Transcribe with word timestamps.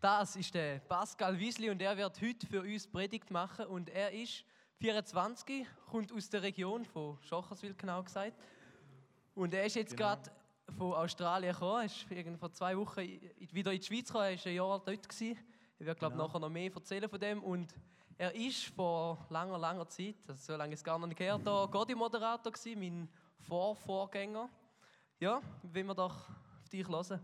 Das 0.00 0.34
ist 0.34 0.54
der 0.54 0.78
Pascal 0.78 1.38
Wiesli 1.38 1.68
und 1.68 1.82
er 1.82 1.94
wird 1.94 2.22
heute 2.22 2.46
für 2.46 2.62
uns 2.62 2.86
Predigt 2.86 3.30
machen 3.30 3.66
und 3.66 3.90
er 3.90 4.10
ist 4.10 4.46
24, 4.78 5.66
kommt 5.90 6.10
aus 6.10 6.30
der 6.30 6.42
Region 6.42 6.86
von 6.86 7.18
Schocherswil 7.20 7.74
genau 7.74 8.02
gesagt 8.02 8.32
und 9.34 9.52
er 9.52 9.66
ist 9.66 9.76
jetzt 9.76 9.94
genau. 9.94 10.16
gerade 10.16 10.30
von 10.78 10.94
Australien 10.94 11.52
gekommen, 11.52 11.84
ist 11.84 12.06
vor 12.38 12.50
zwei 12.50 12.78
Wochen 12.78 13.02
wieder 13.52 13.72
in 13.74 13.80
die 13.80 13.86
Schweiz 13.86 14.06
gekommen, 14.06 14.24
er 14.24 14.38
war 14.38 14.46
ein 14.46 14.54
Jahr 14.54 14.82
dort 14.86 15.06
gewesen. 15.06 15.38
Ich 15.78 15.84
werde 15.84 15.98
glaube 15.98 16.14
genau. 16.14 16.26
nachher 16.28 16.40
noch 16.40 16.48
mehr 16.48 16.72
erzählen 16.74 17.10
von 17.10 17.20
dem 17.20 17.42
und 17.42 17.74
er 18.16 18.34
ist 18.34 18.64
vor 18.68 19.26
langer, 19.28 19.58
langer 19.58 19.86
Zeit, 19.86 20.16
also 20.26 20.52
so 20.52 20.56
lange 20.56 20.72
ist 20.72 20.80
es 20.80 20.84
gar 20.84 20.98
nicht 21.06 21.18
gehört, 21.18 21.46
da 21.46 21.66
Godi-Moderator 21.70 22.50
gewesen, 22.50 22.80
mein 22.80 23.08
Vorvorgänger. 23.40 24.48
Ja, 25.18 25.42
wenn 25.62 25.84
wir 25.84 25.94
doch 25.94 26.16
dich 26.72 26.88
hören. 26.88 27.20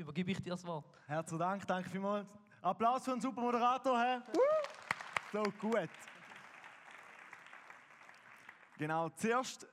Übergebe 0.00 0.30
ich 0.30 0.42
dir 0.42 0.52
das 0.52 0.64
Wort. 0.64 0.86
Herzlichen 1.06 1.38
Dank, 1.38 1.66
danke 1.66 1.90
vielmals. 1.90 2.26
Applaus 2.62 3.04
für 3.04 3.12
einen 3.12 3.20
super 3.20 3.42
Moderator, 3.42 4.00
Herr. 4.00 4.22
So 5.30 5.42
gut. 5.60 5.90
Genau, 8.78 9.10
zuerst, 9.10 9.68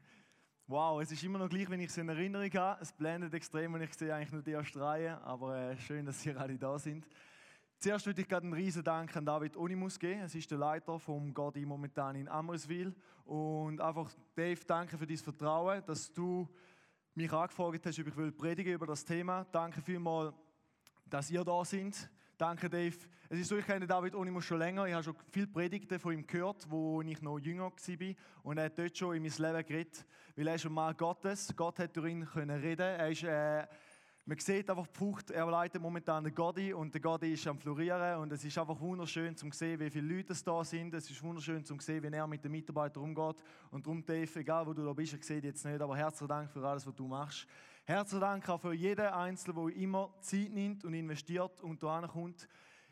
wow, 0.66 1.02
es 1.02 1.12
ist 1.12 1.22
immer 1.22 1.38
noch 1.38 1.50
gleich, 1.50 1.68
wenn 1.68 1.80
ich 1.80 1.90
es 1.90 1.98
in 1.98 2.08
Erinnerung 2.08 2.50
habe. 2.54 2.80
Es 2.80 2.94
blendet 2.94 3.34
extrem 3.34 3.74
und 3.74 3.82
ich 3.82 3.92
sehe 3.92 4.14
eigentlich 4.14 4.32
nur 4.32 4.40
die 4.40 4.56
Australien, 4.56 5.18
aber 5.18 5.54
äh, 5.58 5.76
schön, 5.76 6.06
dass 6.06 6.24
ihr 6.24 6.40
alle 6.40 6.56
da 6.56 6.78
sind. 6.78 7.06
Zuerst 7.76 8.06
würde 8.06 8.22
ich 8.22 8.28
gerade 8.28 8.44
einen 8.44 8.54
riesen 8.54 8.82
Dank 8.82 9.14
an 9.18 9.26
David 9.26 9.54
Onimus 9.54 9.98
geben. 9.98 10.22
Es 10.22 10.34
ist 10.34 10.50
der 10.50 10.56
Leiter 10.56 10.98
vom 10.98 11.34
Godi 11.34 11.66
momentan 11.66 12.16
in 12.16 12.26
Ammerswil. 12.26 12.94
Und 13.26 13.82
einfach, 13.82 14.10
Dave, 14.34 14.64
danke 14.66 14.96
für 14.96 15.06
dein 15.06 15.18
Vertrauen, 15.18 15.84
dass 15.84 16.10
du 16.10 16.48
mich 17.18 17.32
angefragt 17.32 17.84
hast, 17.84 17.98
ob 17.98 18.06
ich 18.06 18.16
will 18.16 18.30
predigen 18.30 18.72
über 18.72 18.86
das 18.86 19.04
Thema. 19.04 19.44
Danke 19.50 19.82
vielmals, 19.82 20.32
dass 21.04 21.28
ihr 21.32 21.44
da 21.44 21.64
seid. 21.64 22.08
Danke, 22.36 22.70
Dave. 22.70 22.96
Es 23.28 23.40
ist 23.40 23.48
so, 23.48 23.56
ich 23.56 23.66
kenne 23.66 23.88
David 23.88 24.14
Onimus 24.14 24.44
schon 24.44 24.60
länger. 24.60 24.86
Ich 24.86 24.94
habe 24.94 25.02
schon 25.02 25.16
viele 25.32 25.48
Predigten 25.48 25.98
von 25.98 26.12
ihm 26.12 26.24
gehört, 26.24 26.70
wo 26.70 27.02
ich 27.02 27.20
noch 27.20 27.40
jünger 27.40 27.72
war. 27.72 28.14
Und 28.44 28.58
er 28.58 28.66
hat 28.66 28.78
dort 28.78 28.96
schon 28.96 29.16
in 29.16 29.22
mein 29.22 29.32
Leben 29.32 29.66
geredet. 29.66 30.06
Weil 30.36 30.46
er 30.46 30.54
ist 30.54 30.64
ein 30.64 30.72
Mann 30.72 30.96
Gottes. 30.96 31.52
Gott 31.56 31.80
hat 31.80 31.96
durch 31.96 32.08
ihn 32.08 32.24
können 32.24 32.60
reden. 32.60 32.82
Er 32.82 33.10
ist 33.10 33.24
äh, 33.24 33.66
man 34.28 34.38
sieht 34.38 34.68
einfach 34.68 34.86
Frucht, 34.88 35.30
er 35.30 35.46
leitet 35.46 35.80
momentan 35.80 36.22
den 36.22 36.34
Godi 36.34 36.74
und 36.74 36.92
der 36.92 37.00
Godi 37.00 37.32
ist 37.32 37.46
am 37.46 37.58
Florieren 37.58 38.20
und 38.20 38.30
es 38.30 38.44
ist 38.44 38.58
einfach 38.58 38.78
wunderschön 38.78 39.34
zu 39.34 39.50
sehen, 39.50 39.80
wie 39.80 39.88
viele 39.88 40.16
Leute 40.16 40.34
es 40.34 40.44
da 40.44 40.62
sind. 40.62 40.92
Es 40.92 41.10
ist 41.10 41.22
wunderschön 41.22 41.64
zu 41.64 41.74
sehen, 41.80 42.02
wie 42.02 42.14
er 42.14 42.26
mit 42.26 42.44
den 42.44 42.52
Mitarbeitern 42.52 43.04
umgeht. 43.04 43.42
Und 43.70 43.86
darum, 43.86 44.04
Dave, 44.04 44.28
egal 44.38 44.66
wo 44.66 44.74
du 44.74 44.84
da 44.84 44.92
bist, 44.92 45.14
ich 45.14 45.24
sehe 45.24 45.40
dich 45.40 45.52
jetzt 45.52 45.64
nicht, 45.64 45.80
aber 45.80 45.96
herzlichen 45.96 46.28
Dank 46.28 46.50
für 46.50 46.62
alles, 46.62 46.86
was 46.86 46.94
du 46.94 47.08
machst. 47.08 47.46
Herzlichen 47.86 48.20
Dank 48.20 48.46
auch 48.50 48.60
für 48.60 48.74
jeden 48.74 49.06
Einzelnen, 49.06 49.66
der 49.66 49.76
immer 49.76 50.14
Zeit 50.20 50.52
nimmt 50.52 50.84
und 50.84 50.92
investiert 50.92 51.62
und 51.62 51.82
da 51.82 52.06
kommt, 52.06 52.46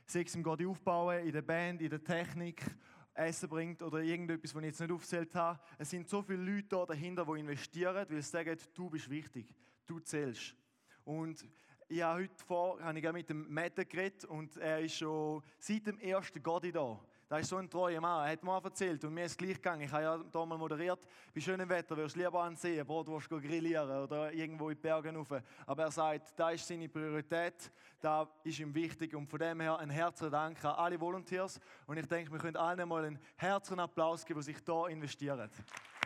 sei 0.07 0.23
es 0.23 0.34
im 0.34 0.42
Godi 0.42 0.64
aufbauen, 0.64 1.19
in 1.19 1.33
der 1.33 1.42
Band, 1.42 1.83
in 1.83 1.91
der 1.91 2.03
Technik 2.03 2.64
Essen 3.12 3.51
bringt 3.51 3.83
oder 3.83 3.98
irgendetwas, 3.98 4.55
was 4.55 4.62
ich 4.62 4.69
jetzt 4.69 4.81
nicht 4.81 4.91
aufgezählt 4.91 5.34
habe. 5.34 5.61
Es 5.77 5.91
sind 5.91 6.09
so 6.09 6.23
viele 6.23 6.42
Leute 6.42 6.69
da 6.69 6.87
dahinter, 6.87 7.27
die 7.27 7.41
investieren, 7.41 8.07
weil 8.09 8.23
sie 8.23 8.31
sagen, 8.31 8.57
du 8.73 8.89
bist 8.89 9.11
wichtig, 9.11 9.55
du 9.84 10.01
zählst. 10.01 10.57
Und 11.06 11.46
ich 11.88 12.02
habe 12.02 12.22
heute 12.22 12.44
vor, 12.44 12.82
habe 12.82 12.98
ich 12.98 13.12
mit 13.12 13.30
dem 13.30 13.46
Matt 13.52 13.76
geredet 13.76 14.24
und 14.24 14.56
er 14.56 14.80
ist 14.80 14.96
schon 14.96 15.40
seit 15.58 15.86
dem 15.86 16.00
ersten 16.00 16.42
Godi 16.42 16.72
da. 16.72 16.98
Das 17.28 17.40
ist 17.40 17.48
so 17.48 17.56
ein 17.56 17.70
treuer 17.70 18.00
Mann. 18.00 18.26
Er 18.26 18.32
hat 18.32 18.42
mir 18.42 18.60
erzählt 18.62 19.04
und 19.04 19.14
mir 19.14 19.24
ist 19.24 19.38
gleich 19.38 19.54
gegangen. 19.54 19.82
Ich 19.82 19.92
habe 19.92 20.02
ja 20.02 20.20
hier 20.32 20.46
mal 20.46 20.58
moderiert. 20.58 20.98
Bei 21.32 21.40
schönem 21.40 21.68
Wetter 21.68 21.96
wirst 21.96 22.16
du 22.16 22.20
lieber 22.20 22.42
ansehen, 22.42 22.84
Brotwurst 22.84 23.28
grillieren 23.28 23.88
oder 23.88 24.32
irgendwo 24.32 24.68
in 24.68 24.77
die 24.77 24.82
Berge 24.82 25.12
rauf. 25.12 25.28
Aber 25.64 25.84
er 25.84 25.90
sagt, 25.90 26.38
da 26.38 26.50
ist 26.50 26.66
seine 26.66 26.88
Priorität, 26.88 27.70
da 28.00 28.28
ist 28.42 28.58
ihm 28.58 28.74
wichtig. 28.74 29.14
Und 29.14 29.28
von 29.28 29.38
dem 29.38 29.60
her 29.60 29.78
ein 29.78 29.90
herzlichen 29.90 30.32
Dank 30.32 30.64
an 30.64 30.74
alle 30.74 31.00
Volunteers. 31.00 31.60
Und 31.86 31.98
ich 31.98 32.06
denke, 32.06 32.32
wir 32.32 32.38
können 32.38 32.56
allen 32.56 32.88
mal 32.88 33.04
einen 33.04 33.18
herzlichen 33.36 33.80
Applaus 33.80 34.24
geben, 34.24 34.40
die 34.40 34.44
sich 34.44 34.58
hier 34.64 34.86
investieren. 34.88 35.50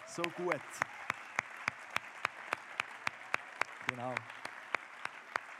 So 0.06 0.22
gut. 0.22 0.60
Genau. 3.89 4.15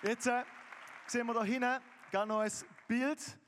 Jetzt 0.03 0.27
äh, 0.29 0.45
sehen 1.07 1.27
wir 1.27 1.35
da 1.35 1.45
hinten 1.45 1.79
gerne 2.11 2.33
noch 2.33 2.41
ein 2.41 2.51
Bild. 2.89 3.39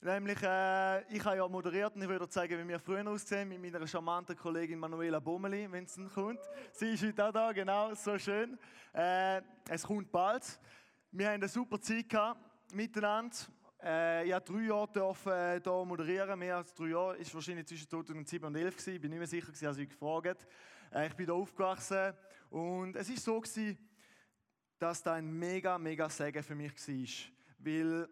Nämlich, 0.00 0.42
äh, 0.42 1.02
ich 1.14 1.24
habe 1.24 1.36
ja 1.36 1.46
moderiert 1.46 1.94
und 1.94 2.02
ich 2.02 2.08
würde 2.08 2.28
zeigen, 2.28 2.58
wie 2.58 2.66
wir 2.68 2.80
früher 2.80 3.08
aussehen 3.08 3.48
mit 3.48 3.62
meiner 3.62 3.86
charmanten 3.86 4.36
Kollegin 4.36 4.76
Manuela 4.76 5.20
Bommeli, 5.20 5.70
wenn 5.70 5.84
es 5.84 5.96
kommt. 6.12 6.40
Sie 6.72 6.94
ist 6.94 7.04
heute 7.04 7.24
auch 7.24 7.30
da, 7.30 7.52
genau, 7.52 7.94
so 7.94 8.18
schön. 8.18 8.58
Äh, 8.92 9.40
es 9.68 9.84
kommt 9.84 10.10
bald. 10.10 10.58
Wir 11.12 11.28
haben 11.28 11.34
eine 11.34 11.48
super 11.48 11.80
Zeit 11.80 12.08
gehabt, 12.08 12.40
miteinander. 12.72 13.36
Äh, 13.80 14.26
ich 14.26 14.32
habe 14.32 14.44
drei 14.44 14.62
Jahre 14.62 14.90
dürfen, 14.90 15.30
äh, 15.30 15.60
hier 15.62 15.84
moderieren, 15.84 16.36
mehr 16.40 16.56
als 16.56 16.74
drei 16.74 16.88
Jahre. 16.88 17.16
Ist 17.18 17.32
wahrscheinlich 17.32 17.68
zwischen 17.68 17.88
2007 17.88 18.44
und 18.44 18.54
2011 18.54 18.76
gewesen. 18.76 18.94
Ich 18.96 19.00
bin 19.00 19.10
nicht 19.10 19.18
mehr 19.20 19.28
sicher, 19.28 19.68
als 19.68 19.78
ich 19.78 19.88
gefragt 19.88 20.44
äh, 20.92 21.06
Ich 21.06 21.14
bin 21.14 21.26
hier 21.26 21.34
aufgewachsen 21.36 22.14
und 22.50 22.96
es 22.96 23.08
ist 23.08 23.24
so 23.24 23.40
gewesen, 23.40 23.78
dass 24.84 25.02
das 25.02 25.14
ein 25.14 25.32
mega, 25.38 25.78
mega 25.78 26.10
Segen 26.10 26.42
für 26.42 26.54
mich 26.54 26.72
war. 26.72 27.32
Weil 27.58 28.08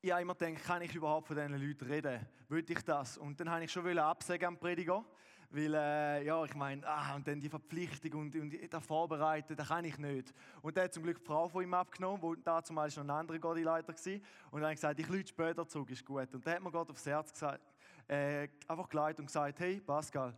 ich 0.00 0.10
immer 0.10 0.34
gedacht, 0.34 0.64
kann 0.64 0.82
ich 0.82 0.92
überhaupt 0.96 1.28
von 1.28 1.36
diesen 1.36 1.52
Leuten 1.52 1.84
reden? 1.84 2.26
Würde 2.48 2.72
ich 2.72 2.82
das? 2.82 3.16
Und 3.18 3.38
dann 3.38 3.48
habe 3.48 3.62
ich 3.62 3.70
schon 3.70 3.96
absagen 3.96 4.46
am 4.46 4.58
Prediger. 4.58 5.04
Weil, 5.50 5.74
äh, 5.74 6.24
ja, 6.24 6.44
ich 6.44 6.56
meine, 6.56 6.84
ah, 6.88 7.14
und 7.14 7.28
dann 7.28 7.38
die 7.38 7.48
Verpflichtung 7.48 8.20
und, 8.20 8.34
und 8.34 8.52
das 8.68 8.84
Vorbereiten, 8.84 9.54
das 9.54 9.68
kann 9.68 9.84
ich 9.84 9.96
nicht. 9.96 10.34
Und 10.60 10.76
dann 10.76 10.84
hat 10.84 10.94
zum 10.94 11.04
Glück 11.04 11.20
die 11.20 11.24
Frau 11.24 11.48
von 11.48 11.62
ihm 11.62 11.74
abgenommen, 11.74 12.20
wo 12.20 12.34
da 12.34 12.64
zumal 12.64 12.88
noch 12.88 12.96
ein 12.96 13.10
anderer 13.10 13.38
Gotteleiter 13.38 13.94
war. 13.94 14.12
Und 14.50 14.60
dann 14.60 14.70
hat 14.70 14.74
gesagt, 14.74 14.98
ich 14.98 15.08
lüte 15.08 15.28
später 15.28 15.68
zurück, 15.68 15.90
ist 15.90 16.04
gut. 16.04 16.34
Und 16.34 16.44
dann 16.44 16.54
hat 16.54 16.62
mir 16.64 16.72
Gott 16.72 16.90
aufs 16.90 17.06
Herz 17.06 17.32
gesagt, 17.32 17.62
äh, 18.08 18.48
einfach 18.66 18.88
geleitet 18.88 19.20
und 19.20 19.26
gesagt, 19.26 19.60
hey 19.60 19.80
Pascal, 19.80 20.34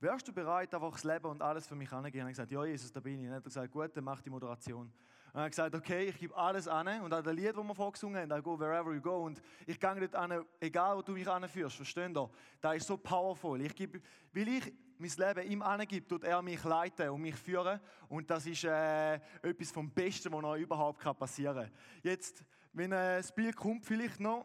wärst 0.00 0.28
du 0.28 0.32
bereit, 0.32 0.72
einfach 0.74 0.92
das 0.92 1.04
Leben 1.04 1.26
und 1.26 1.42
alles 1.42 1.66
für 1.66 1.74
mich 1.74 1.92
anzugehen? 1.92 2.24
Und 2.24 2.30
ich 2.30 2.36
gesagt, 2.36 2.52
ja 2.52 2.64
Jesus, 2.64 2.92
da 2.92 3.00
bin 3.00 3.14
ich. 3.14 3.20
Und 3.20 3.26
dann 3.26 3.36
hat 3.36 3.44
gesagt, 3.44 3.70
gut, 3.70 3.96
dann 3.96 4.04
mach 4.04 4.20
die 4.20 4.30
Moderation. 4.30 4.92
Und 5.32 5.40
er 5.40 5.42
hat 5.42 5.50
gesagt, 5.50 5.74
okay, 5.74 6.08
ich 6.08 6.18
gebe 6.18 6.36
alles 6.36 6.68
an. 6.68 7.00
Und 7.02 7.12
auch 7.12 7.22
das 7.22 7.34
Lied, 7.34 7.56
das 7.56 7.64
wir 7.64 7.74
vorgesungen 7.74 8.16
haben, 8.16 8.38
I 8.38 8.42
go 8.42 8.58
wherever 8.58 8.92
you 8.92 9.00
go. 9.00 9.24
Und 9.24 9.42
ich 9.66 9.78
gehe 9.78 9.94
nicht 9.94 10.14
an, 10.14 10.44
egal 10.60 10.96
wo 10.96 11.02
du 11.02 11.12
mich 11.12 11.28
anführst, 11.28 11.76
verstehst 11.76 12.16
du? 12.16 12.30
Das 12.60 12.76
ist 12.76 12.86
so 12.86 12.96
powerful. 12.96 13.60
Ich 13.60 13.74
gebe, 13.74 14.00
weil 14.32 14.48
ich 14.48 14.72
mein 14.98 15.10
Leben 15.10 15.50
ihm 15.50 15.62
angebe, 15.62 16.06
tut 16.06 16.24
er 16.24 16.42
mich 16.42 16.62
leiten 16.64 17.10
und 17.10 17.20
mich 17.20 17.36
führen. 17.36 17.80
Und 18.08 18.30
das 18.30 18.46
ist 18.46 18.64
äh, 18.64 19.14
etwas 19.42 19.70
vom 19.70 19.90
Besten, 19.90 20.32
was 20.32 20.42
noch 20.42 20.56
überhaupt 20.56 21.00
passieren 21.18 21.66
kann. 21.66 21.72
Jetzt, 22.02 22.44
wenn 22.72 22.92
äh, 22.92 23.18
das 23.18 23.34
Bild 23.34 23.56
kommt, 23.56 23.84
vielleicht 23.84 24.20
noch, 24.20 24.44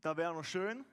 da 0.00 0.16
wäre 0.16 0.32
noch 0.32 0.44
schön. 0.44 0.84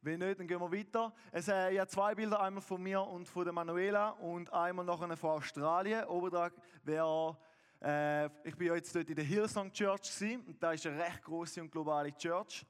Wenn 0.00 0.20
nicht, 0.20 0.38
dann 0.38 0.46
gehen 0.46 0.60
wir 0.60 0.70
weiter. 0.70 1.12
Es, 1.32 1.48
äh, 1.48 1.76
habe 1.76 1.88
zwei 1.88 2.14
Bilder, 2.14 2.40
einmal 2.40 2.62
von 2.62 2.80
mir 2.80 3.00
und 3.02 3.26
von 3.26 3.44
der 3.44 3.52
Manuela 3.52 4.10
und 4.10 4.52
einmal 4.52 4.84
nachher 4.84 5.16
von 5.16 5.30
Australien. 5.30 6.04
Oben 6.04 6.52
wäre, 6.84 7.36
äh, 7.82 8.26
ich 8.48 8.56
bin 8.56 8.72
jetzt 8.74 8.94
dort 8.94 9.08
in 9.08 9.16
der 9.16 9.24
Hillsong 9.24 9.72
Church 9.72 10.02
gewesen, 10.02 10.44
und 10.46 10.62
da 10.62 10.72
ist 10.72 10.86
eine 10.86 10.98
recht 10.98 11.22
große 11.22 11.60
und 11.60 11.72
globale 11.72 12.16
Church. 12.16 12.64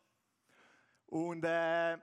Und 1.07 1.45
äh, 1.45 1.99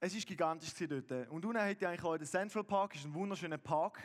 es 0.00 0.14
ist 0.14 0.26
gigantisch 0.26 0.72
dort. 0.74 1.28
Und 1.30 1.44
unten 1.44 1.60
hätte 1.60 1.84
ich 1.84 1.86
eigentlich 1.86 2.04
auch 2.04 2.16
den 2.16 2.26
Central 2.26 2.64
Park, 2.64 2.96
ist 2.96 3.04
ein 3.04 3.14
wunderschöner 3.14 3.58
Park. 3.58 4.00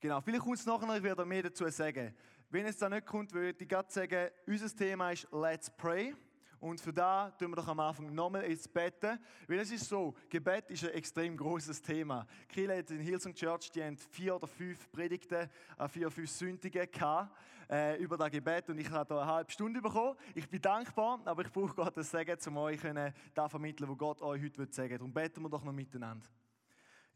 Genau, 0.00 0.20
vielleicht 0.20 0.44
kommt 0.44 0.58
es 0.58 0.66
nachher, 0.66 0.96
ich 0.96 1.02
werde 1.02 1.24
mehr 1.24 1.42
dazu 1.42 1.68
sagen. 1.68 2.14
Wenn 2.50 2.66
es 2.66 2.78
da 2.78 2.88
nicht 2.88 3.04
kommt, 3.04 3.32
würde 3.32 3.62
ich 3.62 3.68
gerade 3.68 3.90
sagen, 3.90 4.30
unser 4.46 4.74
Thema 4.74 5.10
ist 5.10 5.26
Let's 5.32 5.68
Pray. 5.70 6.14
Und 6.60 6.80
für 6.80 6.92
da 6.92 7.30
tun 7.30 7.50
wir 7.50 7.56
doch 7.56 7.68
am 7.68 7.80
Anfang 7.80 8.14
nochmal 8.14 8.44
ins 8.44 8.66
Betten. 8.66 9.18
Weil 9.46 9.58
es 9.60 9.70
ist 9.70 9.88
so, 9.88 10.14
Gebet 10.28 10.70
ist 10.70 10.84
ein 10.84 10.90
extrem 10.90 11.36
großes 11.36 11.80
Thema. 11.82 12.26
Kiel 12.48 12.76
hat 12.76 12.90
in 12.90 13.00
Hillsong 13.00 13.34
Church, 13.34 13.70
die 13.70 13.82
haben 13.82 13.96
vier 13.96 14.36
oder 14.36 14.46
fünf 14.46 14.90
Predigten, 14.90 15.48
äh, 15.78 15.88
vier 15.88 16.06
oder 16.06 16.14
fünf 16.14 16.30
Sündige 16.30 16.86
gehabt, 16.86 17.36
äh, 17.70 17.96
über 18.02 18.16
das 18.16 18.30
Gebet. 18.30 18.68
Und 18.68 18.78
ich 18.78 18.90
habe 18.90 19.08
da 19.08 19.22
eine 19.22 19.30
halbe 19.30 19.50
Stunde 19.50 19.80
bekommen. 19.80 20.16
Ich 20.34 20.48
bin 20.48 20.60
dankbar, 20.60 21.20
aber 21.24 21.42
ich 21.42 21.52
brauche 21.52 21.74
Gottes 21.74 22.10
Segen, 22.10 22.36
um 22.46 22.56
euch 22.58 22.80
da 23.34 23.48
vermitteln, 23.48 23.88
was 23.88 23.98
Gott 23.98 24.22
euch 24.22 24.42
heute 24.42 24.66
sagen 24.70 24.90
will. 24.90 24.98
Darum 24.98 25.12
beten 25.12 25.42
wir 25.42 25.48
doch 25.48 25.64
noch 25.64 25.72
miteinander. 25.72 26.26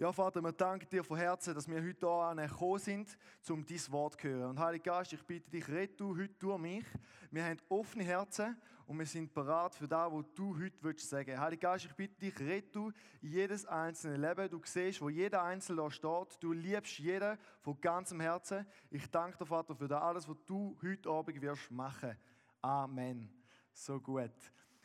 Ja, 0.03 0.13
Vater, 0.13 0.43
wir 0.43 0.51
danken 0.51 0.89
dir 0.91 1.05
von 1.05 1.17
Herzen, 1.17 1.55
dass 1.55 1.69
wir 1.69 1.81
heute 1.81 2.35
hier 2.35 2.49
gekommen 2.49 2.79
sind, 2.81 3.17
um 3.49 3.65
dein 3.65 3.93
Wort 3.93 4.21
zu 4.21 4.27
hören. 4.27 4.51
Und 4.51 4.59
Heiliger 4.59 4.97
Geist, 4.97 5.13
ich 5.13 5.23
bitte 5.25 5.49
dich, 5.49 5.69
red 5.69 6.01
du 6.01 6.19
heute 6.19 6.35
durch 6.41 6.59
mich. 6.59 6.85
Wir 7.31 7.45
haben 7.45 7.61
offene 7.69 8.03
Herzen 8.03 8.61
und 8.89 8.99
wir 8.99 9.07
sind 9.07 9.33
bereit 9.33 9.77
für 9.77 9.87
das, 9.87 10.11
was 10.11 10.25
du 10.35 10.59
heute 10.59 10.75
willst 10.81 11.09
sagen. 11.09 11.39
Heiliger 11.39 11.71
Geist, 11.71 11.85
ich 11.85 11.95
bitte 11.95 12.19
dich, 12.19 12.37
red 12.41 12.75
du 12.75 12.91
jedes 13.21 13.65
einzelne 13.65 14.17
Leben. 14.17 14.51
Du 14.51 14.61
siehst, 14.65 15.01
wo 15.01 15.09
jeder 15.09 15.45
Einzelne 15.45 15.83
da 15.83 15.89
steht. 15.89 16.37
Du 16.41 16.53
liebst 16.53 16.99
jeden 16.99 17.39
von 17.61 17.81
ganzem 17.81 18.19
Herzen. 18.19 18.67
Ich 18.91 19.09
danke 19.09 19.39
dir, 19.39 19.47
Vater, 19.47 19.77
für 19.77 19.87
das 19.87 20.03
alles, 20.03 20.29
was 20.29 20.37
du 20.47 20.77
heute 20.83 21.11
Abend 21.11 21.41
wirst 21.41 21.71
machen. 21.71 22.19
Amen. 22.61 23.31
So 23.73 24.01
gut. 24.01 24.33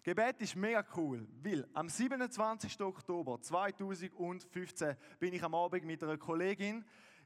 Gebet 0.07 0.39
ist 0.39 0.55
mega 0.55 0.85
cool, 0.95 1.27
weil 1.43 1.67
am 1.73 1.89
27. 1.89 2.79
Oktober 2.79 3.41
2015 3.41 4.95
bin 5.19 5.33
ich 5.33 5.43
am 5.43 5.53
Abend 5.53 5.83
mit 5.83 6.01
einer 6.01 6.17
Kollegin 6.17 6.85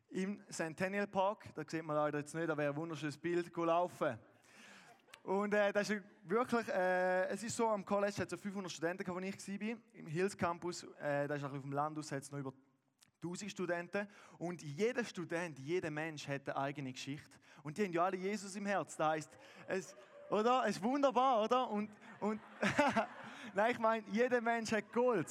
im 0.09 0.41
Centennial 0.49 1.05
Park, 1.05 1.53
da 1.53 1.61
sieht 1.63 1.83
man 1.83 1.95
leider 1.95 2.17
jetzt 2.17 2.33
nicht, 2.33 2.49
da 2.49 2.57
wäre 2.57 2.73
ein 2.73 2.75
wunderschönes 2.75 3.19
Bild, 3.19 3.55
laufen. 3.55 4.17
Und 5.21 5.53
äh, 5.53 5.71
das 5.71 5.91
ist 5.91 6.01
wirklich, 6.23 6.67
äh, 6.69 7.27
es 7.27 7.43
ist 7.43 7.55
so, 7.55 7.67
am 7.67 7.85
College 7.85 8.17
hat 8.17 8.23
es 8.23 8.31
so 8.31 8.37
500 8.37 8.71
Studenten, 8.71 9.13
wo 9.13 9.19
ich 9.19 9.47
war, 9.47 9.77
im 9.93 10.07
Hills 10.07 10.35
Campus, 10.35 10.83
äh, 10.99 11.27
das 11.27 11.37
ist 11.37 11.43
auch 11.43 11.53
auf 11.53 11.61
dem 11.61 11.73
Landhaus, 11.73 12.11
hat 12.11 12.23
es 12.23 12.31
noch 12.31 12.39
über 12.39 12.51
1000 13.23 13.51
Studenten. 13.51 14.07
Und 14.39 14.63
jeder 14.63 15.05
Student, 15.05 15.59
jeder 15.59 15.91
Mensch 15.91 16.27
hat 16.27 16.49
eine 16.49 16.57
eigene 16.57 16.91
Geschichte. 16.93 17.29
Und 17.61 17.77
die 17.77 17.85
haben 17.85 17.93
ja 17.93 18.05
alle 18.05 18.17
Jesus 18.17 18.55
im 18.55 18.65
Herz. 18.65 18.97
Das 18.97 19.07
heisst, 19.07 19.37
es, 19.67 19.95
oder? 20.31 20.63
Es 20.65 20.77
ist 20.77 20.83
wunderbar, 20.83 21.43
oder? 21.43 21.69
Und, 21.69 21.89
und 22.19 22.39
Nein, 23.53 23.71
ich 23.71 23.79
meine, 23.79 24.03
jeder 24.11 24.39
Mensch 24.39 24.71
hat 24.71 24.91
Gold. 24.93 25.27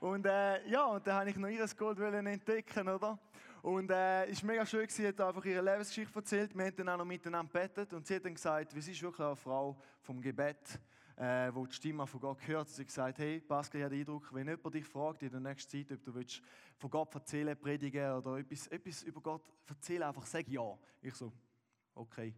Und 0.00 0.26
äh, 0.26 0.68
ja, 0.68 0.84
und 0.84 1.06
da 1.06 1.20
habe 1.20 1.30
ich 1.30 1.36
noch 1.36 1.48
ihr 1.48 1.66
Gold 1.76 1.98
entdecken, 1.98 2.88
oder? 2.88 3.18
Und 3.62 3.90
äh, 3.90 4.26
es 4.26 4.42
war 4.42 4.50
mega 4.50 4.66
schön, 4.66 4.88
sie 4.88 5.08
hat 5.08 5.20
einfach 5.20 5.44
ihre 5.44 5.62
Lebensgeschichte 5.62 6.14
erzählt. 6.14 6.54
Wir 6.54 6.66
haben 6.66 6.76
dann 6.76 6.88
auch 6.90 6.98
noch 6.98 7.04
miteinander 7.04 7.50
gebetet 7.50 7.92
und 7.92 8.06
sie 8.06 8.16
hat 8.16 8.24
dann 8.24 8.34
gesagt, 8.34 8.72
sie 8.72 8.92
ist 8.92 9.02
wirklich 9.02 9.26
eine 9.26 9.34
Frau 9.34 9.76
vom 10.02 10.20
Gebet, 10.20 10.78
äh, 11.16 11.50
wo 11.52 11.66
die 11.66 11.74
Stimme 11.74 12.06
von 12.06 12.20
Gott 12.20 12.46
hört. 12.46 12.68
Sie 12.68 12.82
hat 12.82 12.86
gesagt, 12.86 13.18
hey, 13.18 13.40
Pascal, 13.40 13.80
ich 13.80 13.84
habe 13.84 13.94
den 13.94 14.02
Eindruck, 14.02 14.32
wenn 14.32 14.46
jemand 14.46 14.74
dich 14.74 14.84
fragt 14.84 15.22
in 15.22 15.30
der 15.30 15.40
nächsten 15.40 15.70
Zeit, 15.70 15.96
ob 15.96 16.04
du 16.04 16.14
willst 16.14 16.42
von 16.76 16.90
Gott 16.90 17.14
erzählen, 17.14 17.58
predigen 17.58 18.12
oder 18.12 18.36
etwas, 18.36 18.68
etwas 18.68 19.02
über 19.02 19.20
Gott 19.20 19.42
erzählen, 19.66 20.04
einfach 20.04 20.26
sag 20.26 20.46
ja. 20.48 20.78
Ich 21.00 21.14
so, 21.14 21.32
okay. 21.94 22.34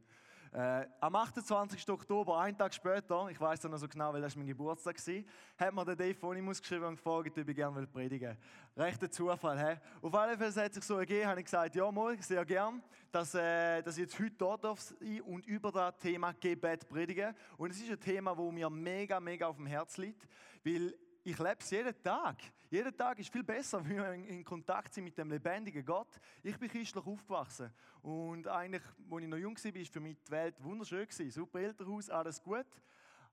Äh, 0.53 0.85
am 0.99 1.15
28. 1.15 1.89
Oktober, 1.91 2.41
einen 2.41 2.59
Tag 2.59 2.75
später, 2.75 3.29
ich 3.31 3.41
weiß 3.41 3.63
noch 3.65 3.79
so 3.79 3.87
genau, 3.87 4.13
weil 4.13 4.21
das 4.21 4.35
mein 4.35 4.49
Geburtstag 4.49 4.97
war, 5.07 5.25
hat 5.57 5.75
mir 5.75 5.85
der 5.85 5.95
Dave 5.95 6.15
Phonimus 6.15 6.61
geschrieben 6.61 6.87
und 6.87 6.97
gefragt, 6.97 7.39
ob 7.39 7.49
ich 7.49 7.55
gerne 7.55 7.87
predigen 7.87 8.37
will. 8.75 8.85
Rechter 8.85 9.09
Zufall, 9.09 9.59
hä? 9.61 9.81
Auf 10.03 10.13
alle 10.13 10.37
Fälle 10.37 10.65
hat 10.65 10.75
sich 10.75 10.83
so 10.83 10.99
ergeben, 10.99 11.29
habe 11.29 11.39
ich 11.39 11.45
gesagt, 11.45 11.77
ja, 11.77 11.89
mal, 11.93 12.21
sehr 12.21 12.45
gern, 12.45 12.83
dass, 13.13 13.33
äh, 13.37 13.81
dass 13.83 13.97
ich 13.97 14.03
jetzt 14.03 14.19
heute 14.19 14.33
dort 14.33 14.65
darf 14.65 14.93
und 15.25 15.47
über 15.47 15.71
das 15.71 15.97
Thema 15.99 16.33
Gebet 16.33 16.89
predigen. 16.89 17.33
Und 17.57 17.71
es 17.71 17.81
ist 17.81 17.91
ein 17.91 18.01
Thema, 18.01 18.37
wo 18.37 18.51
mir 18.51 18.69
mega, 18.69 19.21
mega 19.21 19.47
auf 19.47 19.57
dem 19.57 19.67
Herz 19.67 19.99
liegt, 19.99 20.27
weil 20.65 20.93
ich 21.23 21.39
lebe 21.39 21.57
es 21.61 21.71
jeden 21.71 22.03
Tag. 22.03 22.39
Jeden 22.73 22.97
Tag 22.97 23.19
ist 23.19 23.33
viel 23.33 23.43
besser, 23.43 23.85
wenn 23.89 23.97
wir 23.97 24.13
in 24.13 24.45
Kontakt 24.45 24.95
sind 24.95 25.03
mit 25.03 25.19
dem 25.19 25.29
lebendigen 25.29 25.85
Gott. 25.85 26.21
Ich 26.41 26.57
bin 26.57 26.69
christlich 26.69 27.05
aufgewachsen 27.05 27.73
und 28.01 28.47
eigentlich, 28.47 28.83
als 29.11 29.23
ich 29.23 29.29
noch 29.29 29.37
jung 29.37 29.57
war, 29.57 29.75
war 29.75 29.85
für 29.85 30.01
mich 30.01 30.17
die 30.25 30.31
Welt 30.31 30.63
wunderschön. 30.63 31.09
Super 31.31 31.59
Elternhaus, 31.59 32.09
alles 32.09 32.41
gut. 32.41 32.69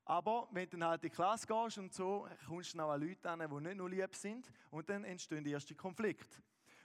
Aber 0.06 0.48
wenn 0.52 0.68
du 0.68 0.78
dann 0.78 0.90
halt 0.90 1.04
in 1.04 1.12
die 1.12 1.16
Klasse 1.16 1.46
gehst 1.46 1.78
und 1.78 1.94
so, 1.94 2.28
kommst 2.48 2.74
du 2.74 2.78
dann 2.80 2.88
auch 2.88 2.94
an 2.94 3.02
Leute 3.02 3.30
an, 3.30 3.40
die 3.40 3.62
nicht 3.62 3.78
nur 3.78 3.90
lieb 3.92 4.16
sind 4.16 4.52
und 4.72 4.90
dann 4.90 5.04
entstehen 5.04 5.44
die 5.44 5.54
ersten 5.54 5.78
Konflikte. 5.78 6.42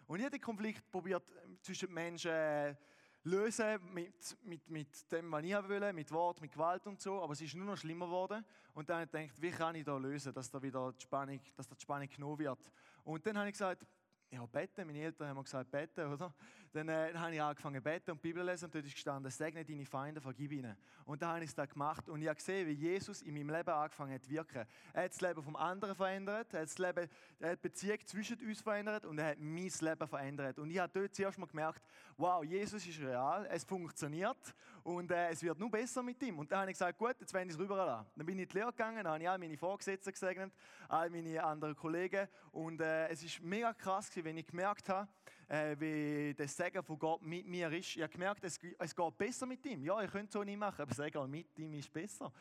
Und 0.07 0.21
jeder 0.21 0.39
Konflikt 0.39 0.91
probiert 0.91 1.25
zwischen 1.63 1.91
Menschen 1.91 2.77
lösen 3.25 3.79
mit, 3.93 4.37
mit, 4.45 4.69
mit 4.69 5.13
dem, 5.13 5.31
was 5.31 5.45
ich 5.45 5.69
will, 5.69 5.93
mit 5.93 6.11
Wort, 6.11 6.41
mit 6.41 6.53
Gewalt 6.53 6.87
und 6.87 7.01
so, 7.01 7.23
aber 7.23 7.33
es 7.33 7.41
ist 7.41 7.55
nur 7.55 7.67
noch 7.67 7.77
schlimmer 7.77 8.07
geworden. 8.07 8.45
Und 8.75 8.89
dann 8.89 9.01
habe 9.01 9.05
ich 9.05 9.13
gedacht, 9.13 9.43
wie 9.43 9.51
kann 9.51 9.75
ich 9.75 9.85
da 9.85 9.97
lösen, 9.97 10.33
dass 10.33 10.51
da 10.51 10.61
wieder 10.61 10.93
die 10.93 11.03
Spannung, 11.03 11.41
dass 11.57 11.69
da 11.69 11.75
die 11.75 11.83
Spannung 11.83 12.09
genommen 12.09 12.39
wird. 12.39 12.59
Und 13.05 13.25
dann 13.27 13.39
habe 13.39 13.49
ich 13.49 13.55
gesagt, 13.55 13.87
ja, 14.32 14.46
beten. 14.46 14.87
Meine 14.87 14.99
Eltern 14.99 15.29
haben 15.29 15.37
mir 15.37 15.43
gesagt, 15.44 15.70
beten, 15.70 16.12
oder? 16.12 16.32
Dann 16.73 16.88
äh, 16.88 17.12
habe 17.14 17.34
ich 17.34 17.43
angefangen 17.43 17.82
beten 17.82 18.12
und 18.12 18.23
Bibel 18.23 18.43
lesen 18.43 18.64
und 18.64 18.75
dort 18.75 18.87
ist 18.87 18.94
gestanden, 18.94 19.31
segne 19.31 19.62
deine 19.62 19.84
Feinde, 19.84 20.23
vergib 20.23 20.52
ihnen. 20.52 20.75
Und 21.05 21.20
dann 21.20 21.34
habe 21.34 21.44
ich 21.44 21.50
es 21.50 21.55
dann 21.55 21.69
gemacht 21.69 22.08
und 22.08 22.23
ich 22.23 22.29
habe 22.29 22.37
gesehen, 22.37 22.67
wie 22.67 22.73
Jesus 22.73 23.20
in 23.20 23.34
meinem 23.34 23.50
Leben 23.50 23.69
angefangen 23.69 24.14
hat 24.14 24.25
zu 24.25 24.31
wirken. 24.31 24.64
Er 24.94 25.05
hat 25.05 25.12
das 25.12 25.20
Leben 25.20 25.43
vom 25.43 25.55
anderen 25.55 25.94
verändert, 25.94 26.55
er 26.55 26.61
hat, 26.61 26.69
das 26.69 26.79
Leben, 26.79 27.11
er 27.40 27.50
hat 27.50 27.58
die 27.58 27.69
Beziehung 27.69 27.99
zwischen 28.06 28.38
uns 28.38 28.62
verändert 28.62 29.05
und 29.05 29.19
er 29.19 29.32
hat 29.32 29.38
mein 29.38 29.70
Leben 29.81 30.08
verändert. 30.08 30.58
Und 30.58 30.70
ich 30.70 30.79
habe 30.79 30.90
dort 30.99 31.14
zuerst 31.14 31.38
mal 31.38 31.46
gemerkt, 31.46 31.82
wow, 32.17 32.43
Jesus 32.43 32.87
ist 32.87 33.00
real, 33.00 33.46
es 33.50 33.64
funktioniert 33.64 34.55
und 34.82 35.11
äh, 35.11 35.29
es 35.29 35.43
wird 35.43 35.58
nur 35.58 35.70
besser 35.70 36.02
mit 36.02 36.23
ihm. 36.23 36.38
Und 36.38 36.50
dann 36.50 36.61
habe 36.61 36.70
ich 36.70 36.79
gesagt, 36.79 36.96
gut, 36.96 37.17
jetzt 37.20 37.34
werden 37.34 37.50
ich 37.50 37.55
es 37.55 37.61
rüberlassen. 37.61 38.06
Dann 38.17 38.25
bin 38.25 38.38
ich 38.38 38.44
in 38.44 38.49
die 38.49 38.56
Lehre 38.56 38.70
gegangen, 38.70 39.05
dann 39.05 39.12
habe 39.12 39.23
ich 39.23 39.29
all 39.29 39.38
meine 39.38 39.58
Vorgesetzten 39.58 40.11
gesegnet, 40.11 40.55
all 40.88 41.11
meine 41.11 41.44
anderen 41.44 41.76
Kollegen 41.76 42.26
und 42.50 42.81
äh, 42.81 43.08
es 43.08 43.23
ist 43.23 43.43
mega 43.43 43.75
krass 43.75 44.08
gewesen, 44.08 44.22
wenn 44.25 44.37
ich 44.37 44.47
gemerkt 44.47 44.89
habe, 44.89 45.09
äh, 45.49 45.77
wie 45.79 46.35
der 46.35 46.49
Segen 46.49 46.83
von 46.83 46.99
Gott 46.99 47.23
mit 47.23 47.47
mir 47.47 47.71
ist. 47.73 47.97
Ich 47.97 48.03
habe 48.03 48.13
gemerkt, 48.13 48.45
es, 48.45 48.59
es 48.79 48.95
geht 48.95 49.19
besser 49.19 49.47
mit 49.47 49.65
ihm. 49.67 49.85
Ja, 49.85 50.03
ich 50.03 50.11
könnte 50.11 50.33
so 50.33 50.43
nicht 50.43 50.59
machen, 50.59 50.83
aber 50.83 50.95
Segen 50.95 51.31
mit 51.31 51.59
ihm 51.59 51.73
ist 51.75 51.93
besser. 51.93 52.33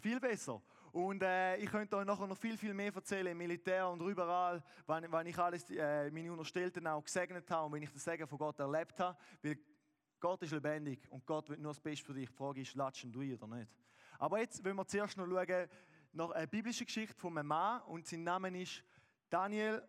Viel 0.00 0.20
besser. 0.20 0.62
Und 0.92 1.22
äh, 1.22 1.56
ich 1.56 1.70
könnte 1.70 1.96
euch 1.96 2.04
nachher 2.04 2.26
noch 2.26 2.36
viel, 2.36 2.56
viel 2.56 2.74
mehr 2.74 2.94
erzählen 2.94 3.28
im 3.28 3.38
Militär 3.38 3.88
und 3.88 4.00
überall, 4.02 4.62
wenn, 4.86 5.10
wenn 5.10 5.26
ich 5.26 5.38
alles, 5.38 5.68
äh, 5.70 6.10
meine 6.10 6.30
Unterstellten 6.30 6.86
auch 6.86 7.02
gesegnet 7.02 7.50
habe 7.50 7.66
und 7.66 7.72
wenn 7.72 7.82
ich 7.82 7.90
den 7.90 7.98
Segen 7.98 8.26
von 8.26 8.38
Gott 8.38 8.58
erlebt 8.60 8.98
habe. 9.00 9.16
Weil 9.42 9.58
Gott 10.20 10.42
ist 10.42 10.52
lebendig 10.52 11.00
und 11.10 11.26
Gott 11.26 11.48
will 11.48 11.58
nur 11.58 11.72
das 11.72 11.80
Beste 11.80 12.04
für 12.04 12.14
dich. 12.14 12.28
Die 12.28 12.36
Frage 12.36 12.60
ist, 12.60 12.74
latschen 12.74 13.10
du 13.10 13.20
oder 13.20 13.46
nicht? 13.46 13.70
Aber 14.18 14.38
jetzt 14.38 14.64
wollen 14.64 14.76
wir 14.76 14.86
zuerst 14.86 15.16
noch 15.16 15.26
schauen, 15.26 15.68
nach 16.12 16.30
einer 16.30 16.46
biblischen 16.46 16.86
Geschichte 16.86 17.18
von 17.18 17.36
einem 17.36 17.48
Mann 17.48 17.80
und 17.82 18.06
sein 18.06 18.22
Name 18.22 18.60
ist 18.60 18.84
Daniel 19.30 19.82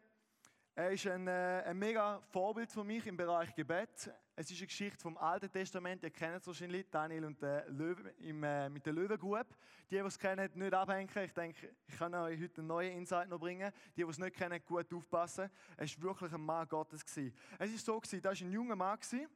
er 0.76 0.92
ist 0.92 1.06
ein, 1.06 1.28
äh, 1.28 1.64
ein 1.66 1.78
mega 1.78 2.20
Vorbild 2.32 2.72
für 2.72 2.84
mich 2.84 3.06
im 3.06 3.16
Bereich 3.16 3.54
Gebet. 3.54 4.12
Es 4.36 4.50
ist 4.50 4.58
eine 4.58 4.68
Geschichte 4.68 5.00
vom 5.00 5.18
Alten 5.18 5.52
Testament, 5.52 6.02
ihr 6.02 6.10
kennt 6.10 6.42
es 6.42 6.48
wahrscheinlich, 6.48 6.90
Daniel 6.90 7.26
und 7.26 7.40
der 7.40 7.70
Löwe, 7.70 8.10
im, 8.20 8.44
äh, 8.44 8.70
mit 8.70 8.84
der 8.84 8.94
Löwengrube. 8.94 9.46
Die, 9.92 9.98
die 9.98 10.02
es 10.02 10.18
kennen, 10.18 10.50
nicht 10.56 10.74
abhängen. 10.74 11.10
Ich 11.24 11.34
denke, 11.34 11.76
ich 11.86 11.98
kann 11.98 12.16
euch 12.16 12.42
heute 12.42 12.62
einen 12.62 12.68
neuen 12.68 12.98
Insight 12.98 13.30
noch 13.30 13.40
bringen. 13.40 13.72
Die, 13.96 14.04
die 14.04 14.10
es 14.10 14.18
nicht 14.18 14.36
kennen, 14.36 14.60
gut 14.66 14.92
aufpassen. 14.92 15.52
Es 15.78 15.96
war 15.98 16.10
wirklich 16.10 16.34
ein 16.34 16.42
Mann 16.42 16.68
Gottes. 16.68 17.06
Gewesen. 17.06 17.36
Es 17.60 17.72
war 17.72 17.78
so, 17.78 18.00
gewesen, 18.00 18.22
da 18.22 18.30
war 18.30 18.36
ein 18.36 18.52
junger 18.52 18.76
Mann 18.76 19.00
gewesen, 19.00 19.28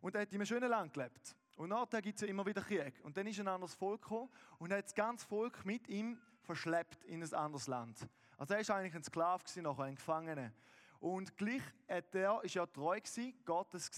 und 0.00 0.14
er 0.14 0.22
hat 0.22 0.28
in 0.32 0.36
einem 0.36 0.46
schönen 0.46 0.70
Land 0.70 0.94
gelebt. 0.94 1.36
Und 1.56 1.70
nachher 1.70 2.00
gibt 2.00 2.16
es 2.16 2.22
ja 2.22 2.28
immer 2.28 2.46
wieder 2.46 2.62
Krieg. 2.62 2.94
Und 3.02 3.16
dann 3.16 3.26
ist 3.26 3.40
ein 3.40 3.48
anderes 3.48 3.74
Volk 3.74 4.02
gekommen 4.02 4.30
und 4.58 4.72
hat 4.72 4.84
das 4.84 4.94
ganze 4.94 5.26
Volk 5.26 5.64
mit 5.64 5.88
ihm 5.88 6.18
verschleppt 6.42 7.04
in 7.04 7.22
ein 7.22 7.34
anderes 7.34 7.66
Land. 7.66 8.06
Also 8.38 8.54
er 8.54 8.68
war 8.68 8.76
eigentlich 8.76 8.94
ein 8.94 9.02
Sklave, 9.02 9.42
gewesen, 9.42 9.62
nachher 9.62 9.84
ein 9.84 9.94
Gefangener. 9.96 10.52
Und 11.00 11.36
gleich 11.36 11.62
hat 11.88 12.14
er, 12.14 12.42
ist 12.42 12.54
ja 12.54 12.66
treu 12.66 12.96
gewesen, 12.96 13.34
Gottes, 13.44 13.90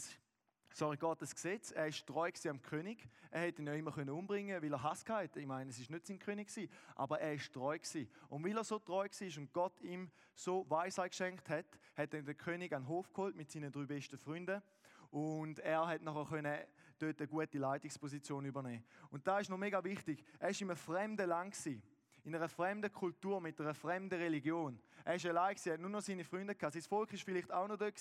sorry, 0.73 0.97
Gottes 0.97 1.35
Gesetz. 1.35 1.71
Er 1.71 1.89
ist 1.89 2.06
treu 2.06 2.31
am 2.49 2.62
König. 2.62 3.09
Er 3.31 3.43
hätte 3.43 3.62
ihn 3.62 3.67
ja 3.67 3.75
immer 3.75 3.97
umbringen 4.12 4.62
weil 4.62 4.73
er 4.73 4.83
Hass 4.83 5.05
hatte. 5.09 5.41
Ich 5.41 5.47
meine, 5.47 5.71
es 5.71 5.79
ist 5.79 5.91
nicht 5.91 6.06
sein 6.06 6.19
König 6.19 6.49
gewesen, 6.49 6.71
aber 6.95 7.21
er 7.21 7.35
ist 7.35 7.53
treu 7.53 7.79
gewesen. 7.79 8.09
Und 8.29 8.45
weil 8.45 8.56
er 8.56 8.65
so 8.65 8.79
treu 8.79 9.06
war 9.06 9.39
und 9.39 9.53
Gott 9.53 9.81
ihm 9.81 10.11
so 10.35 10.69
Weisheit 10.69 11.11
geschenkt 11.11 11.49
hat, 11.49 11.67
hat 11.97 12.15
er 12.15 12.23
den 12.23 12.37
König 12.37 12.73
an 12.73 12.83
den 12.83 12.89
Hof 12.89 13.12
geholt 13.12 13.37
mit 13.37 13.50
seinen 13.50 13.73
drei 13.73 13.85
besten 13.85 14.19
Freunden. 14.19 14.62
Und 15.11 15.59
er 15.61 15.87
hat 15.87 16.03
nachher 16.03 16.27
können 16.27 16.59
dort 16.99 17.21
eine 17.21 17.29
gute 17.29 17.59
Leitungsposition 17.59 18.45
übernehmen. 18.45 18.85
Und 19.11 19.27
da 19.27 19.39
ist 19.39 19.49
noch 19.49 19.56
mega 19.56 19.83
wichtig. 19.85 20.25
Er 20.39 20.50
ist 20.50 20.61
in 20.61 20.69
einem 20.69 20.77
fremden 20.77 21.29
Land 21.29 21.55
gewesen 21.55 21.83
in 22.28 22.35
einer 22.35 22.49
fremden 22.49 22.92
Kultur, 22.92 23.40
mit 23.40 23.58
einer 23.58 23.73
fremden 23.73 24.14
Religion. 24.14 24.78
Er 25.02 25.14
ist 25.14 25.25
allein, 25.25 25.56
er 25.64 25.73
hat 25.73 25.80
nur 25.80 25.88
noch 25.88 26.02
seine 26.02 26.25
Freunde 26.25 26.54
gehabt. 26.54 26.75
Sein 26.75 26.82
Volk 26.82 27.11
war 27.11 27.18
vielleicht 27.18 27.50
auch 27.50 27.66
noch 27.66 27.78
dort, 27.78 27.94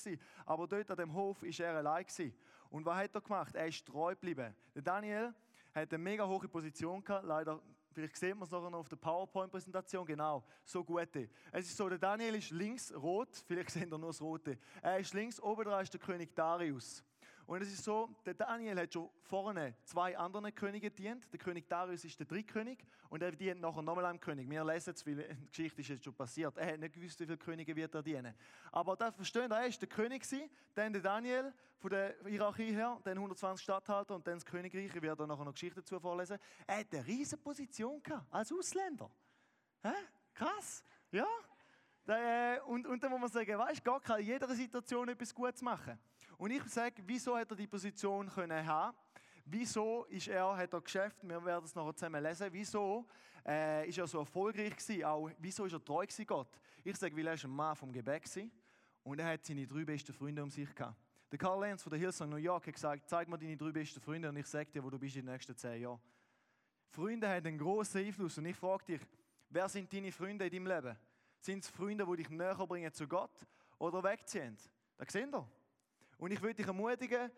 aber 0.46 0.67
dort 0.67 0.91
an 0.91 0.98
dem 0.98 1.13
Hof 1.13 1.41
war 1.41 1.65
er 1.65 1.77
allein. 1.77 2.05
Gewesen. 2.05 2.34
Und 2.69 2.86
was 2.86 2.98
hat 2.98 3.15
er 3.15 3.22
gemacht? 3.22 3.55
Er 3.55 3.67
ist 3.67 3.86
treu 3.86 4.13
geblieben. 4.13 4.53
Der 4.75 4.81
Daniel 4.81 5.34
hat 5.74 5.93
eine 5.93 6.03
mega 6.03 6.27
hohe 6.27 6.48
Position 6.48 7.03
gehabt, 7.03 7.25
leider 7.25 7.62
Vielleicht 7.93 8.15
sieht 8.15 8.36
man 8.36 8.43
es 8.43 8.51
nachher 8.51 8.69
noch 8.69 8.77
auf 8.77 8.89
der 8.89 8.98
PowerPoint-Präsentation. 8.98 10.05
Genau, 10.05 10.43
so 10.63 10.84
gute. 10.84 11.29
Es 11.51 11.65
ist 11.65 11.77
so, 11.77 11.89
der 11.89 11.98
Daniel 11.98 12.36
ist 12.36 12.51
links 12.51 12.93
rot, 12.93 13.29
vielleicht 13.48 13.69
sehen 13.72 13.89
wir 13.89 13.98
nur 13.98 14.10
das 14.10 14.22
Rote. 14.22 14.60
Er 14.84 15.00
ist 15.00 15.15
links, 15.15 15.41
oben 15.41 15.63
dran 15.63 15.81
ist 15.81 15.91
der 15.91 16.00
König 16.00 16.36
Darius. 16.36 17.03
Und 17.48 17.62
es 17.62 17.72
ist 17.72 17.86
so, 17.86 18.10
der 18.25 18.34
Daniel 18.34 18.77
hat 18.77 18.94
schon 18.94 19.10
vorne 19.22 19.74
zwei 19.86 20.18
anderen 20.18 20.54
Könige 20.54 20.92
dient. 20.92 21.32
Der 21.32 21.39
König 21.39 21.70
Darius 21.70 22.04
ist 22.04 22.20
der 22.20 22.27
Drittkönig 22.27 22.77
und 23.08 23.24
er 23.24 23.32
dient 23.32 23.62
nachher 23.62 23.82
nochmal 23.82 24.04
einem 24.04 24.20
König. 24.20 24.50
Wir 24.50 24.66
lesen 24.66 24.94
es, 24.94 25.08
weil 25.08 25.16
die 25.16 25.48
Geschichte 25.48 25.80
ist 25.80 25.88
jetzt 25.88 26.04
schon 26.04 26.13
passiert. 26.13 26.58
Er 26.58 26.74
hat 26.74 26.80
nicht 26.82 26.94
gewusst, 26.94 27.18
wie 27.22 27.25
viele 27.25 27.38
Könige 27.38 27.74
wird 27.74 27.96
er 27.96 28.04
dienen. 28.04 28.36
Aber 28.70 28.98
das 28.98 29.16
verstehen 29.16 29.50
er 29.50 29.66
ist 29.66 29.82
der 29.82 29.88
König 29.88 30.24
gewesen, 30.24 30.50
dann 30.75 30.92
der 30.92 31.01
Daniel 31.01 31.54
von 31.77 31.89
der 31.89 32.16
Hierarchie 32.25 32.74
her, 32.74 33.00
dann 33.06 33.18
120 33.18 33.63
Statthalter 33.63 34.16
und 34.16 34.27
dann 34.27 34.36
das 34.36 34.46
Königreich. 34.46 34.94
Ich 34.94 35.01
werde 35.01 35.25
nachher 35.25 35.46
noch 35.46 35.54
Geschichte 35.54 35.80
dazu 35.80 36.01
vorlesen. 36.01 36.38
Er 36.66 36.80
hat 36.80 36.94
eine 36.94 37.08
riesige 37.08 37.42
Position 37.42 38.04
gehabt, 38.04 38.25
als 38.30 38.51
Ausländer. 38.51 39.10
Hä? 39.84 39.94
Krass, 40.34 40.84
ja? 41.12 41.25
Äh, 42.08 42.60
und, 42.62 42.88
und 42.88 43.01
dann 43.01 43.12
muss 43.12 43.22
man 43.22 43.30
sagen, 43.30 43.58
weißt 43.58 43.80
du, 43.80 43.89
Gott 43.89 44.04
kann 44.04 44.20
in 44.20 44.27
jeder 44.27 44.54
Situation 44.54 45.08
etwas 45.08 45.34
Gutes 45.34 45.62
machen. 45.62 45.98
Und 46.38 46.51
ich 46.51 46.63
sage, 46.65 47.01
wieso 47.06 47.36
hat 47.36 47.50
er 47.50 47.58
die 47.58 47.67
Position 47.67 48.29
können 48.29 48.65
haben? 48.65 48.96
Wieso 49.46 50.06
ist 50.06 50.27
er, 50.27 50.56
hat 50.56 50.74
er 50.74 50.82
Geschäft, 50.82 51.17
wir 51.24 51.44
werden 51.44 51.65
es 51.65 51.74
noch 51.74 51.94
zusammen 51.94 52.22
lesen, 52.22 52.48
wieso 52.51 53.08
äh, 53.46 53.88
ist 53.88 53.98
er 53.98 54.06
so 54.06 54.20
erfolgreich 54.20 54.75
gewesen, 54.75 55.03
auch 55.06 55.32
wieso 55.39 55.65
ist 55.65 55.74
er 55.74 55.84
treu 55.84 56.06
gewesen 56.06 56.25
Gott? 56.25 56.60
Ich 56.84 56.98
sage, 56.98 57.15
weil 57.15 57.27
er 57.27 57.34
ist 57.34 57.46
ein 57.46 57.51
Mann 57.51 57.75
vom 57.75 57.91
Gebet 57.91 58.24
gewesen 58.24 58.51
und 59.03 59.20
er 59.20 59.34
hat 59.34 59.46
seine 59.46 59.65
drei 59.65 59.86
besten 59.86 60.13
Freunde 60.13 60.44
um 60.44 60.50
sich 60.50 60.74
gehabt. 60.75 60.98
Der 61.32 61.39
Carl 61.39 61.62
Lenz 61.62 61.82
von 61.82 61.89
der 61.91 62.00
Hillsong 62.00 62.29
New 62.29 62.36
York 62.36 62.67
hat 62.67 62.74
gesagt, 62.74 63.10
zeig 63.10 63.27
mir 63.29 63.38
deine 63.38 63.56
drei 63.56 63.72
besten 63.72 64.01
Freunde 64.01 64.29
und 64.29 64.36
ich 64.36 64.48
sage 64.48 64.70
dir, 64.70 64.84
wo 64.84 64.89
du 64.89 65.00
bist 65.00 65.15
in 65.15 65.25
den 65.25 65.34
nächsten 65.34 65.56
zehn 65.56 65.82
Jahren. 65.82 66.00
Freunde 66.89 67.27
haben 67.29 67.46
einen 67.46 67.58
großen 67.58 68.06
Einfluss 68.06 68.38
und 68.38 68.46
ich 68.46 68.56
frage 68.56 68.84
dich, 68.84 69.01
wer 69.50 69.70
sind 69.70 69.91
deine 69.91 70.12
Freunde 70.12 70.46
in 70.46 70.51
deinem 70.51 70.67
Leben? 70.67 70.98
Sind 71.39 71.63
es 71.63 71.70
Freunde, 71.70 72.06
die 72.06 72.17
dich 72.17 72.29
näher 72.29 72.56
bringen 72.67 72.91
zu 72.94 73.08
Gott 73.08 73.46
oder 73.77 74.03
wegziehen? 74.03 74.58
Das 74.98 75.12
sehen 75.12 75.32
wir. 75.32 75.50
Und 76.17 76.31
ich 76.31 76.41
würde 76.41 76.55
dich 76.55 76.67
ermutigen, 76.67 77.31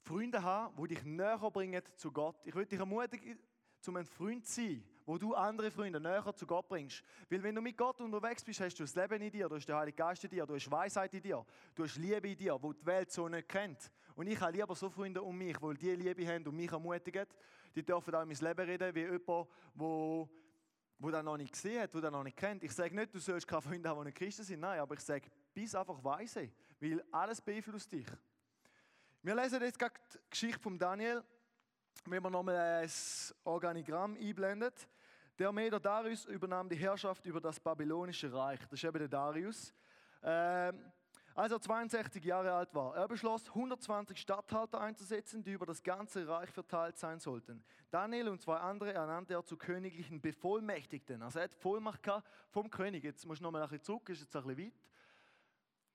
Freunde 0.00 0.42
haben, 0.42 0.74
die 0.76 0.94
dich 0.94 1.04
näher 1.04 1.50
bringen 1.50 1.82
zu 1.96 2.10
Gott. 2.10 2.46
Ich 2.46 2.54
würde 2.54 2.68
dich 2.68 2.78
ermutigen, 2.78 3.38
um 3.86 3.96
ein 3.96 4.04
Freund 4.04 4.46
zu 4.46 4.60
sein, 4.60 4.84
wo 5.06 5.18
du 5.18 5.34
andere 5.34 5.70
Freunde 5.70 6.00
näher 6.00 6.34
zu 6.34 6.46
Gott 6.46 6.68
bringst. 6.68 7.02
Weil 7.28 7.42
wenn 7.42 7.54
du 7.54 7.60
mit 7.60 7.76
Gott 7.76 8.00
unterwegs 8.00 8.44
bist, 8.44 8.60
hast 8.60 8.78
du 8.78 8.84
das 8.84 8.94
Leben 8.94 9.22
in 9.22 9.30
dir, 9.30 9.48
du 9.48 9.56
hast 9.56 9.66
den 9.66 9.76
Heiligen 9.76 9.96
Geist 9.96 10.24
in 10.24 10.30
dir, 10.30 10.46
du 10.46 10.54
hast 10.54 10.70
Weisheit 10.70 11.12
in 11.14 11.22
dir, 11.22 11.44
du 11.74 11.84
hast 11.84 11.96
Liebe 11.96 12.28
in 12.28 12.36
dir, 12.36 12.58
wo 12.60 12.72
die 12.72 12.84
Welt 12.84 13.10
so 13.10 13.28
nicht 13.28 13.48
kennt. 13.48 13.90
Und 14.14 14.26
ich 14.26 14.40
habe 14.40 14.52
lieber 14.52 14.74
so 14.74 14.90
Freunde 14.90 15.22
um 15.22 15.36
mich, 15.36 15.56
die 15.56 15.74
die 15.74 15.94
Liebe 15.96 16.26
haben 16.26 16.46
und 16.46 16.56
mich 16.56 16.70
ermutigen. 16.70 17.26
Die 17.74 17.82
dürfen 17.82 18.14
auch 18.14 18.22
in 18.22 18.28
mein 18.28 18.36
Leben 18.36 18.68
reden, 18.68 18.94
wie 18.94 19.00
jemand, 19.00 19.48
wo 19.74 20.28
wo 20.98 21.10
das 21.10 21.22
noch 21.22 21.36
nicht 21.36 21.52
gesehen 21.52 21.82
hat, 21.82 21.94
wo 21.94 22.00
das 22.00 22.10
noch 22.10 22.24
nicht 22.24 22.36
kennt. 22.36 22.64
Ich 22.64 22.72
sage 22.72 22.94
nicht, 22.94 23.14
du 23.14 23.20
sollst 23.20 23.46
keine 23.46 23.62
Freunde 23.62 23.88
haben, 23.88 24.00
die 24.00 24.06
nicht 24.06 24.18
Christen 24.18 24.42
sind. 24.42 24.60
Nein, 24.60 24.80
aber 24.80 24.94
ich 24.94 25.00
sage, 25.00 25.28
bist 25.54 25.74
einfach 25.76 26.02
weise, 26.02 26.50
weil 26.80 27.04
alles 27.10 27.40
beeinflusst 27.40 27.92
dich. 27.92 28.06
Wir 29.22 29.34
lesen 29.34 29.60
jetzt 29.62 29.78
gerade 29.78 29.94
die 30.14 30.18
Geschichte 30.30 30.60
von 30.60 30.78
Daniel, 30.78 31.22
wenn 32.06 32.22
man 32.22 32.32
nochmal 32.32 32.56
ein 32.56 32.90
Organigramm 33.44 34.16
einblendet. 34.16 34.88
Der 35.38 35.52
Meder 35.52 35.78
Darius 35.78 36.24
übernahm 36.26 36.68
die 36.68 36.76
Herrschaft 36.76 37.24
über 37.26 37.40
das 37.40 37.60
babylonische 37.60 38.32
Reich. 38.32 38.60
Das 38.70 38.72
ist 38.72 38.84
eben 38.84 38.98
der 38.98 39.08
Darius. 39.08 39.72
Ähm, 40.22 40.92
als 41.38 41.52
er 41.52 41.60
62 41.60 42.24
Jahre 42.24 42.52
alt 42.52 42.74
war, 42.74 42.96
er 42.96 43.06
beschloss, 43.06 43.46
120 43.48 44.18
Statthalter 44.18 44.80
einzusetzen, 44.80 45.44
die 45.44 45.52
über 45.52 45.66
das 45.66 45.84
ganze 45.84 46.26
Reich 46.26 46.50
verteilt 46.50 46.98
sein 46.98 47.20
sollten. 47.20 47.62
Daniel 47.92 48.28
und 48.30 48.42
zwei 48.42 48.56
andere 48.56 48.92
ernannte 48.92 49.34
er 49.34 49.44
zu 49.44 49.56
königlichen 49.56 50.20
Bevollmächtigten. 50.20 51.22
Also 51.22 51.38
er 51.38 51.44
hat 51.44 51.54
Vollmacht 51.54 52.00
vom 52.50 52.68
König. 52.68 53.04
Jetzt 53.04 53.24
muss 53.24 53.38
ich 53.38 53.42
nochmal 53.42 53.62
ein 53.62 53.68
bisschen 53.68 53.84
zurück, 53.84 54.08
ist 54.08 54.22
jetzt 54.22 54.34
ein 54.34 54.42
bisschen 54.42 54.66
weit. 54.66 54.72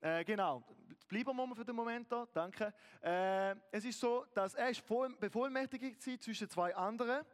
Äh, 0.03 0.25
genau, 0.25 0.61
bleiben 1.07 1.27
wir 1.27 1.47
mal 1.47 1.55
für 1.55 1.63
den 1.63 1.77
Moment 1.77 2.11
da, 2.11 2.27
danke. 2.33 2.73
Äh, 3.01 3.55
es 3.71 3.85
ist 3.85 4.01
so, 4.01 4.25
dass 4.33 4.53
er 4.53 4.69
ist 4.69 4.83
bevollmächtigt 4.85 6.01
zwischen 6.21 6.49
zwei 6.49 6.75
anderen 6.75 7.25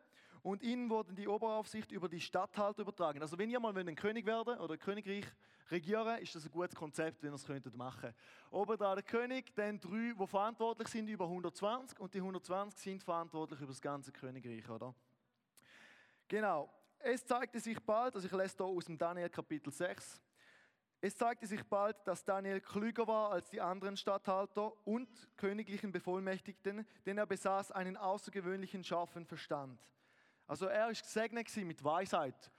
und 0.44 0.62
ihnen 0.62 0.88
wurde 0.88 1.12
die 1.16 1.28
Oberaufsicht 1.28 1.92
über 1.92 2.08
die 2.08 2.22
Statthalter 2.22 2.84
übertragen. 2.84 3.24
Also 3.24 3.40
wenn 3.40 3.50
ihr 3.50 3.60
mal 3.60 3.76
ein 3.76 3.96
König 3.96 4.24
werden 4.28 4.60
oder 4.60 4.78
Königreich 4.78 5.26
regieren, 5.72 6.20
ist 6.20 6.36
das 6.36 6.46
ein 6.46 6.52
gutes 6.52 6.76
Konzept, 6.76 7.24
wenn 7.24 7.32
ihr 7.32 7.38
es 7.38 7.44
könntet 7.44 7.76
machen. 7.76 8.14
Oben 8.52 8.78
da 8.78 8.94
der 8.94 9.04
König, 9.04 9.52
dann 9.56 9.80
drei, 9.80 10.14
die 10.14 10.28
verantwortlich 10.28 10.90
sind 10.90 11.08
über 11.08 11.26
120 11.26 12.00
und 12.00 12.14
die 12.14 12.20
120 12.20 12.80
sind 12.80 13.04
verantwortlich 13.04 13.60
über 13.62 13.70
das 13.70 13.82
ganze 13.82 14.12
Königreich, 14.12 14.70
oder? 14.70 14.94
Genau. 16.28 16.72
Es 17.00 17.26
zeigte 17.26 17.60
sich 17.60 17.80
bald, 17.80 18.14
also 18.14 18.28
ich 18.28 18.32
lese 18.32 18.58
hier 18.58 18.66
aus 18.68 18.86
dem 18.86 18.96
Daniel 18.96 19.30
Kapitel 19.30 19.74
6, 19.74 20.22
es 21.02 21.16
zeigte 21.16 21.48
sich 21.48 21.64
bald, 21.64 21.96
dass 22.06 22.26
Daniel 22.26 22.60
klüger 22.60 23.08
war 23.08 23.32
als 23.32 23.50
die 23.50 23.62
anderen 23.62 23.96
Statthalter 23.96 24.74
und 24.86 25.08
königlichen 25.38 25.94
Bevollmächtigten, 25.94 26.86
denn 27.06 27.18
er 27.18 27.26
besaß 27.26 27.72
einen 27.72 27.96
außergewöhnlichen 27.96 28.84
scharfen 28.84 29.26
Verstand. 29.26 29.80
Also 30.46 30.66
er 30.66 30.90
ist 30.90 31.04
gesegnet 31.04 31.56
mit 31.58 31.84
Weisheit. 31.84 32.52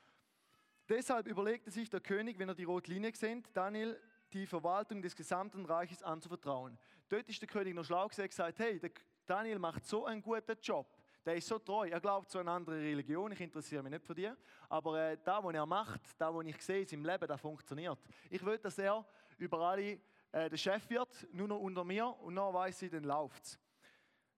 Deshalb 0.88 1.26
überlegte 1.26 1.70
sich 1.70 1.90
der 1.90 2.00
König, 2.00 2.38
wenn 2.38 2.49
er 2.49 2.54
die 2.54 2.64
rote 2.64 2.90
Linie 2.90 3.14
sieht, 3.14 3.44
Daniel 3.54 4.00
die 4.32 4.47
Verwaltung 4.47 5.02
des 5.02 5.14
gesamten 5.14 5.66
Reiches 5.66 6.02
anzuvertrauen. 6.02 6.78
Dort 7.09 7.28
ist 7.28 7.40
der 7.42 7.49
König 7.49 7.75
noch 7.75 7.85
schlau 7.85 8.09
gesagt, 8.09 8.59
hey, 8.59 8.80
Daniel 9.26 9.59
macht 9.59 9.85
so 9.85 10.06
einen 10.06 10.23
guten 10.23 10.56
Job. 10.62 10.87
Der 11.24 11.34
ist 11.34 11.46
so 11.46 11.58
treu. 11.58 11.88
Er 11.88 12.00
glaubt 12.00 12.30
zu 12.30 12.38
einer 12.38 12.52
anderen 12.52 12.80
Religion. 12.80 13.32
Ich 13.32 13.40
interessiere 13.40 13.82
mich 13.82 13.92
nicht 13.92 14.06
für 14.06 14.14
die. 14.14 14.30
Aber 14.68 14.98
äh, 14.98 15.18
da, 15.22 15.42
was 15.44 15.54
er 15.54 15.66
macht, 15.66 16.00
da, 16.18 16.34
was 16.34 16.46
ich 16.46 16.62
sehe 16.62 16.80
in 16.80 16.86
seinem 16.86 17.04
Leben, 17.04 17.28
das 17.28 17.40
funktioniert. 17.40 17.98
Ich 18.30 18.44
will, 18.44 18.58
dass 18.58 18.78
er 18.78 19.04
überall 19.36 19.78
äh, 19.78 19.98
der 20.32 20.56
Chef 20.56 20.88
wird, 20.88 21.26
nur 21.32 21.48
noch 21.48 21.58
unter 21.58 21.84
mir. 21.84 22.06
Und 22.06 22.36
dann 22.36 22.54
weiß 22.54 22.82
ich, 22.82 22.90
dann 22.90 23.04
läuft 23.04 23.44
es. 23.44 23.58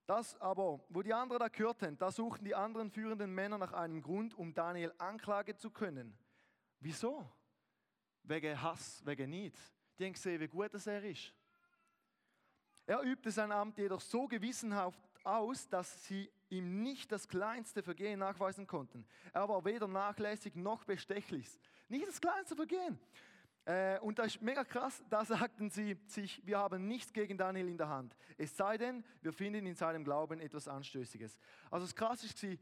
Das 0.05 0.39
aber, 0.41 0.81
wo 0.89 1.01
die 1.01 1.13
anderen 1.13 1.39
da 1.39 1.47
gehört 1.47 1.81
haben, 1.81 1.97
da 1.97 2.11
suchten 2.11 2.43
die 2.43 2.53
anderen 2.53 2.91
führenden 2.91 3.33
Männer 3.33 3.57
nach 3.57 3.71
einem 3.71 4.01
Grund, 4.01 4.33
um 4.33 4.53
Daniel 4.53 4.93
anklagen 4.97 5.57
zu 5.57 5.71
können. 5.71 6.17
Wieso? 6.81 7.25
Wegen 8.23 8.61
Hass, 8.61 9.01
wegen 9.05 9.29
Neid. 9.29 9.57
Die 9.97 10.05
haben 10.05 10.13
gesehen, 10.13 10.41
wie 10.41 10.47
gut 10.47 10.73
er 10.73 11.03
ist. 11.05 11.33
Er 12.85 13.01
übte 13.01 13.31
sein 13.31 13.53
Amt 13.53 13.77
jedoch 13.77 14.01
so 14.01 14.27
gewissenhaft 14.27 14.99
aus, 15.23 15.67
dass 15.69 16.05
sie 16.05 16.29
ihm 16.49 16.81
nicht 16.81 17.11
das 17.11 17.27
kleinste 17.27 17.81
Vergehen 17.81 18.19
nachweisen 18.19 18.67
konnten. 18.67 19.05
Er 19.31 19.47
war 19.47 19.65
weder 19.65 19.87
nachlässig 19.87 20.55
noch 20.55 20.83
bestechlich. 20.83 21.47
Nicht 21.89 22.07
das 22.07 22.21
kleinste 22.21 22.55
Vergehen. 22.55 22.99
Äh, 23.65 23.99
und 23.99 24.19
das 24.19 24.27
ist 24.27 24.41
mega 24.41 24.63
krass, 24.63 25.03
da 25.09 25.23
sagten 25.23 25.69
sie 25.69 25.97
sich, 26.05 26.45
wir 26.45 26.57
haben 26.57 26.85
nichts 26.85 27.13
gegen 27.13 27.37
Daniel 27.37 27.69
in 27.69 27.77
der 27.77 27.87
Hand. 27.87 28.15
Es 28.37 28.55
sei 28.57 28.77
denn, 28.77 29.05
wir 29.21 29.31
finden 29.31 29.65
in 29.65 29.75
seinem 29.75 30.03
Glauben 30.03 30.41
etwas 30.41 30.67
Anstößiges. 30.67 31.37
Also 31.71 31.85
das 31.85 31.95
Krasse 31.95 32.27
war, 32.27 32.57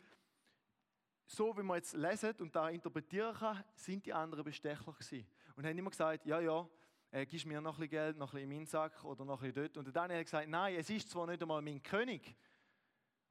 so 1.26 1.58
wie 1.58 1.64
man 1.64 1.78
jetzt 1.78 1.96
lesen 1.96 2.34
und 2.40 2.56
da 2.56 2.70
interpretieren 2.70 3.34
kann, 3.34 3.64
sind 3.74 4.06
die 4.06 4.14
anderen 4.14 4.44
Bestecher 4.44 4.92
gewesen. 4.92 5.26
Und 5.56 5.66
haben 5.66 5.78
immer 5.78 5.90
gesagt, 5.90 6.26
ja, 6.26 6.40
ja, 6.40 6.68
äh, 7.10 7.26
gibst 7.26 7.46
mir 7.46 7.62
noch 7.62 7.76
ein 7.76 7.80
bisschen 7.80 7.90
Geld, 7.90 8.18
noch 8.18 8.34
ein 8.34 8.36
bisschen 8.36 8.52
in 8.52 8.58
meinen 8.58 8.66
Sack 8.68 9.04
oder 9.04 9.26
noch 9.26 9.42
ein 9.42 9.52
bisschen 9.52 9.64
dort. 9.64 9.78
Und 9.78 9.86
der 9.86 9.94
Daniel 9.94 10.20
hat 10.20 10.26
gesagt, 10.26 10.48
nein, 10.50 10.76
es 10.76 10.90
ist 10.90 11.10
zwar 11.10 11.26
nicht 11.26 11.42
einmal 11.42 11.62
mein 11.62 11.82
König, 11.82 12.36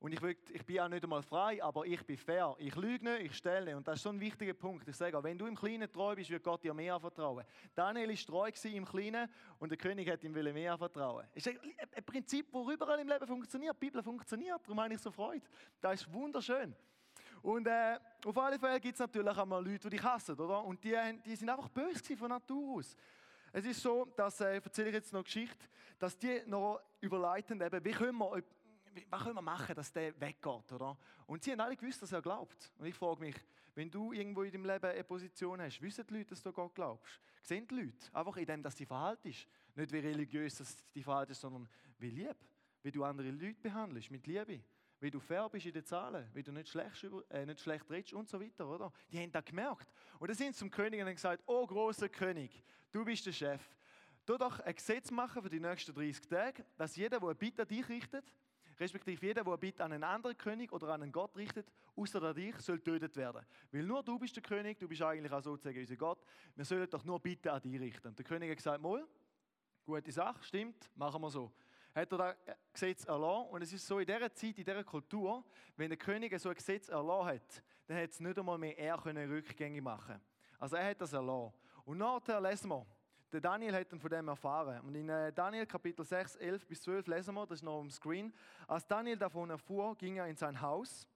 und 0.01 0.15
ich, 0.15 0.23
will, 0.23 0.35
ich 0.51 0.65
bin 0.65 0.81
auch 0.81 0.89
nicht 0.89 1.05
einmal 1.05 1.23
frei, 1.23 1.63
aber 1.63 1.85
ich 1.85 2.03
bin 2.07 2.17
fair. 2.17 2.57
Ich 2.59 2.75
lüge 2.75 3.05
nicht, 3.05 3.27
ich 3.27 3.37
stelle. 3.37 3.77
Und 3.77 3.87
das 3.87 3.97
ist 3.97 4.03
so 4.03 4.09
ein 4.09 4.19
wichtiger 4.19 4.55
Punkt. 4.55 4.89
Ich 4.89 4.97
sage, 4.97 5.23
wenn 5.23 5.37
du 5.37 5.47
im 5.47 5.55
Kleinen 5.55 5.93
treu 5.93 6.15
bist, 6.15 6.31
wird 6.31 6.43
Gott 6.43 6.65
dir 6.65 6.73
mehr 6.73 6.95
anvertrauen. 6.95 7.45
Daniel 7.75 8.09
war 8.09 8.51
treu 8.51 8.51
im 8.71 8.87
Kleinen 8.87 9.31
und 9.59 9.69
der 9.69 9.77
König 9.77 10.09
hat 10.09 10.25
ihm 10.25 10.33
mehr 10.33 10.73
anvertrauen. 10.73 11.27
Das 11.35 11.47
ist 11.47 11.61
ein 11.95 12.05
Prinzip, 12.05 12.51
das 12.51 12.67
überall 12.67 12.99
im 12.99 13.09
Leben 13.09 13.27
funktioniert. 13.27 13.77
Die 13.77 13.87
Bibel 13.87 14.03
funktioniert, 14.03 14.61
darum 14.63 14.81
habe 14.81 14.95
ich 14.95 15.01
so 15.01 15.11
Freude. 15.11 15.45
Das 15.83 16.01
ist 16.01 16.11
wunderschön. 16.11 16.75
Und 17.43 17.67
äh, 17.67 17.99
auf 18.25 18.39
alle 18.39 18.59
Fälle 18.59 18.81
gibt 18.81 18.95
es 18.95 19.01
natürlich 19.01 19.37
auch 19.37 19.45
mal 19.45 19.63
Leute, 19.63 19.91
die 19.91 19.97
dich 19.97 20.03
hassen, 20.03 20.35
oder? 20.39 20.65
Und 20.65 20.83
die, 20.83 20.97
die 21.27 21.37
sind 21.37 21.51
einfach 21.51 21.69
böse 21.69 22.17
von 22.17 22.31
Natur 22.31 22.79
aus. 22.79 22.97
Es 23.53 23.67
ist 23.67 23.83
so, 23.83 24.07
dass, 24.17 24.41
äh, 24.41 24.55
erzähle 24.55 24.89
ich 24.89 24.95
jetzt 24.95 25.13
noch 25.13 25.19
eine 25.19 25.25
Geschichte, 25.25 25.67
dass 25.99 26.17
die 26.17 26.41
noch 26.47 26.81
überleiten, 27.01 27.61
eben, 27.61 27.85
wie 27.85 27.91
können 27.91 28.19
wir 28.19 28.43
was 29.09 29.23
können 29.23 29.35
wir 29.35 29.43
machen, 29.43 29.75
dass 29.75 29.93
der 29.93 30.19
weggeht, 30.21 30.73
oder? 30.73 30.97
Und 31.27 31.43
sie 31.43 31.53
haben 31.53 31.61
alle 31.61 31.77
gewusst, 31.77 32.03
dass 32.03 32.13
er 32.13 32.23
glaubt. 32.23 32.73
Und 32.79 32.87
ich 32.87 32.95
frage 32.95 33.21
mich, 33.21 33.37
wenn 33.75 33.91
du 33.91 34.13
irgendwo 34.13 34.43
in 34.43 34.53
deinem 34.53 34.67
Leben 34.67 34.87
eine 34.87 35.05
Position 35.05 35.61
hast, 35.61 35.81
wissen 35.81 36.05
die 36.07 36.15
Leute, 36.15 36.31
dass 36.31 36.43
du 36.43 36.53
Gott 36.53 36.75
glaubst? 36.75 37.21
Sehen 37.43 37.67
die 37.69 37.75
Leute? 37.75 38.13
Einfach 38.13 38.37
in 38.37 38.47
dem, 38.47 38.63
dass 38.63 38.77
sie 38.77 38.87
verhaltest. 38.87 39.47
Nicht 39.75 39.93
wie 39.93 39.99
religiös 39.99 40.57
dass 40.57 40.77
die 40.95 41.03
verhaltest, 41.03 41.41
sondern 41.41 41.69
wie 41.99 42.11
lieb. 42.11 42.37
Wie 42.83 42.91
du 42.91 43.05
andere 43.05 43.31
Leute 43.31 43.61
behandelst, 43.61 44.11
mit 44.11 44.27
Liebe. 44.27 44.61
Wie 45.01 45.11
du 45.11 45.19
fair 45.19 45.49
bist 45.49 45.65
in 45.65 45.73
den 45.73 45.85
Zahlen, 45.85 46.29
wie 46.35 46.43
du 46.43 46.53
nicht 46.53 46.69
schlecht, 46.69 47.07
äh, 47.31 47.47
nicht 47.47 47.61
schlecht 47.61 47.89
redest 47.91 48.13
und 48.13 48.29
so 48.29 48.39
weiter, 48.39 48.69
oder? 48.69 48.93
Die 49.11 49.19
haben 49.19 49.33
das 49.33 49.45
gemerkt. 49.45 49.91
Und 50.19 50.29
dann 50.29 50.37
sind 50.37 50.53
sie 50.55 50.59
zum 50.59 50.71
König 50.71 51.01
und 51.01 51.07
haben 51.07 51.15
gesagt, 51.15 51.43
oh 51.47 51.67
großer 51.67 52.11
König, 52.11 52.63
du 52.93 53.03
bist 53.05 53.25
der 53.25 53.33
Chef. 53.33 53.63
Tu 54.27 54.37
doch 54.37 54.61
ein 54.61 54.75
Gesetz 54.75 55.11
machen 55.11 55.43
für 55.43 55.49
die 55.49 55.59
nächsten 55.59 55.95
30 55.95 56.29
Tage, 56.29 56.65
dass 56.77 56.97
jeder, 56.97 57.19
der 57.19 57.29
eine 57.31 57.35
Bitte 57.35 57.63
an 57.63 57.69
dich 57.69 57.89
richtet, 57.89 58.25
respektive 58.81 59.27
jeder, 59.27 59.45
der 59.45 59.53
eine 59.53 59.59
Bitte 59.59 59.85
an 59.85 59.93
einen 59.93 60.05
anderen 60.05 60.37
König 60.37 60.73
oder 60.73 60.89
an 60.89 61.03
einen 61.03 61.13
Gott 61.13 61.37
richtet, 61.37 61.71
außer 61.95 62.23
an 62.23 62.35
dich, 62.35 62.57
soll 62.57 62.81
tötet 62.81 63.15
werden. 63.17 63.45
Weil 63.71 63.83
nur 63.83 64.03
du 64.03 64.19
bist 64.19 64.35
der 64.35 64.43
König, 64.43 64.79
du 64.79 64.89
bist 64.89 65.03
eigentlich 65.03 65.33
auch 65.33 65.43
sozusagen 65.43 65.79
unser 65.79 65.97
Gott. 65.97 66.19
Wir 66.57 66.65
sollen 66.65 66.89
doch 66.89 67.05
nur 67.05 67.21
Bitte 67.21 67.53
an 67.53 67.61
dich 67.61 67.79
richten. 67.79 68.09
Und 68.09 68.19
der 68.19 68.25
König 68.25 68.51
hat 68.51 68.57
gesagt, 68.57 68.81
Moll, 68.81 69.07
gute 69.85 70.11
Sache, 70.11 70.43
stimmt, 70.43 70.91
machen 70.97 71.21
wir 71.21 71.31
so. 71.31 71.53
Hat 71.95 72.11
er 72.13 72.19
das 72.19 72.37
Gesetz 72.73 73.05
erlassen 73.05 73.49
und 73.51 73.63
es 73.63 73.73
ist 73.73 73.87
so, 73.87 73.99
in 73.99 74.07
dieser 74.07 74.33
Zeit, 74.33 74.57
in 74.59 74.65
dieser 74.65 74.85
Kultur, 74.85 75.45
wenn 75.77 75.91
der 75.91 75.99
König 75.99 76.39
so 76.41 76.49
ein 76.49 76.55
Gesetz 76.55 76.89
erlassen 76.89 77.35
hat, 77.35 77.63
dann 77.87 77.99
hat 77.99 78.11
es 78.11 78.21
nicht 78.21 78.39
einmal 78.39 78.59
mehr 78.59 78.79
er 78.79 78.97
können 78.99 79.29
Rückgänge 79.31 79.83
machen 79.83 80.21
Also 80.59 80.77
er 80.77 80.91
hat 80.91 81.01
das 81.01 81.13
erlassen. 81.13 81.53
Und 81.85 81.99
nachher 81.99 82.41
lesen 82.41 82.69
wir, 82.69 82.87
der 83.33 83.41
Daniel 83.41 83.75
hat 83.75 83.93
dann 83.93 84.01
von 84.01 84.11
dem 84.11 84.29
erfahren. 84.29 84.81
Und 84.81 84.95
in 84.95 85.09
äh, 85.09 85.33
Daniel 85.33 85.67
Kapitel 85.67 86.05
6, 86.05 86.37
11 86.37 86.67
bis 86.67 86.83
12 86.83 87.07
lesen 87.07 87.35
wir, 87.35 87.47
das 87.47 87.59
ist 87.59 87.63
noch 87.63 87.81
am 87.81 87.91
Screen. 87.91 88.33
Als 88.67 88.87
Daniel 88.87 89.17
davon 89.17 89.51
erfuhr, 89.51 89.97
ging 89.97 90.17
er 90.17 90.27
in 90.27 90.37
sein 90.37 90.61
Haus. 90.61 91.07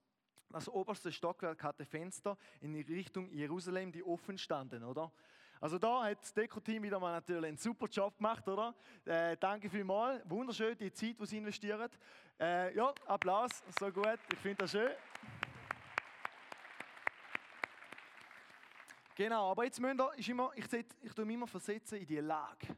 Das 0.50 0.68
oberste 0.68 1.10
Stockwerk 1.10 1.62
hatte 1.64 1.84
Fenster 1.84 2.36
in 2.60 2.72
die 2.72 2.82
Richtung 2.82 3.30
Jerusalem, 3.32 3.90
die 3.90 4.04
offen 4.04 4.38
standen, 4.38 4.84
oder? 4.84 5.10
Also 5.60 5.78
da 5.78 6.04
hat 6.04 6.20
das 6.20 6.32
Deko-Team 6.32 6.82
wieder 6.82 7.00
mal 7.00 7.12
natürlich 7.12 7.46
einen 7.46 7.56
super 7.56 7.86
Job 7.86 8.16
gemacht, 8.16 8.46
oder? 8.48 8.74
Äh, 9.04 9.36
danke 9.38 9.68
vielmals. 9.70 10.22
Wunderschön, 10.28 10.76
die 10.76 10.92
Zeit, 10.92 11.18
die 11.18 11.26
sie 11.26 11.38
investieren. 11.38 11.88
Äh, 12.38 12.76
ja, 12.76 12.92
Applaus, 13.06 13.62
so 13.78 13.90
gut. 13.90 14.18
Ich 14.32 14.38
finde 14.38 14.58
das 14.58 14.72
schön. 14.72 14.90
Genau, 19.14 19.50
aber 19.50 19.64
jetzt 19.64 19.80
müsst 19.80 20.00
ihr, 20.00 20.12
ist 20.16 20.28
immer, 20.28 20.50
ich, 20.56 20.72
ich 20.72 21.12
tue 21.14 21.24
mich 21.24 21.34
immer 21.34 21.46
versetzen 21.46 21.98
in 21.98 22.06
die 22.06 22.18
Lage. 22.18 22.76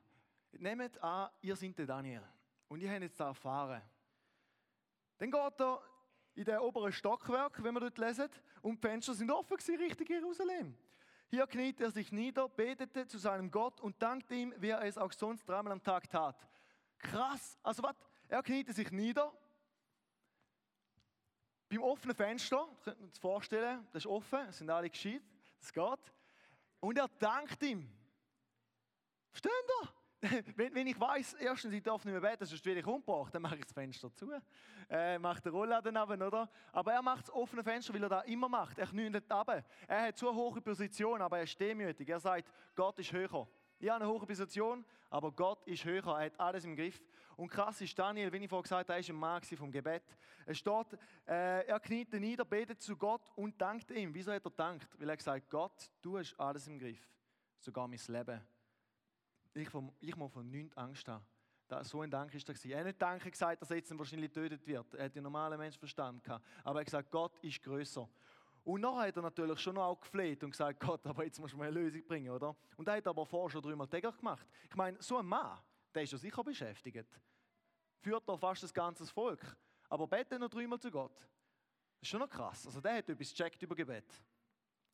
Nehmt 0.52 1.02
an, 1.02 1.30
ihr 1.40 1.56
seid 1.56 1.78
der 1.78 1.86
Daniel 1.86 2.22
und 2.68 2.80
ihr 2.80 2.90
habt 2.90 3.02
jetzt 3.02 3.18
da 3.18 3.28
erfahren. 3.28 3.82
Dann 5.18 5.30
geht 5.30 5.60
er 5.60 5.82
in 6.34 6.44
den 6.44 6.58
oberen 6.58 6.92
Stockwerk, 6.92 7.62
wenn 7.62 7.74
wir 7.74 7.80
dort 7.80 7.98
lesen, 7.98 8.28
und 8.60 8.76
die 8.82 8.86
Fenster 8.86 9.14
sind 9.14 9.30
offen 9.30 9.56
gewesen, 9.56 9.76
Richtung 9.76 10.06
Jerusalem. 10.06 10.76
Hier 11.28 11.46
kniet 11.46 11.80
er 11.80 11.90
sich 11.90 12.12
nieder, 12.12 12.48
betete 12.48 13.06
zu 13.06 13.18
seinem 13.18 13.50
Gott 13.50 13.80
und 13.80 14.00
dankte 14.00 14.34
ihm, 14.34 14.54
wie 14.58 14.68
er 14.68 14.82
es 14.82 14.98
auch 14.98 15.12
sonst 15.12 15.48
dreimal 15.48 15.72
am 15.72 15.82
Tag 15.82 16.08
tat. 16.08 16.36
Krass, 16.98 17.58
also 17.62 17.82
was? 17.82 17.96
Er 18.28 18.42
kniete 18.42 18.72
sich 18.72 18.90
nieder 18.90 19.32
Beim 21.68 21.82
offenen 21.82 22.14
Fenster, 22.14 22.68
könnt 22.84 23.00
ihr 23.00 23.06
euch 23.06 23.20
vorstellen, 23.20 23.86
das 23.92 24.04
ist 24.04 24.06
offen, 24.06 24.40
es 24.48 24.58
sind 24.58 24.70
alle 24.70 24.88
gescheit, 24.88 25.22
das 25.58 25.72
geht. 25.72 26.12
Und 26.80 26.98
er 26.98 27.08
dankt 27.18 27.62
ihm. 27.62 27.88
Verstehen 29.30 29.52
ihr? 29.82 29.88
wenn, 30.56 30.74
wenn 30.74 30.86
ich 30.86 30.98
weiß, 30.98 31.34
erstens, 31.34 31.74
ich 31.74 31.82
darf 31.82 32.04
nicht 32.04 32.12
mehr 32.12 32.20
beten, 32.20 32.46
sonst 32.46 32.64
werde 32.64 32.80
ich 32.80 32.86
umgebracht, 32.86 33.34
dann 33.34 33.42
mache 33.42 33.56
ich 33.56 33.64
das 33.64 33.72
Fenster 33.72 34.12
zu. 34.14 34.30
Äh, 34.88 35.18
macht 35.18 35.44
den 35.44 35.52
Rollladen 35.52 35.96
runter, 35.96 36.26
oder? 36.26 36.50
Aber 36.72 36.92
er 36.92 37.02
macht 37.02 37.28
das 37.28 37.34
offene 37.34 37.62
Fenster, 37.62 37.92
weil 37.92 38.02
er 38.02 38.08
das 38.08 38.24
immer 38.26 38.48
macht. 38.48 38.78
Er 38.78 38.90
nicht 38.92 39.14
runter. 39.14 39.64
Er 39.86 40.02
hat 40.02 40.22
eine 40.22 40.34
hohe 40.34 40.60
Position, 40.60 41.20
aber 41.20 41.38
er 41.38 41.44
ist 41.44 41.58
demütig. 41.60 42.08
Er 42.08 42.20
sagt, 42.20 42.50
Gott 42.74 42.98
ist 42.98 43.12
höher. 43.12 43.48
Ich 43.78 43.90
habe 43.90 44.04
eine 44.04 44.12
hohe 44.12 44.24
Position, 44.26 44.84
aber 45.10 45.30
Gott 45.32 45.62
ist 45.66 45.84
höher. 45.84 46.06
Er 46.06 46.26
hat 46.26 46.40
alles 46.40 46.64
im 46.64 46.74
Griff. 46.74 47.02
Und 47.36 47.48
krass 47.48 47.80
ist 47.82 47.98
Daniel, 47.98 48.32
wie 48.32 48.38
ich 48.38 48.48
vorhin 48.48 48.62
gesagt 48.62 48.88
habe, 48.88 48.94
er 48.94 49.00
ist 49.00 49.10
ein 49.10 49.16
Mann 49.16 49.42
vom 49.42 49.70
Gebet. 49.70 50.02
Es 50.46 50.58
steht, 50.58 50.98
äh, 51.26 51.66
er 51.66 51.80
kniet 51.80 52.12
nieder, 52.14 52.44
betet 52.44 52.80
zu 52.80 52.96
Gott 52.96 53.30
und 53.34 53.60
dankt 53.60 53.90
ihm. 53.90 54.14
Wieso 54.14 54.32
hat 54.32 54.44
er 54.44 54.50
dankt? 54.50 54.88
Weil 54.98 55.10
er 55.10 55.16
gesagt 55.16 55.50
Gott, 55.50 55.90
du 56.00 56.16
hast 56.16 56.38
alles 56.40 56.66
im 56.66 56.78
Griff. 56.78 57.06
Sogar 57.58 57.86
mein 57.86 58.00
Leben. 58.06 58.40
Ich, 59.52 59.68
vom, 59.68 59.92
ich 60.00 60.16
muss 60.16 60.32
von 60.32 60.50
nichts 60.50 60.76
Angst 60.76 61.08
haben. 61.08 61.24
So 61.82 62.00
ein 62.00 62.10
Dank 62.10 62.32
ist 62.32 62.48
er. 62.48 62.70
Er 62.70 62.78
hat 62.78 62.86
nicht 62.86 63.02
Danke 63.02 63.30
gesagt, 63.30 63.60
dass 63.60 63.70
er 63.70 63.76
jetzt 63.76 63.98
wahrscheinlich 63.98 64.32
getötet 64.32 64.66
wird. 64.66 64.94
Er 64.94 65.06
hat 65.06 65.14
den 65.14 65.24
normalen 65.24 65.58
Mensch 65.58 65.76
verstanden. 65.76 66.22
Aber 66.30 66.78
er 66.78 66.80
hat 66.80 66.84
gesagt, 66.84 67.10
Gott 67.10 67.36
ist 67.42 67.62
größer. 67.62 68.08
Und 68.66 68.80
nachher 68.80 69.06
hat 69.06 69.16
er 69.16 69.22
natürlich 69.22 69.60
schon 69.60 69.78
auch 69.78 70.00
gefleht 70.00 70.42
und 70.42 70.50
gesagt, 70.50 70.80
Gott, 70.80 71.06
aber 71.06 71.22
jetzt 71.22 71.38
musst 71.38 71.54
du 71.54 71.56
mir 71.56 71.66
eine 71.66 71.78
Lösung 71.78 72.04
bringen, 72.04 72.30
oder? 72.30 72.56
Und 72.76 72.88
er 72.88 72.96
hat 72.96 73.06
aber 73.06 73.24
vorher 73.24 73.48
schon 73.48 73.62
dreimal 73.62 73.86
täglich 73.86 74.16
gemacht. 74.16 74.44
Ich 74.68 74.74
meine, 74.74 75.00
so 75.00 75.18
ein 75.18 75.26
Mann, 75.26 75.56
der 75.94 76.02
ist 76.02 76.10
ja 76.10 76.18
sicher 76.18 76.42
beschäftigt. 76.42 77.06
Führt 78.00 78.28
da 78.28 78.36
fast 78.36 78.64
das 78.64 78.74
ganze 78.74 79.06
Volk. 79.06 79.56
Aber 79.88 80.08
betet 80.08 80.40
noch 80.40 80.48
dreimal 80.48 80.80
zu 80.80 80.90
Gott. 80.90 81.16
Das 81.16 82.02
ist 82.02 82.08
schon 82.08 82.18
noch 82.18 82.28
krass. 82.28 82.66
Also 82.66 82.80
der 82.80 82.96
hat 82.96 83.08
etwas 83.08 83.30
gecheckt 83.30 83.62
über 83.62 83.76
Gebet. 83.76 84.12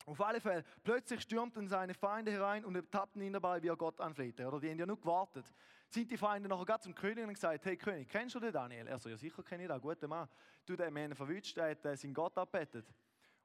Auf 0.05 0.21
alle 0.21 0.39
Fälle, 0.39 0.63
plötzlich 0.83 1.21
stürmten 1.21 1.67
seine 1.67 1.95
Feinde 1.95 2.31
herein 2.31 2.65
und 2.65 2.91
tappten 2.91 3.23
ihn 3.23 3.33
dabei, 3.33 3.63
wie 3.63 3.69
er 3.69 3.75
Gott 3.75 3.99
anflehte. 3.99 4.45
Oder 4.47 4.59
die 4.59 4.69
haben 4.69 4.77
ja 4.77 4.85
nur 4.85 4.99
gewartet. 4.99 5.51
Sind 5.89 6.11
die 6.11 6.17
Feinde 6.17 6.47
nachher 6.47 6.65
gerade 6.65 6.83
zum 6.83 6.93
König 6.93 7.23
und 7.23 7.33
gesagt, 7.33 7.65
hey 7.65 7.75
König, 7.75 8.07
kennst 8.07 8.35
du 8.35 8.39
den 8.39 8.53
Daniel? 8.53 8.85
Er 8.85 8.99
so, 8.99 9.09
ja 9.09 9.17
sicher 9.17 9.41
kenne 9.41 9.63
ich 9.63 9.69
den, 9.69 9.81
guter 9.81 10.07
Mann. 10.07 10.29
Du, 10.63 10.75
der 10.75 10.93
hat 10.93 11.17
verwünscht, 11.17 11.57
der 11.57 11.71
hat 11.71 11.83
äh, 11.85 11.97
seinen 11.97 12.13
Gott 12.13 12.37
abbettet. 12.37 12.85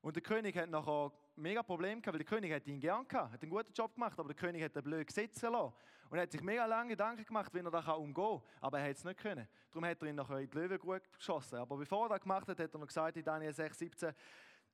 Und 0.08 0.14
der 0.14 0.22
König 0.22 0.56
hat 0.56 0.70
nachher 0.70 1.12
mega 1.36 1.62
Problem 1.62 2.00
gehabt, 2.00 2.14
weil 2.14 2.24
der 2.24 2.26
König 2.26 2.50
hat 2.50 2.66
ihn 2.66 2.80
gern 2.80 3.06
gehabt, 3.06 3.30
hat 3.30 3.42
einen 3.42 3.50
guten 3.50 3.74
Job 3.74 3.92
gemacht, 3.92 4.18
aber 4.18 4.28
der 4.28 4.36
König 4.36 4.62
hat 4.62 4.74
den 4.74 4.82
blöd 4.82 5.06
gesetzen 5.06 5.52
lassen. 5.52 5.74
Und 6.08 6.18
hat 6.18 6.32
sich 6.32 6.40
mega 6.40 6.64
lange 6.64 6.88
Gedanken 6.88 7.26
gemacht, 7.26 7.52
wie 7.52 7.58
er 7.58 7.70
das 7.70 7.86
umgehen 7.88 8.14
kann. 8.14 8.40
Aber 8.62 8.78
er 8.78 8.88
hat 8.88 8.96
es 8.96 9.04
nicht 9.04 9.20
können. 9.20 9.46
Darum 9.70 9.84
hat 9.84 10.00
er 10.00 10.08
ihn 10.08 10.14
nachher 10.14 10.38
in 10.38 10.48
die 10.48 10.56
Löwengrube 10.56 11.02
geschossen. 11.14 11.58
Aber 11.58 11.76
bevor 11.76 12.06
er 12.06 12.08
das 12.08 12.20
gemacht 12.22 12.48
hat, 12.48 12.58
hat 12.58 12.72
er 12.72 12.78
noch 12.80 12.86
gesagt 12.86 13.18
in 13.18 13.22
Daniel 13.22 13.52
6, 13.52 13.78
17, 13.78 14.14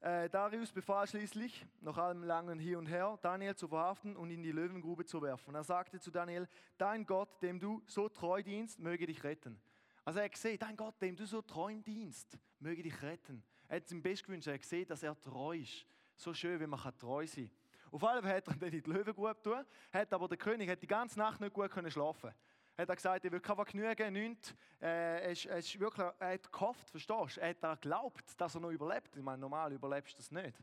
äh, 0.02 0.30
Darius 0.30 0.70
befahl 0.70 1.08
schließlich, 1.08 1.66
nach 1.80 1.98
allem 1.98 2.22
langen 2.22 2.60
Hier 2.60 2.78
und 2.78 2.86
Her, 2.86 3.18
Daniel 3.20 3.56
zu 3.56 3.66
verhaften 3.66 4.14
und 4.14 4.30
in 4.30 4.40
die 4.40 4.52
Löwengrube 4.52 5.04
zu 5.04 5.20
werfen. 5.20 5.52
Er 5.56 5.64
sagte 5.64 5.98
zu 5.98 6.12
Daniel, 6.12 6.46
dein 6.78 7.04
Gott, 7.04 7.42
dem 7.42 7.58
du 7.58 7.82
so 7.86 8.08
treu 8.08 8.40
dienst, 8.40 8.78
möge 8.78 9.04
dich 9.06 9.24
retten. 9.24 9.60
Also 10.04 10.20
er 10.20 10.26
hat 10.26 10.32
gesehen, 10.32 10.60
dein 10.60 10.76
Gott, 10.76 11.02
dem 11.02 11.16
du 11.16 11.26
so 11.26 11.42
treu 11.42 11.74
dienst, 11.82 12.38
möge 12.60 12.84
dich 12.84 13.02
retten. 13.02 13.42
Er 13.68 13.76
hat 13.76 13.86
es 13.86 13.92
ihm 13.92 14.02
best 14.02 14.24
gewünscht, 14.24 14.46
er 14.46 14.54
hat 14.54 14.62
gesehen, 14.62 14.86
dass 14.86 15.02
er 15.02 15.20
treu 15.20 15.56
ist. 15.56 15.86
So 16.16 16.32
schön, 16.32 16.60
wie 16.60 16.66
man 16.66 16.80
treu 16.98 17.26
sein 17.26 17.46
kann. 17.46 17.92
Auf 17.92 18.04
alle 18.04 18.22
Fälle 18.22 18.34
hat 18.36 18.48
er 18.48 18.54
dann 18.60 18.70
die 18.70 18.80
Löwengrube 18.80 19.42
tun, 19.42 19.64
hat 19.92 20.12
aber 20.12 20.28
der 20.28 20.38
König 20.38 20.68
hat 20.68 20.82
die 20.82 20.86
ganze 20.86 21.18
Nacht 21.18 21.40
nicht 21.40 21.52
gut 21.52 21.70
schlafen 21.88 22.32
hat 22.76 22.88
er 22.88 22.96
gesagt, 22.96 23.24
er 23.24 23.32
will 23.32 23.40
kein 23.40 23.56
Vergnügen, 23.56 24.12
nichts. 24.12 24.54
Äh, 24.80 25.22
er, 25.22 25.30
ist 25.30 25.78
wirklich, 25.78 26.06
er 26.18 26.32
hat 26.34 26.52
gehofft, 26.52 26.90
verstehst 26.90 27.36
du? 27.36 27.40
Er 27.40 27.48
hat 27.50 27.80
geglaubt, 27.80 28.40
dass 28.40 28.54
er 28.54 28.60
noch 28.60 28.70
überlebt. 28.70 29.16
Ich 29.16 29.22
meine, 29.22 29.38
normal 29.38 29.72
überlebst 29.72 30.14
du 30.14 30.16
das 30.16 30.30
nicht. 30.30 30.56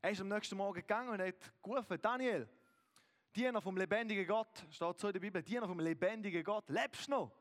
Er 0.00 0.10
ist 0.10 0.20
am 0.20 0.28
nächsten 0.28 0.56
Morgen 0.56 0.80
gegangen 0.80 1.10
und 1.10 1.20
hat 1.20 1.52
gerufen, 1.62 1.98
Daniel, 2.00 2.48
Diener 3.34 3.62
vom 3.62 3.76
lebendigen 3.76 4.26
Gott, 4.26 4.66
steht 4.70 4.98
so 4.98 5.06
in 5.06 5.12
der 5.12 5.20
Bibel, 5.20 5.42
Diener 5.42 5.66
vom 5.66 5.78
lebendigen 5.78 6.42
Gott, 6.42 6.68
lebst 6.68 7.06
du 7.06 7.12
noch? 7.12 7.32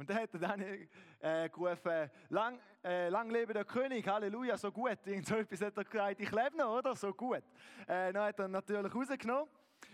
Und 0.00 0.08
dann 0.08 0.16
hat 0.16 0.32
er 0.32 0.40
Daniel 0.40 0.88
äh, 1.20 1.50
gerufen, 1.50 2.10
lang, 2.30 2.58
äh, 2.82 3.10
lang 3.10 3.28
lebe 3.28 3.52
der 3.52 3.66
König, 3.66 4.08
Halleluja, 4.08 4.56
so 4.56 4.72
gut. 4.72 4.96
Irgend 5.04 5.26
so 5.26 5.34
etwas 5.36 5.60
hat 5.60 5.76
er 5.76 5.84
gesagt, 5.84 6.20
ich 6.22 6.30
lebe 6.30 6.56
noch, 6.56 6.78
oder? 6.78 6.96
So 6.96 7.12
gut. 7.12 7.42
Äh, 7.86 8.10
dann 8.10 8.22
hat 8.22 8.38
er 8.38 8.48
natürlich 8.48 8.94
rausgenommen 8.94 9.46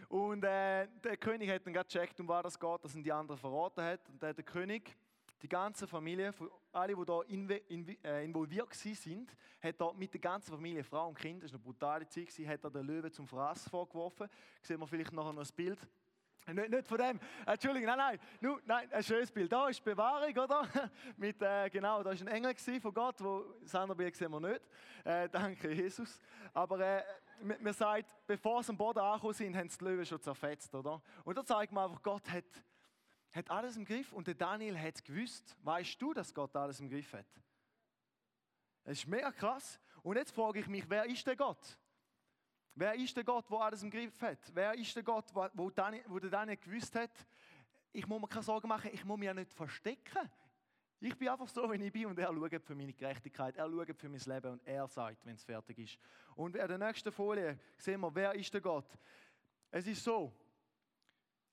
und 0.09 0.45
äh, 0.45 0.87
der 1.03 1.16
König 1.16 1.51
hat 1.51 1.66
dann 1.66 1.73
gecheckt, 1.75 2.21
um 2.21 2.29
was 2.29 2.45
das 2.45 2.61
geht, 2.61 2.85
dass 2.85 2.95
ihn 2.95 3.03
die 3.03 3.11
anderen 3.11 3.37
verraten 3.37 3.83
hat. 3.83 4.09
Und 4.09 4.23
dann 4.23 4.31
hat 4.31 4.37
der 4.37 4.45
König 4.45 4.97
die 5.42 5.49
ganze 5.49 5.88
Familie, 5.88 6.33
alle, 6.71 6.95
die 6.95 7.05
da 7.05 7.23
äh, 7.23 8.25
involviert 8.25 8.73
sind, 8.75 9.37
hat 9.61 9.81
er 9.81 9.92
mit 9.92 10.14
der 10.14 10.21
ganzen 10.21 10.53
Familie, 10.53 10.85
Frau 10.85 11.09
und 11.09 11.19
Kind, 11.19 11.42
das 11.42 11.51
war 11.51 11.59
eine 11.59 11.64
brutale 11.64 12.07
Zeit, 12.07 12.29
hat 12.47 12.62
er 12.62 12.71
den 12.71 12.87
Löwen 12.87 13.12
zum 13.12 13.27
Fraß 13.27 13.69
vorgeworfen. 13.69 14.29
Sehen 14.62 14.79
wir 14.79 14.87
vielleicht 14.87 15.12
nachher 15.12 15.33
noch 15.33 15.42
ein 15.42 15.57
Bild. 15.57 15.81
Nicht, 16.52 16.70
nicht 16.70 16.87
von 16.87 16.98
dem. 16.98 17.18
Entschuldigung, 17.44 17.88
nein, 17.88 17.98
nein, 17.98 18.20
nur, 18.40 18.61
nein, 18.64 18.92
ein 18.92 19.02
schönes 19.02 19.32
Bild. 19.32 19.50
Da 19.50 19.68
ist 19.68 19.82
Bewahrung, 19.82 20.37
oder? 20.37 20.68
Mit, 21.16 21.42
äh, 21.42 21.68
genau, 21.70 22.04
da 22.04 22.12
ist 22.12 22.22
ein 22.22 22.28
Engel 22.28 22.54
von 22.80 22.94
Gott, 22.94 23.16
wo 23.20 23.56
das 23.62 23.74
andere 23.74 23.96
Bild 23.96 24.14
sehen 24.14 24.30
wir 24.30 24.40
nicht. 24.40 24.62
Äh, 25.04 25.28
danke, 25.28 25.72
Jesus. 25.72 26.20
Aber 26.54 26.78
äh, 26.78 27.02
man 27.40 27.72
sagt, 27.72 28.06
bevor 28.28 28.62
sie 28.62 28.70
am 28.70 28.76
Boden 28.76 29.00
angekommen 29.00 29.35
sind, 29.35 29.56
haben 29.56 29.68
sie 29.68 29.78
die 29.78 29.85
Löwen 29.85 30.06
schon 30.06 30.20
zerfetzt, 30.20 30.72
oder? 30.72 31.02
Und 31.24 31.37
da 31.37 31.44
zeigt 31.44 31.72
man 31.72 31.90
einfach, 31.90 32.02
Gott 32.02 32.30
hat, 32.30 32.44
hat 33.32 33.50
alles 33.50 33.76
im 33.76 33.85
Griff 33.85 34.12
und 34.12 34.28
der 34.28 34.35
Daniel 34.35 34.78
hat 34.78 34.94
es 34.94 35.02
gewusst. 35.02 35.56
Weißt 35.64 36.00
du, 36.00 36.14
dass 36.14 36.32
Gott 36.32 36.54
alles 36.54 36.78
im 36.78 36.88
Griff 36.88 37.12
hat? 37.12 37.26
Das 38.85 38.98
ist 38.98 39.09
mega 39.09 39.32
krass. 39.32 39.80
Und 40.04 40.16
jetzt 40.16 40.30
frage 40.30 40.61
ich 40.61 40.68
mich, 40.68 40.88
wer 40.88 41.06
ist 41.06 41.26
der 41.26 41.35
Gott? 41.35 41.76
Wer 42.79 42.95
ist 42.95 43.17
der 43.17 43.25
Gott, 43.25 43.51
der 43.51 43.59
alles 43.59 43.83
im 43.83 43.91
Griff 43.91 44.21
hat? 44.21 44.39
Wer 44.53 44.75
ist 44.75 44.95
der 44.95 45.03
Gott, 45.03 45.25
wo, 45.55 45.71
Daniel, 45.71 46.05
wo 46.09 46.19
der 46.19 46.29
Daniel 46.29 46.59
gewusst 46.59 46.95
hat, 46.95 47.11
ich 47.91 48.07
muss 48.07 48.21
mir 48.21 48.29
keine 48.29 48.43
Sorgen 48.43 48.69
machen, 48.69 48.91
ich 48.93 49.03
muss 49.03 49.19
mich 49.19 49.27
ja 49.27 49.33
nicht 49.33 49.51
verstecken. 49.55 50.31
Ich 51.01 51.17
bin 51.17 51.29
einfach 51.29 51.49
so, 51.49 51.73
wie 51.73 51.83
ich 51.83 51.91
bin 51.91 52.05
und 52.05 52.19
er 52.19 52.27
schaut 52.27 52.62
für 52.62 52.75
meine 52.75 52.93
Gerechtigkeit, 52.93 53.57
er 53.57 53.71
schaut 53.71 53.97
für 53.97 54.11
mein 54.11 54.21
Leben 54.21 54.53
und 54.53 54.67
er 54.67 54.87
sagt, 54.89 55.25
wenn 55.25 55.37
es 55.37 55.43
fertig 55.43 55.79
ist. 55.79 55.99
Und 56.35 56.55
in 56.55 56.69
der 56.69 56.77
nächsten 56.77 57.11
Folie 57.11 57.59
sehen 57.79 58.01
wir, 58.03 58.15
wer 58.15 58.35
ist 58.35 58.53
der 58.53 58.61
Gott? 58.61 58.99
Es 59.71 59.87
ist 59.87 60.05
so, 60.05 60.31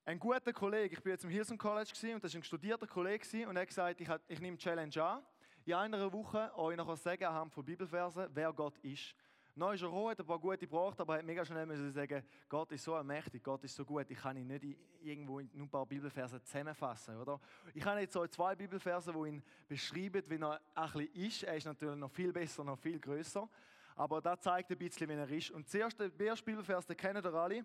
ein 0.04 0.20
guter 0.20 0.52
Kollege, 0.52 0.96
ich 0.96 1.02
bin 1.02 1.14
jetzt 1.14 1.24
im 1.24 1.30
Hilson 1.30 1.58
College 1.58 2.14
und 2.14 2.22
das 2.22 2.34
war 2.34 2.42
ein 2.42 2.44
studierter 2.44 2.88
Kollege 2.88 3.48
und 3.48 3.56
er 3.56 3.62
hat 3.62 3.70
gesagt, 3.70 4.02
ich, 4.02 4.10
ich 4.28 4.42
nehme 4.42 4.58
die 4.58 4.64
Challenge 4.64 5.02
an, 5.02 5.24
in 5.64 5.74
einer 5.74 6.12
Woche 6.12 6.52
euch 6.58 6.76
nachher 6.76 6.98
sagen 6.98 7.24
anhand 7.24 7.54
von 7.54 7.64
Bibelversen, 7.64 8.28
wer 8.34 8.52
Gott 8.52 8.78
ist. 8.80 9.16
Dann 9.56 9.76
ist 9.76 9.84
er 9.84 9.89
roh, 9.89 10.10
hat 10.10 10.20
ein 10.20 10.26
paar 10.26 10.39
gute 10.39 10.60
gebraucht, 10.60 11.00
aber 11.00 11.13
er 11.13 11.20
hat 11.20 11.26
mega 11.26 11.46
schnell 11.46 11.66
müssen 11.68 11.92
sagen, 11.92 12.24
Gott 12.50 12.72
ist 12.72 12.84
so 12.84 13.02
mächtig, 13.04 13.44
Gott 13.44 13.63
ist 13.63 13.76
so 13.76 13.86
gut, 13.86 14.10
ich 14.10 14.18
kann 14.18 14.36
ihn 14.36 14.48
nicht 14.48 14.66
irgendwo 15.04 15.39
in 15.39 15.50
ein 15.54 15.70
paar 15.70 15.86
Bibelverse 15.86 16.42
zusammenfassen, 16.42 17.18
oder? 17.18 17.39
Ich 17.74 17.86
habe 17.86 18.00
jetzt 18.00 18.13
so 18.13 18.26
zwei 18.26 18.56
Bibelverse, 18.56 19.13
die 19.13 19.30
ihn 19.30 19.44
beschreiben, 19.68 20.24
wie 20.28 20.36
er 20.36 20.60
ein 20.74 20.92
bisschen 20.92 21.13
ist. 21.13 21.44
Er 21.44 21.56
ist 21.56 21.66
natürlich 21.66 21.98
noch 21.98 22.10
viel 22.10 22.34
besser, 22.34 22.63
noch 22.63 22.80
viel 22.80 23.00
größer, 23.00 23.48
aber 23.96 24.22
das 24.22 24.42
zeigt 24.42 24.72
ein 24.72 24.78
bisschen, 24.78 25.08
wie 25.08 25.13
er 25.13 25.30
ist. 25.30 25.52
Und 25.52 25.72
der 25.72 25.82
erste 25.82 26.10
Bibelvers, 26.10 26.88
den 26.88 26.98
kennen 26.98 27.24
ihr 27.24 27.34
alle. 27.34 27.63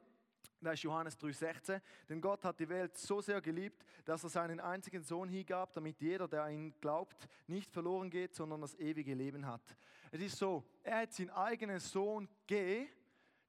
Das 0.60 0.74
ist 0.74 0.82
Johannes 0.82 1.16
3,16. 1.18 1.80
Denn 2.08 2.20
Gott 2.20 2.44
hat 2.44 2.58
die 2.58 2.68
Welt 2.68 2.96
so 2.96 3.20
sehr 3.20 3.40
geliebt, 3.40 3.84
dass 4.04 4.24
er 4.24 4.30
seinen 4.30 4.60
einzigen 4.60 5.02
Sohn 5.02 5.28
hingab, 5.28 5.72
damit 5.72 6.00
jeder, 6.00 6.26
der 6.26 6.44
an 6.44 6.52
ihn 6.52 6.74
glaubt, 6.80 7.28
nicht 7.46 7.72
verloren 7.72 8.10
geht, 8.10 8.34
sondern 8.34 8.60
das 8.60 8.74
ewige 8.74 9.14
Leben 9.14 9.46
hat. 9.46 9.62
Es 10.10 10.20
ist 10.20 10.38
so, 10.38 10.64
er 10.82 11.02
hat 11.02 11.12
seinen 11.12 11.30
eigenen 11.30 11.78
Sohn 11.78 12.28
gegeben, 12.46 12.88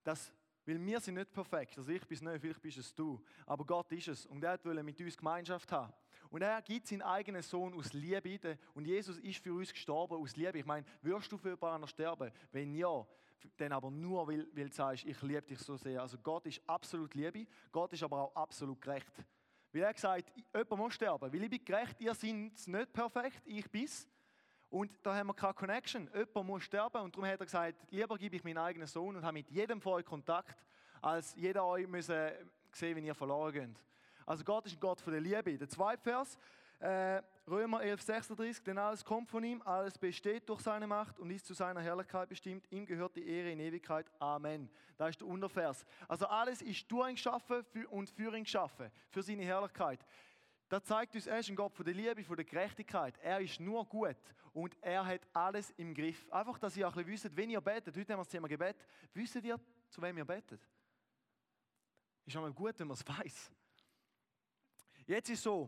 das, 0.03 0.33
weil 0.65 0.85
wir 0.85 0.99
sind 0.99 1.15
nicht 1.15 1.31
perfekt. 1.31 1.77
Also 1.77 1.89
ich 1.91 2.05
bin 2.05 2.15
es 2.15 2.21
nicht, 2.21 2.41
vielleicht 2.41 2.61
bist 2.61 2.77
es 2.77 2.93
du. 2.93 3.21
Aber 3.45 3.65
Gott 3.65 3.91
ist 3.91 4.07
es. 4.07 4.25
Und 4.25 4.43
er 4.43 4.63
will 4.63 4.81
mit 4.83 4.99
uns 4.99 5.17
Gemeinschaft 5.17 5.71
haben. 5.71 5.93
Und 6.29 6.41
er 6.41 6.61
gibt 6.61 6.87
seinen 6.87 7.01
eigenen 7.01 7.41
Sohn 7.41 7.73
aus 7.73 7.93
Liebe. 7.93 8.57
Und 8.73 8.85
Jesus 8.85 9.17
ist 9.19 9.41
für 9.41 9.53
uns 9.53 9.71
gestorben 9.71 10.15
aus 10.15 10.35
Liebe. 10.35 10.59
Ich 10.59 10.65
meine, 10.65 10.85
wirst 11.01 11.31
du 11.31 11.37
für 11.37 11.49
jemanden 11.51 11.87
sterben? 11.87 12.31
Wenn 12.51 12.73
ja, 12.75 13.05
dann 13.57 13.71
aber 13.71 13.89
nur, 13.89 14.27
weil, 14.27 14.47
weil 14.53 14.69
du 14.69 14.75
sagst, 14.75 15.05
ich 15.05 15.21
liebe 15.21 15.41
dich 15.41 15.59
so 15.59 15.75
sehr. 15.77 16.01
Also 16.01 16.17
Gott 16.17 16.45
ist 16.45 16.61
absolut 16.67 17.13
Liebe. 17.15 17.47
Gott 17.71 17.93
ist 17.93 18.03
aber 18.03 18.23
auch 18.23 18.35
absolut 18.35 18.79
gerecht. 18.81 19.11
Weil 19.71 19.83
er 19.83 19.93
gesagt, 19.93 20.31
jemand 20.53 20.77
muss 20.77 20.93
sterben. 20.93 21.31
Weil 21.31 21.43
ich 21.43 21.49
bin 21.49 21.65
gerecht, 21.65 21.99
ihr 21.99 22.13
seid 22.13 22.33
nicht 22.33 22.93
perfekt, 22.93 23.41
ich 23.45 23.69
bin's. 23.69 24.07
Und 24.69 24.95
da 25.03 25.15
haben 25.15 25.27
wir 25.27 25.33
keine 25.33 25.53
Connection. 25.53 26.09
Jemand 26.13 26.47
muss 26.47 26.63
sterben 26.63 27.01
und 27.01 27.15
darum 27.15 27.27
hat 27.27 27.39
er 27.39 27.45
gesagt, 27.45 27.75
lieber 27.89 28.17
gebe 28.17 28.35
ich 28.35 28.43
meinen 28.43 28.59
eigenen 28.59 28.87
Sohn 28.87 29.15
und 29.15 29.23
habe 29.23 29.33
mit 29.33 29.49
jedem 29.49 29.81
von 29.81 29.93
euch 29.93 30.05
Kontakt, 30.05 30.63
als 31.01 31.33
jeder 31.35 31.65
euch 31.65 31.87
müssen 31.87 32.31
sehen, 32.71 32.95
wie 32.97 33.07
ihr 33.07 33.15
verloren 33.15 33.53
geht. 33.53 33.81
Also 34.27 34.43
Gott 34.43 34.67
ist 34.67 34.73
ein 34.73 34.79
Gott 34.79 35.01
von 35.01 35.11
der 35.11 35.21
Liebe. 35.21 35.57
Der 35.57 35.67
zweite 35.67 36.03
Vers, 36.03 36.37
äh, 36.79 37.21
Römer 37.47 37.81
11, 37.81 38.01
36, 38.01 38.63
denn 38.63 38.77
alles 38.77 39.03
kommt 39.03 39.27
von 39.27 39.43
ihm, 39.43 39.59
alles 39.63 39.97
besteht 39.97 40.47
durch 40.47 40.61
seine 40.61 40.85
Macht 40.85 41.19
und 41.19 41.31
ist 41.31 41.47
zu 41.47 41.55
seiner 41.55 41.81
Herrlichkeit 41.81 42.29
bestimmt. 42.29 42.71
Ihm 42.71 42.85
gehört 42.85 43.15
die 43.15 43.27
Ehre 43.27 43.51
in 43.51 43.59
Ewigkeit. 43.59 44.05
Amen. 44.19 44.69
Da 44.97 45.07
ist 45.07 45.19
der 45.19 45.27
Untervers. 45.27 45.83
Also 46.07 46.27
alles 46.27 46.61
ist 46.61 46.89
durch 46.91 47.09
ihn 47.09 47.15
geschaffen 47.15 47.65
und 47.89 48.09
für 48.11 48.35
ihn 48.35 48.43
geschaffen, 48.43 48.91
für 49.09 49.23
seine 49.23 49.43
Herrlichkeit. 49.43 50.05
Da 50.69 50.81
zeigt 50.83 51.15
uns, 51.15 51.25
er 51.25 51.39
ist 51.39 51.49
ein 51.49 51.55
Gott 51.55 51.73
von 51.73 51.83
der 51.83 51.95
Liebe, 51.95 52.23
von 52.23 52.35
der 52.35 52.45
Gerechtigkeit. 52.45 53.17
Er 53.17 53.39
ist 53.41 53.59
nur 53.59 53.83
gut 53.85 54.15
und 54.53 54.77
er 54.81 55.03
hat 55.03 55.21
alles 55.33 55.71
im 55.71 55.95
Griff. 55.95 56.29
Einfach, 56.29 56.59
dass 56.59 56.77
ihr 56.77 56.87
auch 56.87 56.95
ein 56.95 57.05
bisschen 57.05 57.31
wisst, 57.31 57.35
wenn 57.35 57.49
ihr 57.49 57.59
betet, 57.59 57.97
heute 57.97 58.13
haben 58.13 58.19
wir 58.19 58.23
das 58.23 58.29
Thema 58.29 58.47
Gebet, 58.47 58.75
wisst 59.13 59.35
ihr, 59.35 59.59
zu 59.89 60.01
wem 60.01 60.17
ihr 60.17 60.25
betet? 60.25 60.61
Ist 62.23 62.35
einmal 62.35 62.53
gut, 62.53 62.79
wenn 62.79 62.87
man 62.87 62.95
es 62.95 63.07
weiß. 63.07 63.51
Jetzt 65.07 65.29
ist 65.31 65.41
so, 65.41 65.67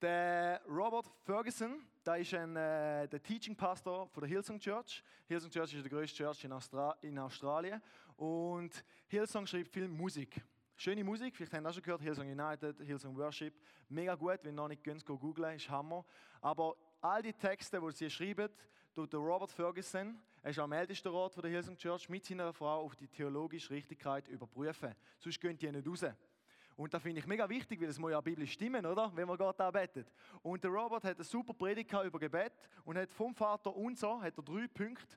der 0.00 0.62
Robert 0.66 1.10
Ferguson, 1.24 1.86
der 2.06 2.16
ist 2.16 2.32
ein, 2.32 2.56
äh, 2.56 3.06
der 3.06 3.22
Teaching 3.22 3.54
Pastor 3.54 4.08
von 4.08 4.22
der 4.22 4.30
Hillsong 4.30 4.58
Church. 4.58 5.02
Hillsong 5.26 5.50
Church 5.50 5.74
ist 5.74 5.84
die 5.84 5.90
größte 5.90 6.16
Church 6.16 6.44
in, 6.44 6.52
Austra 6.52 6.96
in 7.02 7.18
Australien 7.18 7.82
und 8.16 8.82
Hillsong 9.08 9.46
schreibt 9.46 9.68
viel 9.68 9.88
Musik. 9.88 10.40
Schöne 10.80 11.02
Musik, 11.02 11.34
vielleicht 11.34 11.52
habt 11.52 11.64
ihr 11.64 11.68
auch 11.68 11.74
schon 11.74 11.82
gehört, 11.82 12.02
Hillsong 12.02 12.30
United, 12.30 12.78
Hillsong 12.78 13.16
Worship. 13.16 13.52
Mega 13.88 14.14
gut, 14.14 14.38
wenn 14.44 14.52
ihr 14.52 14.52
noch 14.52 14.68
nicht 14.68 14.84
könnt, 14.84 15.04
go 15.04 15.18
googlen, 15.18 15.56
ist 15.56 15.68
Hammer. 15.68 16.04
Aber 16.40 16.76
all 17.00 17.20
die 17.20 17.32
Texte, 17.32 17.80
die 17.80 17.90
sie 17.90 18.08
schreiben, 18.08 18.48
tut 18.94 19.12
der 19.12 19.18
Robert 19.18 19.50
Ferguson, 19.50 20.16
er 20.40 20.50
ist 20.52 20.58
am 20.60 20.70
ältesten 20.70 21.08
Rat 21.08 21.34
der 21.42 21.50
Hillsong 21.50 21.76
Church, 21.76 22.08
mit 22.08 22.24
seiner 22.24 22.52
Frau 22.52 22.82
auf 22.82 22.94
die 22.94 23.08
theologische 23.08 23.70
Richtigkeit 23.70 24.28
überprüfen. 24.28 24.94
Sonst 25.18 25.40
gehen 25.40 25.58
die 25.58 25.72
nicht 25.72 25.88
raus. 25.88 26.04
Und 26.76 26.94
das 26.94 27.02
finde 27.02 27.18
ich 27.18 27.26
mega 27.26 27.48
wichtig, 27.48 27.80
weil 27.80 27.88
es 27.88 27.98
muss 27.98 28.12
ja 28.12 28.20
biblisch 28.20 28.52
stimmen, 28.52 28.86
oder? 28.86 29.10
Wenn 29.16 29.26
man 29.26 29.36
Gott 29.36 29.60
arbeitet. 29.60 30.06
Und 30.42 30.62
der 30.62 30.70
Robert 30.70 31.02
hat 31.02 31.16
eine 31.16 31.24
super 31.24 31.54
Predigt 31.54 31.92
über 31.92 32.20
Gebet 32.20 32.52
und 32.84 32.96
hat 32.96 33.12
vom 33.12 33.34
Vater 33.34 33.74
unser, 33.74 34.20
hat 34.20 34.38
er 34.38 34.44
drei 34.44 34.68
Punkte 34.68 35.16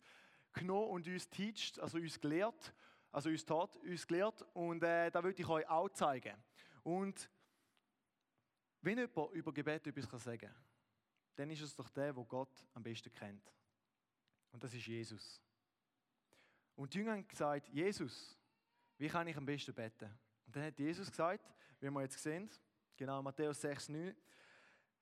genommen 0.54 0.89
und 0.89 1.08
uns 1.08 1.30
teacht, 1.30 1.80
also 1.80 2.00
uns 2.00 2.19
gelehrt 2.19 2.74
also 3.12 3.30
uns 3.30 3.45
tat, 3.45 3.76
uns 3.78 4.08
gelehrt 4.08 4.45
und 4.54 4.84
äh, 4.84 5.10
da 5.12 5.24
würde 5.24 5.41
ich 5.41 5.47
euch 5.47 5.67
auch 5.69 5.89
zeigen. 5.89 6.36
Und 6.84 7.30
wenn 8.82 8.97
jemand 8.97 9.32
über 9.34 9.54
Gebet 9.54 9.88
etwas 9.88 10.24
sagen 10.24 10.39
kann, 10.39 10.56
dann 11.36 11.50
ist 11.50 11.62
es 11.62 11.76
doch 11.76 11.89
der, 11.89 12.15
wo 12.15 12.24
Gott 12.26 12.67
am 12.74 12.84
besten 12.84 13.12
kennt. 13.12 13.52
Und 14.52 14.63
das 14.63 14.74
ist 14.74 14.86
Jesus. 14.86 15.41
Und 16.76 16.93
die 16.93 17.00
Jünger 17.00 17.13
haben 17.13 17.28
gesagt, 17.28 17.67
Jesus, 17.69 18.38
wie 18.97 19.08
kann 19.08 19.28
ich 19.28 19.38
am 19.38 19.45
besten 19.45 19.74
beten? 19.74 20.10
Und 20.45 20.56
dann 20.56 20.63
hat 20.63 20.80
Jesus 20.80 21.10
gesagt, 21.10 21.54
wie 21.80 21.89
wir 21.89 22.02
jetzt 22.02 22.21
sehen, 22.21 22.50
genau 22.97 23.21
Matthäus 23.21 23.62
6, 23.62 23.89
9, 23.89 24.15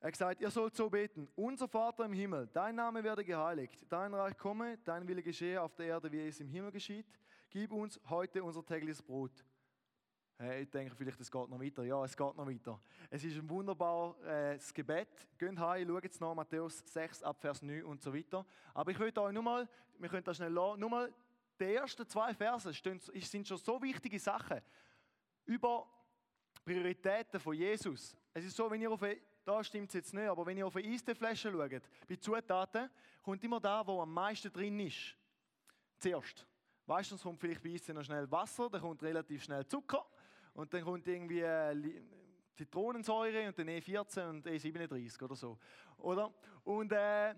er 0.01 0.07
hat 0.07 0.13
gesagt, 0.13 0.41
ihr 0.41 0.49
sollt 0.49 0.75
so 0.75 0.89
beten, 0.89 1.27
unser 1.35 1.67
Vater 1.67 2.05
im 2.05 2.13
Himmel, 2.13 2.47
dein 2.53 2.75
Name 2.75 3.03
werde 3.03 3.25
geheiligt, 3.25 3.77
dein 3.89 4.13
Reich 4.13 4.37
komme, 4.37 4.77
dein 4.85 5.05
Wille 5.07 5.21
geschehe 5.21 5.61
auf 5.61 5.75
der 5.75 5.87
Erde, 5.87 6.09
wie 6.11 6.25
es 6.25 6.39
im 6.39 6.47
Himmel 6.47 6.71
geschieht. 6.71 7.05
Gib 7.51 7.71
uns 7.71 7.99
heute 8.07 8.43
unser 8.43 8.63
tägliches 8.63 9.01
Brot. 9.01 9.43
Hey, 10.37 10.61
ich 10.61 10.69
denke 10.69 10.93
vielleicht, 10.95 11.19
es 11.19 11.31
geht 11.31 11.49
noch 11.49 11.59
weiter. 11.59 11.83
Ja, 11.83 12.03
es 12.05 12.15
geht 12.15 12.35
noch 12.35 12.47
weiter. 12.47 12.79
Es 13.09 13.23
ist 13.23 13.35
ein 13.37 13.49
wunderbares 13.49 14.69
äh, 14.71 14.73
Gebet. 14.73 15.27
Geht 15.37 15.57
heim, 15.57 15.87
schaut 15.87 16.03
jetzt 16.03 16.21
nach 16.21 16.35
Matthäus 16.35 16.77
6, 16.85 17.23
ab 17.23 17.41
Vers 17.41 17.63
9 17.63 17.83
und 17.83 18.03
so 18.03 18.13
weiter. 18.13 18.45
Aber 18.73 18.91
ich 18.91 18.99
würde 18.99 19.19
euch 19.21 19.33
nur 19.33 19.41
mal, 19.41 19.67
wir 19.97 20.09
können 20.09 20.23
das 20.23 20.37
schnell 20.37 20.51
lassen, 20.51 20.79
nur 20.79 20.89
mal 20.91 21.13
die 21.59 21.73
ersten 21.73 22.07
zwei 22.07 22.33
Verse 22.35 22.71
sind 22.71 23.47
schon 23.47 23.57
so 23.57 23.81
wichtige 23.81 24.19
Sachen 24.19 24.61
über 25.45 25.89
Prioritäten 26.63 27.39
von 27.39 27.55
Jesus. 27.55 28.15
Es 28.31 28.45
ist 28.45 28.55
so, 28.55 28.69
wenn 28.69 28.79
ihr 28.79 28.91
auf 28.91 29.01
eine, 29.01 29.17
da 29.43 29.63
stimmt 29.63 29.87
es 29.89 29.95
jetzt 29.95 30.13
nicht, 30.13 30.27
aber 30.27 30.45
wenn 30.45 30.55
ihr 30.55 30.67
auf 30.67 30.75
eine 30.75 30.87
Eistee-Flasche 30.87 31.51
schaut, 31.51 31.81
bei 32.07 32.15
Zutaten, 32.15 32.89
kommt 33.23 33.43
immer 33.43 33.59
da, 33.59 33.85
wo 33.85 33.99
am 34.01 34.13
meisten 34.13 34.53
drin 34.53 34.79
ist. 34.79 35.15
Zuerst. 35.97 36.45
Meistens 36.89 37.21
kommt 37.21 37.39
vielleicht 37.39 37.61
bei 37.61 37.71
uns 37.73 37.87
noch 37.89 38.03
schnell 38.03 38.31
Wasser, 38.31 38.67
dann 38.67 38.81
kommt 38.81 39.03
relativ 39.03 39.43
schnell 39.43 39.63
Zucker 39.67 40.03
und 40.55 40.73
dann 40.73 40.83
kommt 40.83 41.07
irgendwie 41.07 41.41
äh, 41.41 42.01
Zitronensäure 42.55 43.47
und 43.47 43.59
dann 43.59 43.67
E14 43.67 44.27
und 44.27 44.47
E37 44.47 45.23
oder 45.23 45.35
so. 45.35 45.59
Oder? 45.99 46.33
Und 46.63 46.91
äh, 46.91 47.35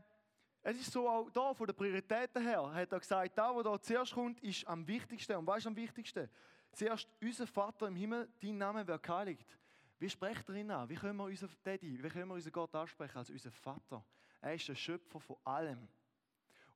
es 0.62 0.80
ist 0.80 0.94
so 0.94 1.06
auch 1.10 1.30
da 1.32 1.54
von 1.54 1.68
den 1.68 1.76
Prioritäten 1.76 2.42
her, 2.42 2.74
hat 2.74 2.94
er 2.94 3.00
gesagt, 3.00 3.38
da, 3.38 3.54
wo 3.54 3.62
da 3.62 3.78
zuerst 3.82 4.14
kommt, 4.14 4.42
ist 4.42 4.66
am 4.66 4.88
wichtigsten. 4.88 5.36
Und 5.36 5.46
was 5.46 5.58
ist 5.58 5.68
am 5.68 5.76
wichtigsten? 5.76 6.30
Zuerst, 6.72 7.10
unser 7.22 7.46
Vater 7.46 7.90
im 7.90 7.96
Himmel, 7.98 8.30
dein 8.42 8.58
Name 8.58 8.88
wird 8.88 9.04
geheiligt. 9.04 9.58
Wie 10.00 10.10
spricht 10.10 10.48
er 10.48 10.56
ihn 10.56 10.72
an? 10.72 10.88
Wie 10.88 10.96
können 10.96 11.18
wir 11.18 11.26
unseren 11.26 11.52
Daddy, 11.62 12.02
wie 12.02 12.08
können 12.08 12.30
wir 12.30 12.36
unseren 12.36 12.54
Gott 12.54 12.74
ansprechen 12.74 13.18
als 13.18 13.30
unser 13.30 13.52
Vater? 13.52 14.02
Er 14.40 14.54
ist 14.54 14.70
der 14.70 14.76
Schöpfer 14.76 15.20
von 15.20 15.36
allem. 15.44 15.90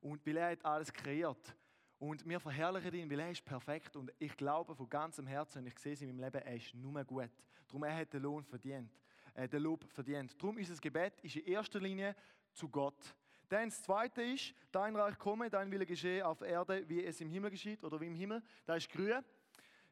Und 0.02 0.26
weil 0.26 0.36
er 0.36 0.50
hat 0.50 0.62
alles 0.62 0.92
kreiert. 0.92 1.56
Und 1.98 2.28
wir 2.28 2.38
verherrlichen 2.40 2.94
ihn, 2.94 3.10
weil 3.10 3.20
er 3.20 3.30
ist 3.30 3.44
perfekt. 3.44 3.96
Und 3.96 4.12
ich 4.18 4.36
glaube 4.36 4.74
von 4.74 4.88
ganzem 4.88 5.26
Herzen, 5.26 5.60
und 5.60 5.66
ich 5.66 5.78
sehe 5.78 5.94
es 5.94 6.02
in 6.02 6.08
meinem 6.08 6.24
Leben, 6.24 6.44
er 6.44 6.56
ist 6.56 6.74
nur 6.74 7.04
gut. 7.04 7.30
Darum 7.66 7.84
er 7.84 7.96
hat 7.96 8.12
den 8.12 8.22
Lohn 8.22 8.44
verdient, 8.44 8.90
äh, 9.34 9.48
den 9.48 9.62
Lob 9.62 9.84
verdient. 9.90 10.40
Darum 10.40 10.58
ist 10.58 10.70
das 10.70 10.80
Gebet 10.80 11.14
ist 11.22 11.36
in 11.36 11.46
erster 11.46 11.80
Linie 11.80 12.14
zu 12.52 12.68
Gott. 12.68 13.16
Dann 13.48 13.68
das 13.68 13.82
Zweite 13.82 14.22
ist, 14.22 14.54
dein 14.72 14.94
Reich 14.96 15.18
komme, 15.18 15.48
dein 15.48 15.70
Wille 15.70 15.86
geschehe 15.86 16.26
auf 16.26 16.42
Erde, 16.42 16.88
wie 16.88 17.04
es 17.04 17.20
im 17.20 17.30
Himmel 17.30 17.50
geschieht 17.50 17.82
oder 17.84 18.00
wie 18.00 18.06
im 18.06 18.14
Himmel. 18.14 18.42
Da 18.64 18.74
ist 18.76 18.90
grün. 18.90 19.24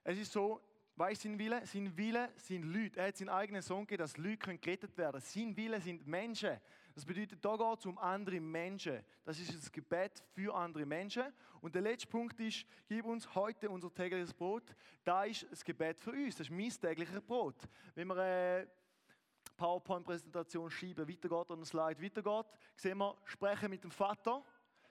Es 0.02 0.18
ist 0.18 0.32
so, 0.32 0.60
Weißt 0.96 1.22
sein 1.22 1.38
Wille? 1.40 1.66
Sein 1.66 1.96
Wille 1.96 2.30
sind 2.36 2.62
Leute. 2.62 3.00
Er 3.00 3.08
hat 3.08 3.16
seinen 3.16 3.30
eigenen 3.30 3.62
Sohn 3.62 3.80
gegeben, 3.80 4.02
dass 4.02 4.16
Leute 4.16 4.56
gerettet 4.58 4.96
werden 4.96 5.20
können. 5.20 5.24
Sein 5.24 5.56
Wille 5.56 5.80
sind 5.80 6.06
Menschen. 6.06 6.60
Das 6.94 7.04
bedeutet, 7.04 7.44
da 7.44 7.57
geht 7.57 7.78
es 7.78 7.87
um 7.87 7.98
andere 7.98 8.40
Menschen. 8.40 9.04
Das 9.24 9.38
ist 9.40 9.52
das 9.52 9.72
Gebet 9.72 10.22
für 10.33 10.54
andere 10.54 10.87
Menschen. 10.87 11.24
Und 11.61 11.74
der 11.74 11.83
letzte 11.83 12.07
Punkt 12.07 12.38
ist, 12.40 12.64
gib 12.87 13.04
uns 13.04 13.35
heute 13.35 13.68
unser 13.68 13.92
tägliches 13.92 14.33
Brot. 14.33 14.74
Da 15.02 15.24
ist 15.24 15.46
das 15.50 15.64
Gebet 15.64 15.98
für 15.98 16.12
uns. 16.12 16.37
Das 16.37 16.48
ist 16.48 16.52
mein 16.52 16.70
tägliches 16.70 17.20
Brot. 17.22 17.57
Wenn 17.94 18.07
wir 18.09 18.16
eine 18.16 18.70
PowerPoint-Präsentation 19.57 20.70
schieben, 20.70 21.09
weitergeht 21.09 21.50
und 21.50 21.61
ein 21.61 21.64
Slide 21.64 22.00
weitergeht, 22.00 22.46
sehen 22.76 22.98
wir, 22.98 23.16
sprechen 23.24 23.70
mit 23.70 23.83
dem 23.83 23.90
Vater 23.90 24.44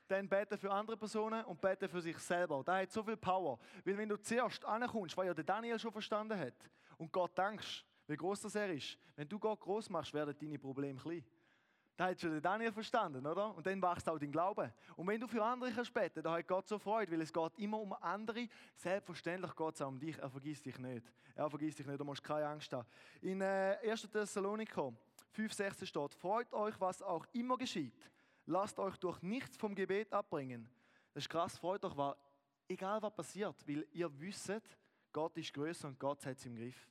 dann 0.07 0.27
beten 0.27 0.57
für 0.57 0.71
andere 0.71 0.97
Personen 0.97 1.43
und 1.45 1.59
beten 1.59 1.87
für 1.87 2.01
sich 2.01 2.17
selber. 2.19 2.61
Das 2.63 2.81
hat 2.81 2.91
so 2.91 3.03
viel 3.03 3.17
Power. 3.17 3.57
Weil 3.85 3.97
wenn 3.97 4.09
du 4.09 4.17
zuerst 4.17 4.63
ankommst, 4.65 5.15
weil 5.17 5.27
ja 5.27 5.33
der 5.33 5.43
Daniel 5.43 5.79
schon 5.79 5.91
verstanden 5.91 6.37
hat, 6.37 6.69
und 6.97 7.11
Gott 7.11 7.37
dankst, 7.37 7.85
wie 8.07 8.15
groß 8.15 8.41
das 8.41 8.55
er 8.55 8.71
ist, 8.71 8.97
wenn 9.15 9.27
du 9.27 9.39
Gott 9.39 9.59
groß 9.59 9.89
machst, 9.89 10.13
werden 10.13 10.35
deine 10.39 10.59
Probleme 10.59 10.99
klein. 10.99 11.23
Da 11.95 12.07
hat 12.07 12.19
schon 12.19 12.31
der 12.31 12.41
Daniel 12.41 12.71
verstanden, 12.71 13.25
oder? 13.25 13.53
Und 13.55 13.65
dann 13.67 13.81
wächst 13.81 14.09
auch 14.09 14.17
dein 14.17 14.31
Glaube. 14.31 14.73
Und 14.95 15.07
wenn 15.07 15.21
du 15.21 15.27
für 15.27 15.43
andere 15.43 15.71
kannst 15.71 15.93
beten, 15.93 16.23
da 16.23 16.33
hat 16.33 16.47
Gott 16.47 16.67
so 16.67 16.79
Freude, 16.79 17.11
weil 17.11 17.21
es 17.21 17.31
geht 17.31 17.59
immer 17.59 17.79
um 17.79 17.93
andere. 17.93 18.47
Selbstverständlich 18.75 19.55
geht 19.55 19.75
es 19.75 19.81
auch 19.81 19.89
um 19.89 19.99
dich. 19.99 20.17
Er 20.17 20.29
vergisst 20.29 20.65
dich 20.65 20.79
nicht. 20.79 21.05
Er 21.35 21.49
vergisst 21.49 21.77
dich 21.77 21.85
nicht, 21.85 21.99
du 21.99 22.03
musst 22.03 22.23
keine 22.23 22.47
Angst 22.47 22.73
haben. 22.73 22.87
In 23.21 23.41
äh, 23.41 23.77
1. 23.83 24.09
Thessaloniker 24.11 24.91
5,16 25.35 25.85
steht, 25.85 26.13
freut 26.15 26.51
euch, 26.53 26.79
was 26.79 27.01
auch 27.01 27.25
immer 27.33 27.57
geschieht. 27.57 28.09
Lasst 28.45 28.77
euch 28.79 28.97
durch 28.97 29.21
nichts 29.21 29.55
vom 29.57 29.73
Gebet 29.73 30.11
abbringen. 30.13 30.67
Das 31.13 31.23
ist 31.23 31.29
krass, 31.29 31.57
freut 31.57 31.83
euch, 31.85 31.95
weil 31.95 32.15
egal 32.67 33.01
was 33.01 33.13
passiert, 33.13 33.55
weil 33.67 33.87
ihr 33.91 34.19
wisst, 34.19 34.51
Gott 35.11 35.37
ist 35.37 35.53
größer 35.53 35.87
und 35.87 35.99
Gott 35.99 36.25
hat 36.25 36.37
es 36.37 36.45
im 36.45 36.55
Griff. 36.55 36.87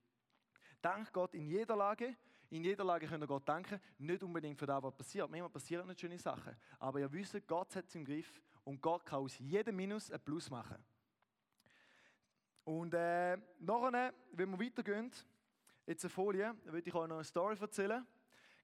Dank 0.80 1.12
Gott 1.12 1.34
in 1.34 1.46
jeder 1.46 1.76
Lage. 1.76 2.16
In 2.52 2.62
jeder 2.64 2.84
Lage 2.84 3.06
könnt 3.06 3.24
ihr 3.24 3.26
Gott 3.26 3.48
danken, 3.48 3.80
nicht 3.96 4.22
unbedingt 4.22 4.58
für 4.58 4.66
das, 4.66 4.82
was 4.82 4.94
passiert. 4.94 5.30
Manchmal 5.30 5.48
passieren 5.48 5.86
nicht 5.86 5.98
schöne 5.98 6.18
Sachen. 6.18 6.54
Aber 6.78 7.00
ihr 7.00 7.10
wisst, 7.10 7.34
Gott 7.46 7.74
hat 7.74 7.86
es 7.86 7.94
im 7.94 8.04
Griff 8.04 8.42
und 8.64 8.78
Gott 8.82 9.06
kann 9.06 9.20
aus 9.20 9.38
jedem 9.38 9.74
Minus 9.74 10.10
ein 10.10 10.20
Plus 10.20 10.50
machen. 10.50 10.76
Und 12.64 12.92
äh, 12.92 13.38
nachher, 13.58 14.12
wenn 14.32 14.50
wir 14.50 14.66
weitergehen, 14.66 15.10
jetzt 15.86 16.04
eine 16.04 16.10
Folie, 16.10 16.54
würde 16.64 16.86
ich 16.86 16.94
euch 16.94 17.08
noch 17.08 17.16
eine 17.16 17.24
Story 17.24 17.56
erzählen. 17.58 18.06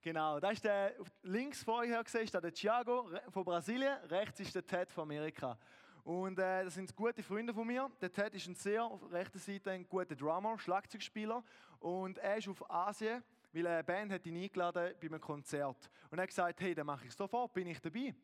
Genau, 0.02 0.38
da 0.38 0.50
ist 0.50 0.64
der 0.64 0.94
links 1.22 1.62
vorher 1.62 2.04
gesehen, 2.04 2.24
ist 2.24 2.34
der 2.34 2.52
Thiago 2.52 3.08
von 3.30 3.42
Brasilien, 3.42 3.96
rechts 4.04 4.40
ist 4.40 4.54
der 4.54 4.66
Ted 4.66 4.92
von 4.92 5.04
Amerika. 5.04 5.58
Und 6.04 6.38
äh, 6.38 6.62
das 6.62 6.74
sind 6.74 6.94
gute 6.94 7.22
Freunde 7.22 7.54
von 7.54 7.66
mir. 7.66 7.90
Der 8.02 8.12
Ted 8.12 8.34
ist 8.34 8.48
ein 8.48 8.54
sehr 8.54 8.84
auf 8.84 9.10
rechter 9.10 9.38
Seite 9.38 9.70
ein 9.70 9.88
guter 9.88 10.14
Drummer, 10.14 10.58
Schlagzeugspieler 10.58 11.42
und 11.80 12.18
er 12.18 12.36
ist 12.36 12.48
auf 12.48 12.70
Asien, 12.70 13.24
weil 13.52 13.66
eine 13.66 13.84
Band 13.84 14.12
hat 14.12 14.26
ihn 14.26 14.36
eingeladen 14.36 14.94
bei 15.00 15.06
einem 15.06 15.20
Konzert. 15.20 15.90
Und 16.10 16.18
er 16.18 16.22
hat 16.22 16.28
gesagt, 16.28 16.60
hey, 16.60 16.74
dann 16.74 16.86
mache 16.86 17.06
ich 17.06 17.12
sofort, 17.12 17.52
bin 17.52 17.66
ich 17.66 17.80
dabei. 17.80 18.14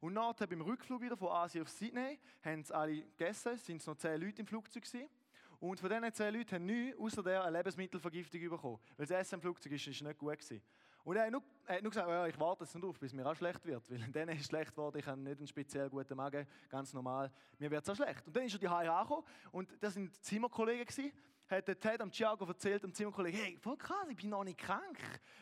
Und 0.00 0.14
nachher 0.14 0.46
beim 0.46 0.60
Rückflug 0.60 1.00
wieder 1.00 1.16
von 1.16 1.28
Asien 1.28 1.62
auf 1.62 1.68
Sydney 1.68 2.18
haben 2.42 2.64
sie 2.64 2.74
alle 2.74 3.02
gegessen, 3.02 3.56
sind 3.56 3.80
es 3.80 3.86
noch 3.86 3.96
zehn 3.96 4.20
Leute 4.20 4.40
im 4.40 4.46
Flugzeug 4.46 4.82
gewesen. 4.82 5.08
Und 5.60 5.78
von 5.78 5.88
diesen 5.88 6.12
zehn 6.12 6.34
Leuten 6.34 6.54
haben 6.56 6.66
nichts 6.66 6.98
außer 6.98 7.22
der 7.22 7.44
eine 7.44 7.58
Lebensmittelvergiftung 7.58 8.40
bekommen, 8.50 8.80
weil 8.96 9.06
das 9.06 9.20
Essen 9.20 9.36
im 9.36 9.42
Flugzeug 9.42 9.72
ist, 9.72 9.86
ist 9.86 10.02
nicht 10.02 10.18
gut 10.18 10.32
gewesen. 10.32 10.60
Und 11.04 11.16
er 11.16 11.24
hat 11.24 11.30
nur, 11.32 11.42
er 11.66 11.76
hat 11.76 11.82
nur 11.82 11.90
gesagt, 11.90 12.08
ja, 12.08 12.26
ich 12.26 12.38
warte 12.38 12.64
jetzt 12.64 12.74
nicht 12.74 12.84
auf, 12.84 12.98
bis 12.98 13.12
mir 13.12 13.26
auch 13.26 13.34
schlecht 13.34 13.64
wird. 13.64 13.88
Weil 13.90 13.98
dann 14.12 14.28
ist 14.30 14.40
es 14.40 14.46
schlecht 14.46 14.70
geworden, 14.70 14.98
ich 14.98 15.06
habe 15.06 15.20
nicht 15.20 15.38
einen 15.38 15.46
speziell 15.46 15.88
guten 15.88 16.16
Magen, 16.16 16.46
ganz 16.68 16.92
normal. 16.92 17.30
Mir 17.58 17.70
wird 17.70 17.82
es 17.82 17.90
auch 17.90 17.96
schlecht. 17.96 18.26
Und 18.26 18.34
dann 18.34 18.44
ist 18.44 18.54
er 18.54 18.58
die 18.58 18.68
angekommen 18.68 19.24
und 19.50 19.68
das 19.80 19.94
sind 19.94 20.12
Zimmerkollegen 20.24 20.84
gewesen. 20.84 21.12
Hat 21.52 21.68
der 21.68 21.78
Ted 21.78 22.00
am 22.00 22.10
Thiago 22.10 22.46
erzählt, 22.46 22.82
dem 22.82 22.94
Zimmerkollegen, 22.94 23.38
hey, 23.38 23.58
voll 23.58 23.76
krass, 23.76 24.06
ich 24.08 24.16
bin 24.16 24.30
noch 24.30 24.42
nicht 24.42 24.58
krank. 24.58 24.98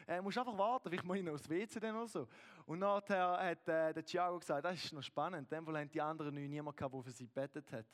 Äh, 0.09 0.21
musst 0.21 0.39
einfach 0.39 0.59
warten, 0.59 0.89
vielleicht 0.89 1.05
muss 1.05 1.17
ich 1.17 1.23
noch 1.23 1.35
aufs 1.35 1.49
WC 1.49 1.79
dann 1.79 1.95
oder 1.95 2.09
so. 2.09 2.27
Und 2.67 2.81
nachher 2.81 3.39
hat 3.39 3.69
äh, 3.69 3.93
der 3.95 4.05
Thiago 4.05 4.41
gesagt, 4.41 4.65
das 4.65 4.85
ist 4.85 4.93
noch 4.93 5.05
spannend. 5.05 5.53
In 5.53 5.59
dem 5.59 5.65
Fall 5.65 5.79
haben 5.79 5.89
die 5.89 6.01
anderen 6.01 6.35
niemanden 6.35 6.75
gehabt, 6.75 6.93
der 6.93 7.03
für 7.03 7.13
sie 7.13 7.29
gebetet 7.29 7.71
hat. 7.71 7.87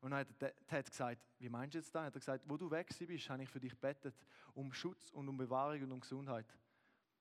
Und 0.00 0.12
dann 0.12 0.20
hat 0.20 0.28
der 0.40 0.54
Ted 0.66 0.88
gesagt, 0.88 1.20
wie 1.40 1.48
meinst 1.48 1.74
du 1.74 1.78
jetzt 1.78 1.92
das? 1.92 2.04
Hat 2.04 2.14
er 2.14 2.20
gesagt, 2.20 2.44
wo 2.46 2.56
du 2.56 2.70
weg 2.70 2.94
bist, 2.96 3.28
habe 3.28 3.42
ich 3.42 3.48
für 3.48 3.58
dich 3.58 3.72
gebetet, 3.72 4.14
um 4.54 4.72
Schutz 4.72 5.10
und 5.10 5.28
um 5.28 5.36
Bewahrung 5.36 5.82
und 5.82 5.90
um 5.90 6.00
Gesundheit. 6.00 6.46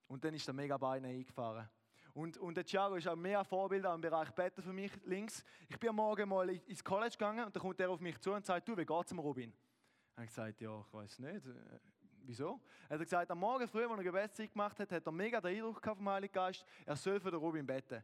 Und 0.05 0.23
dann 0.23 0.35
ist 0.35 0.45
der 0.45 0.53
mega 0.53 0.77
Beine 0.77 1.07
eingefahren. 1.07 1.67
Und, 2.13 2.37
und 2.37 2.55
der 2.55 2.63
Thiago 2.63 2.95
ist 2.95 3.07
auch 3.07 3.15
mehr 3.15 3.43
Vorbild 3.43 3.85
im 3.85 4.01
Bereich 4.01 4.29
Betten 4.31 4.61
für 4.61 4.73
mich 4.73 4.91
links. 5.03 5.43
Ich 5.67 5.79
bin 5.79 5.89
am 5.89 5.95
Morgen 5.95 6.29
mal 6.29 6.47
ins 6.47 6.83
College 6.83 7.13
gegangen 7.13 7.45
und 7.45 7.55
dann 7.55 7.61
kommt 7.61 7.79
er 7.79 7.89
auf 7.89 7.99
mich 7.99 8.19
zu 8.19 8.33
und 8.33 8.45
sagt, 8.45 8.67
du, 8.67 8.77
wie 8.77 8.85
geht's 8.85 9.09
dem 9.09 9.17
Robin? 9.17 9.51
Ich 10.17 10.21
habe 10.21 10.27
gesagt, 10.29 10.61
ja, 10.61 10.79
ich 10.79 10.93
weiß 10.93 11.19
nicht. 11.19 11.45
Äh, 11.45 11.79
wieso? 12.23 12.59
Er 12.89 12.97
hat 12.97 13.03
gesagt, 13.03 13.29
am 13.29 13.37
Morgen 13.37 13.67
früh, 13.67 13.85
als 13.85 13.99
er 13.99 14.03
Gebetszeit 14.03 14.51
gemacht 14.51 14.79
hat, 14.79 14.91
hat 14.91 15.05
er 15.05 15.11
mega 15.11 15.39
den 15.39 15.55
Eindruck 15.55 15.79
vom 15.83 16.09
Heiligen 16.09 16.33
Geist, 16.33 16.65
er 16.87 16.95
soll 16.95 17.19
für 17.19 17.29
den 17.29 17.39
Robin 17.39 17.67
beten. 17.67 18.03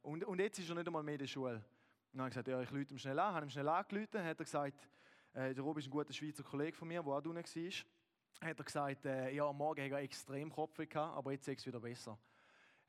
Und, 0.00 0.24
und 0.24 0.38
jetzt 0.38 0.58
ist 0.58 0.70
er 0.70 0.76
nicht 0.76 0.86
einmal 0.86 1.02
mehr 1.02 1.12
in 1.12 1.18
der 1.18 1.26
Schule. 1.26 1.62
Dann 2.10 2.22
habe 2.22 2.28
ich 2.30 2.34
gesagt, 2.34 2.48
ja, 2.48 2.62
ich 2.62 2.70
lüte 2.70 2.94
ihm 2.94 2.98
schnell 2.98 3.18
an. 3.18 3.34
Habe 3.34 3.44
ihm 3.44 3.50
schnell 3.50 3.68
angerufen. 3.68 4.08
Dann 4.12 4.24
hat 4.24 4.40
er 4.40 4.44
gesagt, 4.44 4.88
äh, 5.34 5.52
der 5.52 5.62
Robin 5.62 5.80
ist 5.80 5.88
ein 5.88 5.90
guter 5.90 6.12
Schweizer 6.14 6.42
Kollege 6.42 6.74
von 6.74 6.88
mir, 6.88 7.02
der 7.02 7.12
auch 7.12 7.20
drinnen 7.20 7.44
war. 7.44 8.48
Hat 8.48 8.58
er 8.58 8.64
gesagt, 8.64 9.04
äh, 9.04 9.30
ja, 9.32 9.46
am 9.46 9.58
Morgen 9.58 9.82
hatte 9.82 9.94
er 9.94 10.00
extrem 10.00 10.50
Kopf 10.50 10.78
gehabt, 10.78 10.96
aber 10.96 11.32
jetzt 11.32 11.46
ist 11.48 11.60
es 11.60 11.66
wieder 11.66 11.80
besser. 11.80 12.18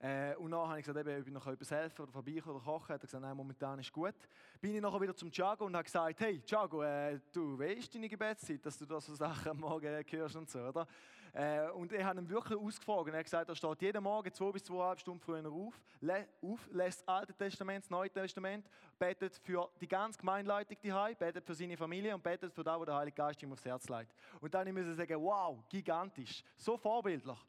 Äh, 0.04 0.36
und 0.36 0.52
dann 0.52 0.68
habe 0.68 0.80
ich 0.80 0.86
gesagt, 0.86 1.08
eben, 1.08 1.22
ob 1.22 1.28
ich 1.28 1.34
noch 1.34 1.48
etwas 1.48 1.72
helfen 1.72 2.02
oder 2.02 2.12
vorbeikommen 2.12 2.58
oder 2.58 2.66
kochen. 2.66 2.94
Hat 2.94 3.02
er 3.02 3.06
gesagt, 3.06 3.24
nein, 3.24 3.38
momentan 3.38 3.80
ist 3.80 3.94
gut. 3.94 4.14
Bin 4.60 4.76
ich 4.76 4.82
nachher 4.82 5.00
wieder 5.00 5.16
zum 5.16 5.32
Thiago 5.32 5.66
und 5.66 5.74
habe 5.74 5.86
gesagt, 5.86 6.20
hey, 6.20 6.42
Thiago, 6.42 6.84
äh, 6.84 7.22
du 7.32 7.58
weißt 7.58 7.96
deine 7.96 8.10
Gebetszeit, 8.10 8.66
dass 8.66 8.78
du 8.78 8.86
da 8.86 9.00
so 9.00 9.16
Sachen 9.16 9.52
am 9.52 9.60
Morgen 9.62 10.04
hörst 10.06 10.36
und 10.36 10.50
so, 10.50 10.60
oder? 10.60 10.86
Äh, 11.32 11.70
und 11.70 11.94
ich 11.94 12.04
habe 12.04 12.20
ihn 12.20 12.28
wirklich 12.28 12.60
ausgefragt. 12.60 13.08
Er 13.08 13.18
hat 13.18 13.24
gesagt, 13.24 13.48
er 13.48 13.56
steht 13.56 13.82
jeden 13.82 14.04
Morgen 14.04 14.34
zwei 14.34 14.52
bis 14.52 14.66
zweieinhalb 14.66 15.00
Stunden 15.00 15.22
früher 15.22 15.50
auf, 15.50 15.82
lä 16.02 16.26
auf 16.42 16.68
lässt 16.74 17.00
das 17.00 17.08
Alte 17.08 17.34
Testament, 17.34 17.86
das 17.86 17.90
Neue 17.90 18.10
Testament, 18.10 18.70
betet 19.00 19.38
für 19.38 19.70
die 19.80 19.88
ganze 19.88 20.20
Gemeinleitung 20.20 20.78
die 20.84 20.92
betet 21.18 21.46
für 21.46 21.56
seine 21.56 21.78
Familie 21.78 22.14
und 22.14 22.22
betet 22.22 22.54
für 22.54 22.64
das, 22.64 22.78
was 22.78 22.86
der 22.86 22.96
Heilige 22.96 23.16
Geist 23.16 23.42
ihm 23.42 23.54
aufs 23.54 23.64
Herz 23.64 23.88
legt. 23.88 24.14
Und 24.42 24.54
dann 24.54 24.72
müssen 24.74 24.92
ich 24.92 24.98
sagen, 24.98 25.24
wow, 25.24 25.64
gigantisch, 25.70 26.44
so 26.58 26.76
vorbildlich. 26.76 27.40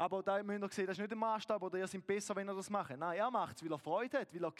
Aber 0.00 0.22
da 0.22 0.42
müsst 0.42 0.62
ihr 0.62 0.68
sehen, 0.70 0.86
das 0.86 0.94
ist 0.94 1.00
nicht 1.00 1.10
der 1.10 1.18
Maßstab 1.18 1.62
oder 1.62 1.76
ihr 1.76 1.86
seid 1.86 2.06
besser, 2.06 2.34
wenn 2.34 2.48
ihr 2.48 2.54
das 2.54 2.70
macht. 2.70 2.96
Nein, 2.96 3.18
er 3.18 3.30
macht 3.30 3.56
es, 3.56 3.62
weil 3.62 3.70
er 3.70 3.78
Freude 3.78 4.20
hat, 4.20 4.32
weil 4.32 4.44
er 4.44 4.52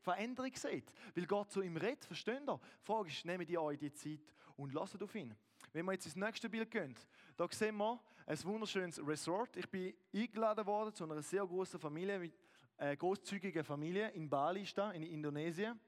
Veränderung 0.00 0.50
sieht, 0.54 0.90
weil 1.14 1.26
Gott 1.26 1.50
zu 1.50 1.60
ihm 1.60 1.76
redet, 1.76 2.06
versteht 2.06 2.40
ihr? 2.48 2.58
Die 2.80 2.82
Frage 2.86 3.10
ist, 3.10 3.22
nehmt 3.26 3.50
ihr 3.50 3.60
euch 3.60 3.76
die 3.76 3.92
Zeit 3.92 4.32
und 4.56 4.72
lasst 4.72 5.02
auf 5.02 5.14
ihn. 5.14 5.36
Wenn 5.74 5.84
wir 5.84 5.92
jetzt 5.92 6.06
ins 6.06 6.16
nächste 6.16 6.48
Bild 6.48 6.70
gehen, 6.70 6.94
da 7.36 7.46
sehen 7.50 7.76
wir 7.76 8.00
ein 8.24 8.44
wunderschönes 8.44 9.06
Resort. 9.06 9.58
Ich 9.58 9.68
bin 9.68 9.92
eingeladen 10.14 10.64
worden 10.64 10.94
zu 10.94 11.04
einer 11.04 11.20
sehr 11.20 11.46
großen 11.46 11.78
Familie, 11.78 12.18
mit 12.18 12.32
äh, 12.78 12.96
großzügiger 12.96 13.64
Familie 13.64 14.08
in 14.12 14.30
Bali, 14.30 14.66
in 14.94 15.02
Indonesien. 15.02 15.78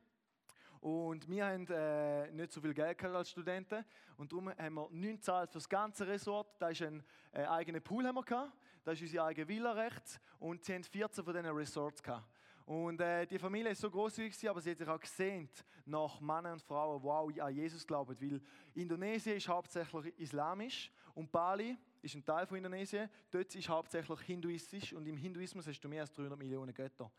Und 0.80 1.28
wir 1.28 1.46
haben 1.46 1.66
äh, 1.68 2.30
nicht 2.30 2.52
so 2.52 2.60
viel 2.60 2.74
Geld 2.74 3.02
als 3.04 3.30
Studenten 3.30 3.84
und 4.16 4.30
darum 4.30 4.50
haben 4.50 4.74
wir 4.74 4.88
nichts 4.90 5.26
gezahlt 5.26 5.50
für 5.50 5.58
das 5.58 5.68
ganze 5.68 6.06
Resort. 6.06 6.60
Da 6.60 6.68
ist 6.68 6.82
ein 6.82 7.02
äh, 7.32 7.44
eigener 7.44 7.80
Pool 7.80 8.06
haben 8.06 8.14
wir 8.14 8.22
gehabt. 8.22 8.52
Da 8.84 8.92
ist 8.92 9.02
unsere 9.02 9.24
eigene 9.24 9.48
Villa 9.48 9.72
rechts 9.72 10.20
und 10.38 10.64
sie 10.64 10.74
haben 10.74 10.84
14 10.84 11.24
von 11.24 11.34
diesen 11.34 11.50
Resorts 11.50 12.02
gehabt. 12.02 12.28
Und 12.68 13.00
äh, 13.00 13.26
die 13.26 13.38
Familie 13.38 13.72
ist 13.72 13.80
so 13.80 13.90
großzügig, 13.90 14.46
aber 14.48 14.60
sie 14.60 14.72
hat 14.72 14.78
sich 14.78 14.88
auch 14.88 15.00
gesehnt 15.00 15.64
nach 15.86 16.20
Männern 16.20 16.52
und 16.52 16.62
Frauen, 16.62 17.32
die 17.32 17.40
an 17.40 17.54
Jesus 17.54 17.86
glauben. 17.86 18.14
Weil 18.20 18.42
Indonesien 18.74 19.38
ist 19.38 19.48
hauptsächlich 19.48 20.18
islamisch 20.18 20.92
und 21.14 21.32
Bali 21.32 21.78
ist 22.02 22.14
ein 22.14 22.24
Teil 22.24 22.46
von 22.46 22.58
Indonesien. 22.58 23.08
Dort 23.30 23.54
ist 23.54 23.68
hauptsächlich 23.70 24.20
hinduistisch 24.20 24.92
und 24.92 25.06
im 25.06 25.16
Hinduismus 25.16 25.66
hast 25.66 25.80
du 25.80 25.88
mehr 25.88 26.02
als 26.02 26.12
300 26.12 26.38
Millionen 26.38 26.74
Götter. 26.74 27.10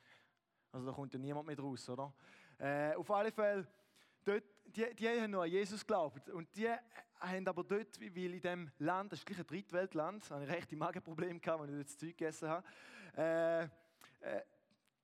Also 0.71 0.85
da 0.85 0.93
kommt 0.93 1.13
ja 1.13 1.19
niemand 1.19 1.47
mehr 1.47 1.59
raus, 1.59 1.89
oder? 1.89 2.13
Äh, 2.59 2.93
auf 2.93 3.09
alle 3.09 3.31
Fälle, 3.31 3.65
dort, 4.23 4.43
die, 4.65 4.93
die 4.95 5.07
haben 5.07 5.31
nur 5.31 5.43
an 5.43 5.49
Jesus 5.49 5.81
geglaubt. 5.81 6.29
Und 6.29 6.55
die 6.55 6.69
haben 7.19 7.47
aber 7.47 7.63
dort, 7.63 7.99
weil 7.99 8.33
in 8.33 8.41
diesem 8.41 8.71
Land, 8.79 9.11
das 9.11 9.19
ist 9.19 9.25
gleich 9.25 9.39
ein 9.39 9.47
Drittweltland, 9.47 10.29
habe 10.29 10.43
ich 10.43 10.49
recht 10.49 10.71
Magenprobleme 10.71 11.39
gehabt, 11.39 11.61
als 11.61 11.71
ich 11.71 11.83
das 11.83 11.97
Zeug 11.97 12.17
gegessen 12.17 12.49
habe, 12.49 12.63
äh, 13.17 13.63
äh, 13.63 14.41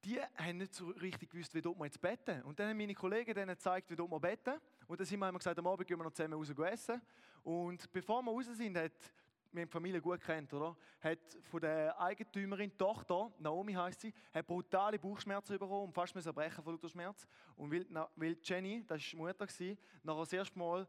die 0.04 0.20
haben 0.22 0.58
nicht 0.58 0.74
so 0.74 0.88
richtig 0.90 1.32
gewusst, 1.32 1.54
wie 1.56 1.62
dort 1.62 1.78
man 1.78 1.88
jetzt 1.88 2.00
beten. 2.00 2.44
Und 2.44 2.60
dann 2.60 2.70
haben 2.70 2.78
meine 2.78 2.94
Kollegen 2.94 3.34
denen 3.34 3.56
gezeigt, 3.56 3.90
wie 3.90 3.96
dort 3.96 4.12
man 4.12 4.22
beten. 4.22 4.54
Und 4.88 5.00
dann 5.00 5.08
sind 5.08 5.20
wir 5.20 5.34
gesagt, 5.34 5.58
am 5.58 5.66
Abend 5.66 5.88
gehen 5.88 5.98
wir 5.98 6.04
noch 6.04 6.14
zusammen 6.14 6.36
raus 6.36 6.50
essen. 6.72 7.02
Und 7.44 7.92
bevor 7.92 8.22
wir 8.22 8.32
raus 8.32 8.46
sind, 8.46 8.78
hat 8.78 8.92
wir 9.56 9.62
haben 9.62 9.70
die 9.70 9.74
Familie 9.74 10.02
gut 10.02 10.22
kennt, 10.22 10.54
oder? 10.54 10.76
Hat 11.00 11.20
von 11.44 11.62
der 11.62 12.00
Eigentümerin, 12.00 12.78
Tochter, 12.78 13.32
Naomi 13.40 13.74
heißt 13.74 14.02
sie, 14.02 14.14
hat 14.34 14.46
brutale 14.46 15.00
Bauchschmerzen 15.00 15.54
bekommen 15.54 15.86
und 15.86 15.94
fast 15.94 16.14
müssen 16.14 16.34
brechen 16.34 16.64
von 16.64 16.74
lauter 16.74 16.90
Schmerz. 16.90 17.28
Und 17.56 17.72
weil, 17.72 17.86
weil 18.16 18.38
Jenny, 18.44 18.84
das 18.86 19.02
war 19.02 19.10
die 19.10 19.16
Mutter, 19.16 19.78
nachher 20.04 20.20
das 20.20 20.34
erste 20.34 20.60
Mal 20.60 20.88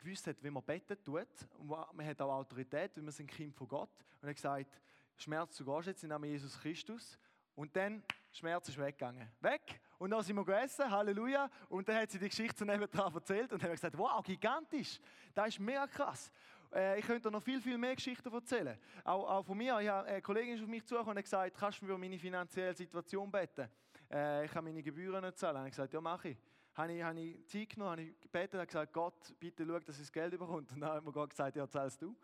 gewusst 0.00 0.26
hat, 0.26 0.42
wie 0.42 0.50
man 0.50 0.62
beten 0.62 0.96
tut. 1.04 1.28
Und 1.58 1.68
man 1.68 2.06
hat 2.06 2.20
auch 2.20 2.32
Autorität, 2.32 2.96
weil 2.96 3.04
wir 3.04 3.12
sind 3.12 3.30
Kind 3.30 3.54
von 3.54 3.68
Gott. 3.68 3.90
Und 4.20 4.24
er 4.24 4.30
hat 4.30 4.36
gesagt, 4.36 4.80
Schmerz, 5.16 5.56
du 5.56 5.64
gehst 5.64 5.86
jetzt 5.86 6.02
im 6.02 6.08
Namen 6.08 6.28
Jesus 6.28 6.58
Christus. 6.58 7.18
Und 7.54 7.76
dann, 7.76 8.02
Schmerz 8.32 8.68
ist 8.68 8.78
weggegangen. 8.78 9.28
Weg. 9.40 9.80
Und 9.98 10.10
dann 10.10 10.22
sind 10.22 10.34
wir 10.36 10.44
gegessen, 10.44 10.90
Halleluja. 10.90 11.50
Und 11.68 11.88
dann 11.88 11.96
hat 11.96 12.10
sie 12.10 12.18
die 12.18 12.28
Geschichte 12.28 12.64
nebenan 12.64 13.14
erzählt 13.14 13.52
und 13.52 13.62
haben 13.62 13.72
gesagt, 13.72 13.98
wow, 13.98 14.22
gigantisch. 14.24 14.98
Das 15.34 15.48
ist 15.48 15.60
mega 15.60 15.86
krass. 15.86 16.32
Äh, 16.72 16.98
ich 16.98 17.06
könnte 17.06 17.30
noch 17.30 17.42
viel, 17.42 17.60
viel 17.60 17.78
mehr 17.78 17.94
Geschichten 17.94 18.32
erzählen. 18.32 18.78
Auch, 19.04 19.28
auch 19.28 19.42
von 19.44 19.56
mir. 19.56 19.78
Ich 19.80 19.90
eine 19.90 20.22
Kollegin 20.22 20.54
ist 20.54 20.62
auf 20.62 20.68
mich 20.68 20.84
zugekommen 20.84 21.16
und 21.16 21.22
gesagt, 21.22 21.56
kannst 21.58 21.80
du 21.80 21.84
mir 21.84 21.92
über 21.92 21.98
meine 21.98 22.18
finanzielle 22.18 22.74
Situation 22.74 23.30
beten? 23.30 23.68
Äh, 24.10 24.44
ich 24.44 24.50
kann 24.52 24.64
meine 24.64 24.82
Gebühren 24.82 25.24
nicht 25.24 25.38
zahlen. 25.38 25.64
Ich 25.66 25.72
gesagt, 25.72 25.92
ja, 25.92 26.00
mache 26.00 26.30
ich 26.30 26.36
habe 26.74 26.92
ich, 26.92 27.02
habe 27.02 27.20
ich 27.20 27.46
Zeit 27.46 27.68
genommen, 27.70 27.90
habe 27.90 28.02
ich 28.02 28.20
gebetet 28.20 28.60
und 28.60 28.66
gesagt, 28.66 28.92
Gott, 28.92 29.34
bitte 29.38 29.64
schau, 29.66 29.78
dass 29.80 29.96
ich 29.96 30.02
das 30.02 30.12
Geld 30.12 30.32
überkommt. 30.32 30.72
Und 30.72 30.80
dann 30.80 30.90
hat 30.90 31.04
mir 31.04 31.12
Gott 31.12 31.30
gesagt, 31.30 31.56
ja, 31.56 31.68
zahlst 31.68 32.00
du. 32.02 32.16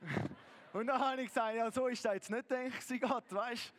und 0.72 0.86
dann 0.86 1.00
habe 1.00 1.22
ich 1.22 1.28
gesagt, 1.28 1.56
ja, 1.56 1.70
so 1.70 1.86
ist 1.88 2.04
das 2.04 2.14
jetzt 2.14 2.30
nicht, 2.30 2.50
denke 2.50 2.76
ich, 2.78 3.00
Gott, 3.00 3.32
weißt 3.32 3.72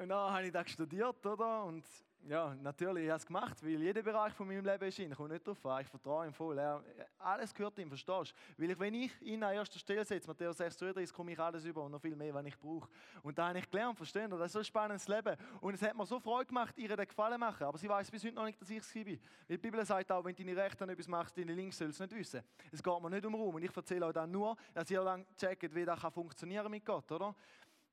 Und 0.00 0.08
dann 0.08 0.32
habe 0.32 0.46
ich 0.46 0.52
das 0.52 0.70
studiert, 0.70 1.24
oder? 1.26 1.64
Und 1.64 1.84
ja, 2.26 2.54
natürlich, 2.62 3.04
ich 3.04 3.10
habe 3.10 3.18
es 3.18 3.26
gemacht, 3.26 3.62
weil 3.62 3.82
jeder 3.82 4.02
Bereich 4.02 4.32
von 4.32 4.46
meinem 4.46 4.64
Leben 4.64 4.84
ist 4.84 4.98
ihn. 4.98 5.10
Ich 5.10 5.16
komme 5.16 5.34
nicht 5.34 5.46
drauf 5.46 5.64
an, 5.66 5.82
ich 5.82 5.88
vertraue 5.88 6.26
ihm 6.26 6.32
voll. 6.32 6.58
Er, 6.58 6.82
alles 7.18 7.52
gehört 7.52 7.78
ihm, 7.78 7.88
verstehst 7.88 8.34
du? 8.56 8.62
Weil 8.62 8.70
ich, 8.70 8.78
wenn 8.78 8.94
ich 8.94 9.22
ihn 9.22 9.42
an 9.42 9.52
erster 9.52 9.78
Stelle 9.78 10.04
setze, 10.04 10.26
Matthäus 10.26 10.58
6,32, 10.58 11.12
komme 11.12 11.32
ich 11.32 11.38
alles 11.38 11.64
über 11.64 11.82
und 11.82 11.92
noch 11.92 12.00
viel 12.00 12.16
mehr, 12.16 12.34
wenn 12.34 12.46
ich 12.46 12.58
brauche. 12.58 12.88
Und 13.22 13.36
da 13.36 13.48
habe 13.48 13.58
ich 13.58 13.70
gelernt, 13.70 13.96
verstehen 13.96 14.30
Das 14.30 14.40
ist 14.40 14.52
so 14.52 14.58
ein 14.60 14.64
spannendes 14.64 15.06
Leben. 15.06 15.36
Und 15.60 15.74
es 15.74 15.82
hat 15.82 15.94
mir 15.94 16.06
so 16.06 16.18
Freude 16.18 16.46
gemacht, 16.46 16.78
ihr 16.78 16.96
den 16.96 17.06
Gefallen 17.06 17.38
machen. 17.38 17.64
Aber 17.64 17.76
sie 17.76 17.88
weiß 17.88 18.10
bis 18.10 18.24
heute 18.24 18.34
noch 18.34 18.46
nicht, 18.46 18.60
dass 18.60 18.70
ich 18.70 18.78
es 18.78 18.92
bin. 18.92 19.06
Weil 19.06 19.56
die 19.56 19.58
Bibel 19.58 19.84
sagt 19.84 20.10
auch, 20.10 20.24
wenn 20.24 20.34
deine 20.34 20.56
Rechte 20.56 20.84
etwas 20.84 21.08
machst, 21.08 21.36
deine 21.36 21.52
Links 21.52 21.76
sollst 21.76 22.00
du 22.00 22.04
nicht 22.04 22.16
wissen. 22.16 22.42
Es 22.72 22.82
geht 22.82 23.02
mir 23.02 23.10
nicht 23.10 23.26
um 23.26 23.34
Ruhm. 23.34 23.54
Und 23.54 23.62
ich 23.62 23.76
erzähle 23.76 24.06
euch 24.06 24.14
dann 24.14 24.30
nur, 24.30 24.56
dass 24.72 24.90
ihr 24.90 25.02
dann 25.04 25.26
checkt, 25.36 25.74
wie 25.74 25.84
das 25.84 26.00
funktionieren 26.00 26.70
mit 26.70 26.86
Gott, 26.86 27.10
oder? 27.12 27.34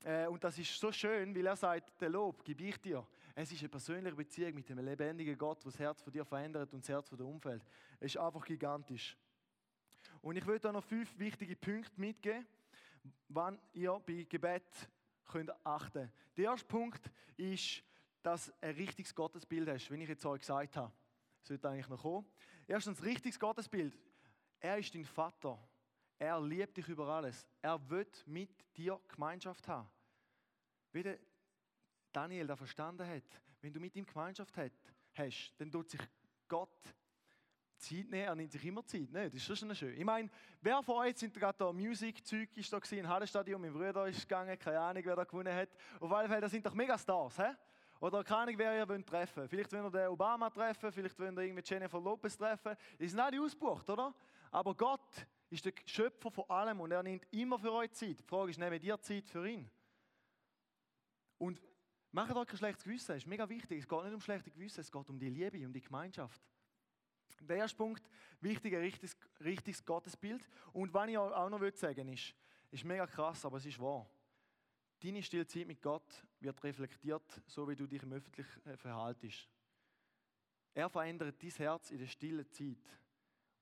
Äh, 0.04 0.28
und 0.28 0.44
das 0.44 0.58
ist 0.58 0.80
so 0.80 0.91
schön, 0.91 1.36
weil 1.36 1.46
er 1.46 1.56
sagt, 1.56 2.00
der 2.00 2.10
Lob 2.10 2.44
gebe 2.44 2.63
ich 2.63 2.82
dir. 2.82 3.06
Es 3.36 3.52
ist 3.52 3.60
eine 3.60 3.70
persönliche 3.70 4.15
Beziehung 4.15 4.56
mit 4.56 4.70
dem 4.70 4.80
lebendigen 4.80 5.38
Gott, 5.38 5.63
der 5.63 5.72
das 5.72 5.80
Herz 5.80 6.02
von 6.02 6.12
dir 6.12 6.26
verändert 6.26 6.74
und 6.74 6.84
das 6.84 6.89
Herz 6.89 7.10
von 7.10 7.17
der 7.17 7.28
Umfeld. 7.28 7.63
Es 8.00 8.15
ist 8.15 8.17
einfach 8.17 8.46
gigantisch. 8.46 9.17
Und 10.22 10.36
ich 10.36 10.46
würde 10.46 10.60
da 10.60 10.72
noch 10.72 10.84
fünf 10.84 11.17
wichtige 11.17 11.56
Punkte 11.56 12.00
mitgeben, 12.00 12.46
wann 13.30 13.60
ihr 13.74 14.00
bei 14.06 14.26
Gebet 14.30 14.89
könnt 15.26 15.52
achten. 15.65 16.12
Der 16.38 16.46
erste 16.46 16.67
Punkt 16.67 17.10
ist, 17.38 17.84
dass 18.22 18.48
du 18.48 18.54
ein 18.62 18.76
richtiges 18.76 19.15
Gottesbild 19.15 19.67
hast, 19.70 19.89
wie 19.89 20.04
ich 20.04 20.10
jetzt 20.10 20.26
euch 20.26 20.41
gesagt 20.41 20.76
habe. 20.78 20.91
Das 21.39 21.48
sollte 21.48 21.70
eigentlich 21.70 21.89
noch 21.89 22.02
kommen. 22.02 22.28
Erstens, 22.67 23.02
richtiges 23.04 23.39
Gottesbild. 23.39 23.98
Er 24.60 24.78
ist 24.78 24.94
dein 24.94 25.06
Vater. 25.06 25.58
Er 26.20 26.39
liebt 26.39 26.78
dich 26.78 26.88
über 26.88 27.08
alles. 27.08 27.48
Er 27.62 27.89
wird 27.89 28.26
mit 28.28 28.52
dir 28.78 29.00
Gemeinschaft 29.08 29.67
haben. 29.67 29.89
Wie 30.91 31.02
der 31.02 31.17
Daniel 32.12 32.47
da 32.47 32.56
verstanden 32.56 33.08
hat, 33.08 33.24
wenn 33.62 33.74
du 33.74 33.80
mit 33.80 33.95
ihm 33.95 34.06
Gemeinschaft 34.06 34.56
hast, 35.13 35.60
dann 35.60 35.71
tut 35.71 35.89
sich 35.89 36.02
Gott 36.47 36.95
Zeit 37.78 38.10
nehmen. 38.10 38.13
Er 38.13 38.36
nimmt 38.36 38.52
sich 38.52 38.63
immer 38.65 38.86
Zeit. 38.86 39.12
Ne? 39.12 39.30
Das 39.30 39.50
ist 39.50 39.60
schon 39.60 39.76
schön. 39.76 39.97
Ich 39.97 40.06
meine, 40.06 40.30
wer 40.62 40.82
von 40.84 40.97
euch 40.97 41.17
sind 41.17 41.34
gerade 41.34 41.58
da 41.58 41.71
Musikzeug 41.74 42.50
ist 42.56 42.71
da 42.71 42.80
gewesen, 42.80 43.00
im 43.00 43.08
Hallenstadion, 43.08 43.60
mein 43.60 43.74
Bruder 43.74 44.08
ist 44.08 44.21
gegangen, 44.21 44.58
keine 44.58 44.80
Ahnung, 44.80 45.04
wer 45.06 45.15
da 45.15 45.24
gewonnen 45.24 45.54
hat. 45.54 45.69
Auf 46.00 46.12
alle 46.12 46.28
Fälle, 46.28 46.41
das 46.41 46.52
sind 46.52 46.65
doch 46.65 46.74
Megastars, 46.74 47.38
hä? 47.39 47.56
Oder 48.00 48.24
keine 48.24 48.41
Ahnung, 48.41 48.58
wer 48.58 48.78
ihr 48.78 48.89
wollt 48.89 49.08
treffen. 49.08 49.47
Vielleicht 49.47 49.71
wollt 49.71 49.86
ihr 49.86 49.91
den 49.91 50.08
Obama 50.08 50.50
treffen, 50.50 50.91
vielleicht 50.91 51.19
wollt 51.19 51.38
ihr 51.38 51.43
irgendwie 51.43 51.63
Jennifer 51.63 52.00
Lopez 52.00 52.38
treffen. 52.38 52.76
Die 53.00 53.08
sind 53.08 53.19
alle 53.19 53.41
ausgebucht, 53.41 53.89
oder? 53.89 54.13
Aber 54.50 54.76
Gott 54.76 55.28
ist 55.50 55.65
der 55.65 55.74
Schöpfer 55.86 56.32
von 56.32 56.50
allem 56.50 56.80
und 56.80 56.91
er 56.91 57.04
nimmt 57.04 57.26
immer 57.32 57.60
für 57.60 57.71
euch 57.74 57.91
Zeit. 57.91 58.19
Die 58.19 58.24
Frage 58.24 58.52
ist, 58.52 58.58
nehmt 58.58 58.84
ihr 58.84 59.00
Zeit 59.00 59.30
für 59.30 59.47
ihn? 59.47 59.69
Und 61.38 61.62
macht 62.12 62.36
euch 62.36 62.47
kein 62.47 62.58
schlechtes 62.58 62.84
Gewissen, 62.84 63.08
das 63.08 63.17
ist 63.17 63.28
mega 63.28 63.47
wichtig. 63.47 63.80
Es 63.80 63.88
geht 63.88 64.04
nicht 64.04 64.13
um 64.13 64.21
schlechtes 64.21 64.54
Gewissen, 64.54 64.82
es 64.82 64.91
geht 64.91 65.10
um 65.10 65.19
die 65.19 65.30
Liebe, 65.30 65.65
um 65.65 65.74
die 65.74 65.82
Gemeinschaft. 65.82 66.41
Der 67.41 67.58
erste 67.58 67.78
Punkt, 67.78 68.08
wichtig, 68.39 68.74
ein 68.74 68.82
richtiges, 68.82 69.17
richtiges 69.39 69.84
Gottesbild. 69.84 70.47
Und 70.74 70.93
was 70.93 71.10
ich 71.10 71.17
auch 71.17 71.50
noch 71.50 71.60
sagen 71.76 72.08
will, 72.08 72.13
ist, 72.13 72.36
ist 72.69 72.84
mega 72.84 73.08
krass, 73.08 73.45
aber 73.45 73.58
es 73.58 73.65
ist 73.65 73.80
wahr. 73.80 74.08
Deine 75.00 75.24
Stillzeit 75.24 75.65
mit 75.65 75.82
Gott 75.82 76.24
wird 76.39 76.63
reflektiert, 76.63 77.41
so 77.47 77.67
wie 77.67 77.76
du 77.76 77.88
dich 77.88 78.04
im 78.04 78.13
Öffentlichen 78.13 78.65
äh, 78.65 78.78
verhaltest. 78.78 79.50
Er 80.74 80.89
verändert 80.89 81.41
dein 81.41 81.50
Herz 81.50 81.91
in 81.91 81.97
der 81.97 82.08
stillen 82.08 82.50
Zeit. 82.52 82.78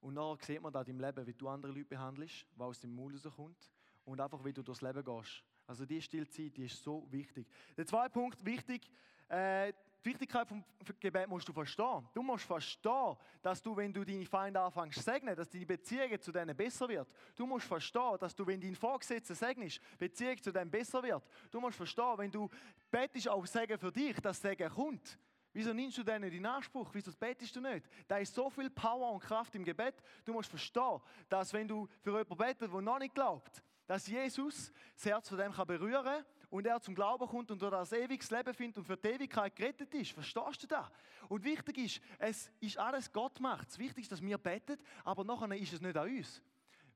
Und 0.01 0.15
nachher 0.15 0.45
sieht 0.45 0.61
man 0.61 0.73
da 0.73 0.81
im 0.81 0.99
Leben, 0.99 1.25
wie 1.25 1.33
du 1.33 1.47
andere 1.47 1.71
Leute 1.71 1.85
behandelst, 1.85 2.45
was 2.55 2.67
aus 2.67 2.79
dem 2.81 2.93
Mund 2.93 3.15
rauskommt. 3.25 3.71
Und 4.03 4.19
einfach, 4.19 4.43
wie 4.43 4.53
du 4.53 4.63
durchs 4.63 4.81
Leben 4.81 5.03
gehst. 5.03 5.43
Also 5.69 5.85
die 5.85 6.01
Stillzeit, 6.01 6.57
die 6.57 6.65
ist 6.65 6.83
so 6.83 7.05
wichtig. 7.11 7.47
Der 7.77 7.85
zweite 7.85 8.09
Punkt, 8.09 8.43
wichtig, 8.43 8.89
äh, 9.27 9.71
die 10.03 10.09
Wichtigkeit 10.09 10.47
vom 10.47 10.63
Gebet 10.99 11.27
musst 11.27 11.47
du 11.47 11.53
verstehen. 11.53 12.07
Du 12.11 12.23
musst 12.23 12.43
verstehen, 12.43 13.15
dass 13.43 13.61
du, 13.61 13.77
wenn 13.77 13.93
du 13.93 14.03
deine 14.03 14.25
Feinde 14.25 14.59
anfängst 14.59 14.97
zu 14.97 15.03
segnen, 15.03 15.35
dass 15.35 15.47
deine 15.47 15.67
Beziehung 15.67 16.19
zu 16.19 16.31
denen 16.31 16.57
besser 16.57 16.89
wird. 16.89 17.13
Du 17.35 17.45
musst 17.45 17.67
verstehen, 17.67 18.17
dass 18.19 18.35
du, 18.35 18.47
wenn 18.47 18.59
dein 18.59 18.73
Vorgesetzter 18.73 19.35
segnest, 19.35 19.79
Beziehung 19.99 20.41
zu 20.41 20.51
denen 20.51 20.71
besser 20.71 21.03
wird. 21.03 21.23
Du 21.51 21.61
musst 21.61 21.77
verstehen, 21.77 22.17
wenn 22.17 22.31
du 22.31 22.49
betest 22.89 23.29
auf 23.29 23.45
Segen 23.45 23.77
für 23.77 23.91
dich, 23.91 24.19
dass 24.21 24.41
Segen 24.41 24.71
kommt. 24.71 25.19
Wieso 25.53 25.71
nimmst 25.71 25.99
du 25.99 26.03
den 26.03 26.23
nicht 26.23 26.33
in 26.33 26.47
Anspruch? 26.47 26.89
Wieso 26.93 27.11
betest 27.11 27.55
du 27.55 27.61
nicht? 27.61 27.85
Da 28.07 28.17
ist 28.17 28.33
so 28.33 28.49
viel 28.49 28.71
Power 28.71 29.11
und 29.11 29.19
Kraft 29.19 29.53
im 29.53 29.63
Gebet. 29.63 30.01
Du 30.25 30.33
musst 30.33 30.49
verstehen, 30.49 30.99
dass 31.27 31.53
wenn 31.53 31.67
du 31.67 31.87
für 32.01 32.09
jemanden 32.09 32.37
betest, 32.37 32.73
der 32.73 32.81
noch 32.81 32.97
nicht 32.97 33.13
glaubt, 33.13 33.61
dass 33.89 34.05
Jesus 34.05 34.71
das 34.93 35.05
Herz 35.07 35.29
von 35.29 35.39
dem 35.39 35.51
berühren 35.51 36.03
kann 36.03 36.25
und 36.51 36.67
er 36.67 36.79
zum 36.79 36.93
Glauben 36.93 37.27
kommt 37.27 37.49
und 37.49 37.59
durch 37.59 37.71
das 37.71 37.91
ewiges 37.91 38.29
Leben 38.29 38.53
findet 38.53 38.77
und 38.77 38.83
für 38.83 38.95
die 38.95 39.07
Ewigkeit 39.07 39.55
gerettet 39.55 39.91
ist. 39.95 40.11
Verstehst 40.11 40.61
du 40.61 40.67
das? 40.67 40.85
Und 41.27 41.43
wichtig 41.43 41.79
ist, 41.79 42.01
es 42.19 42.51
ist 42.59 42.77
alles 42.77 43.11
Gott 43.11 43.39
macht. 43.39 43.67
Das 43.69 43.79
Wichtigste 43.79 44.01
ist, 44.01 44.11
dass 44.11 44.21
wir 44.21 44.37
beten, 44.37 44.77
aber 45.03 45.23
nachher 45.23 45.51
ist 45.57 45.73
es 45.73 45.81
nicht 45.81 45.97
an 45.97 46.07
uns. 46.07 46.39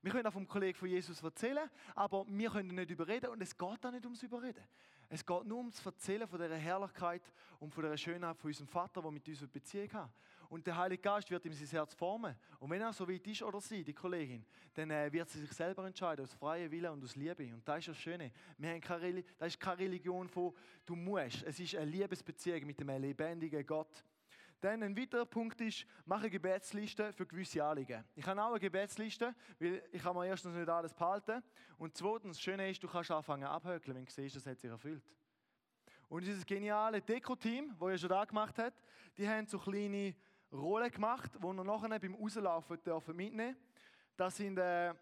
Wir 0.02 0.12
können 0.12 0.24
auch 0.24 0.32
vom 0.32 0.46
Kollegen 0.46 0.78
von 0.78 0.88
Jesus 0.88 1.20
erzählen, 1.20 1.68
aber 1.96 2.26
wir 2.28 2.50
können 2.50 2.72
nicht 2.72 2.90
überreden 2.90 3.30
und 3.30 3.42
es 3.42 3.58
geht 3.58 3.84
auch 3.84 3.90
nicht 3.90 4.04
ums 4.04 4.22
Überreden. 4.22 4.62
Es 5.08 5.26
geht 5.26 5.44
nur 5.46 5.58
ums 5.58 5.84
Erzählen 5.84 6.28
von 6.28 6.38
der 6.38 6.56
Herrlichkeit 6.56 7.22
und 7.58 7.74
von 7.74 7.82
der 7.82 7.96
Schönheit 7.96 8.38
von 8.38 8.50
unserem 8.50 8.68
Vater, 8.68 9.02
der 9.02 9.10
mit 9.10 9.26
uns 9.26 9.38
eine 9.38 9.48
Beziehung 9.48 9.92
hat. 9.94 10.10
Und 10.48 10.66
der 10.66 10.76
Heilige 10.76 11.02
Geist 11.02 11.30
wird 11.30 11.44
ihm 11.44 11.52
sein 11.52 11.66
Herz 11.68 11.94
formen. 11.94 12.34
Und 12.58 12.70
wenn 12.70 12.80
er 12.80 12.92
so 12.92 13.08
weit 13.08 13.26
ist 13.26 13.42
oder 13.42 13.60
sie, 13.60 13.82
die 13.82 13.94
Kollegin, 13.94 14.44
dann 14.74 14.90
äh, 14.90 15.12
wird 15.12 15.28
sie 15.28 15.40
sich 15.40 15.52
selber 15.52 15.86
entscheiden, 15.86 16.24
aus 16.24 16.34
freiem 16.34 16.70
Willen 16.70 16.92
und 16.92 17.04
aus 17.04 17.16
Liebe. 17.16 17.52
Und 17.52 17.66
das 17.66 17.78
ist 17.78 17.88
das 17.88 17.98
Schöne. 17.98 18.32
Wir 18.58 18.70
haben 18.70 18.80
keine, 18.80 19.22
das 19.38 19.48
ist 19.48 19.60
keine 19.60 19.78
Religion 19.78 20.28
von, 20.28 20.54
du 20.84 20.96
musst. 20.96 21.42
Es 21.44 21.58
ist 21.58 21.74
eine 21.74 21.90
Liebesbeziehung 21.90 22.66
mit 22.66 22.78
dem 22.80 22.88
lebendigen 22.88 23.64
Gott. 23.66 24.04
Dann 24.60 24.82
ein 24.82 24.96
weiterer 24.96 25.26
Punkt 25.26 25.60
ist, 25.60 25.84
mache 26.06 26.22
eine 26.22 26.30
Gebetsliste 26.30 27.12
für 27.12 27.26
gewisse 27.26 27.62
Anliegen. 27.62 28.02
Ich 28.14 28.26
habe 28.26 28.42
auch 28.42 28.50
eine 28.50 28.60
Gebetsliste, 28.60 29.34
weil 29.58 29.82
ich 29.92 30.02
kann 30.02 30.16
mir 30.16 30.26
erstens 30.26 30.54
nicht 30.54 30.68
alles 30.68 30.94
behalten. 30.94 31.42
Und 31.76 31.94
zweitens, 31.94 32.38
das 32.38 32.42
Schöne 32.42 32.70
ist, 32.70 32.82
du 32.82 32.88
kannst 32.88 33.10
anfangen 33.10 33.44
abhökeln, 33.44 33.94
wenn 33.94 34.06
du 34.06 34.10
siehst, 34.10 34.36
das 34.36 34.46
hat 34.46 34.58
sich 34.58 34.70
erfüllt. 34.70 35.04
Und 36.08 36.24
dieses 36.24 36.46
geniale 36.46 37.02
Deko-Team, 37.02 37.74
das 37.78 37.90
ihr 37.90 37.98
schon 37.98 38.08
da 38.08 38.24
gemacht 38.24 38.58
habt, 38.58 38.82
die 39.18 39.28
haben 39.28 39.46
so 39.46 39.58
kleine 39.58 40.14
Rollen 40.54 40.90
gemacht, 40.90 41.32
die 41.42 41.46
ihr 41.46 41.64
nachher 41.64 41.98
beim 41.98 42.14
Rauslaufen 42.14 42.82
dürfen 42.82 43.16
mitnehmen 43.16 43.56
Das 44.16 44.36
sind 44.36 44.58
äh, 44.58 44.94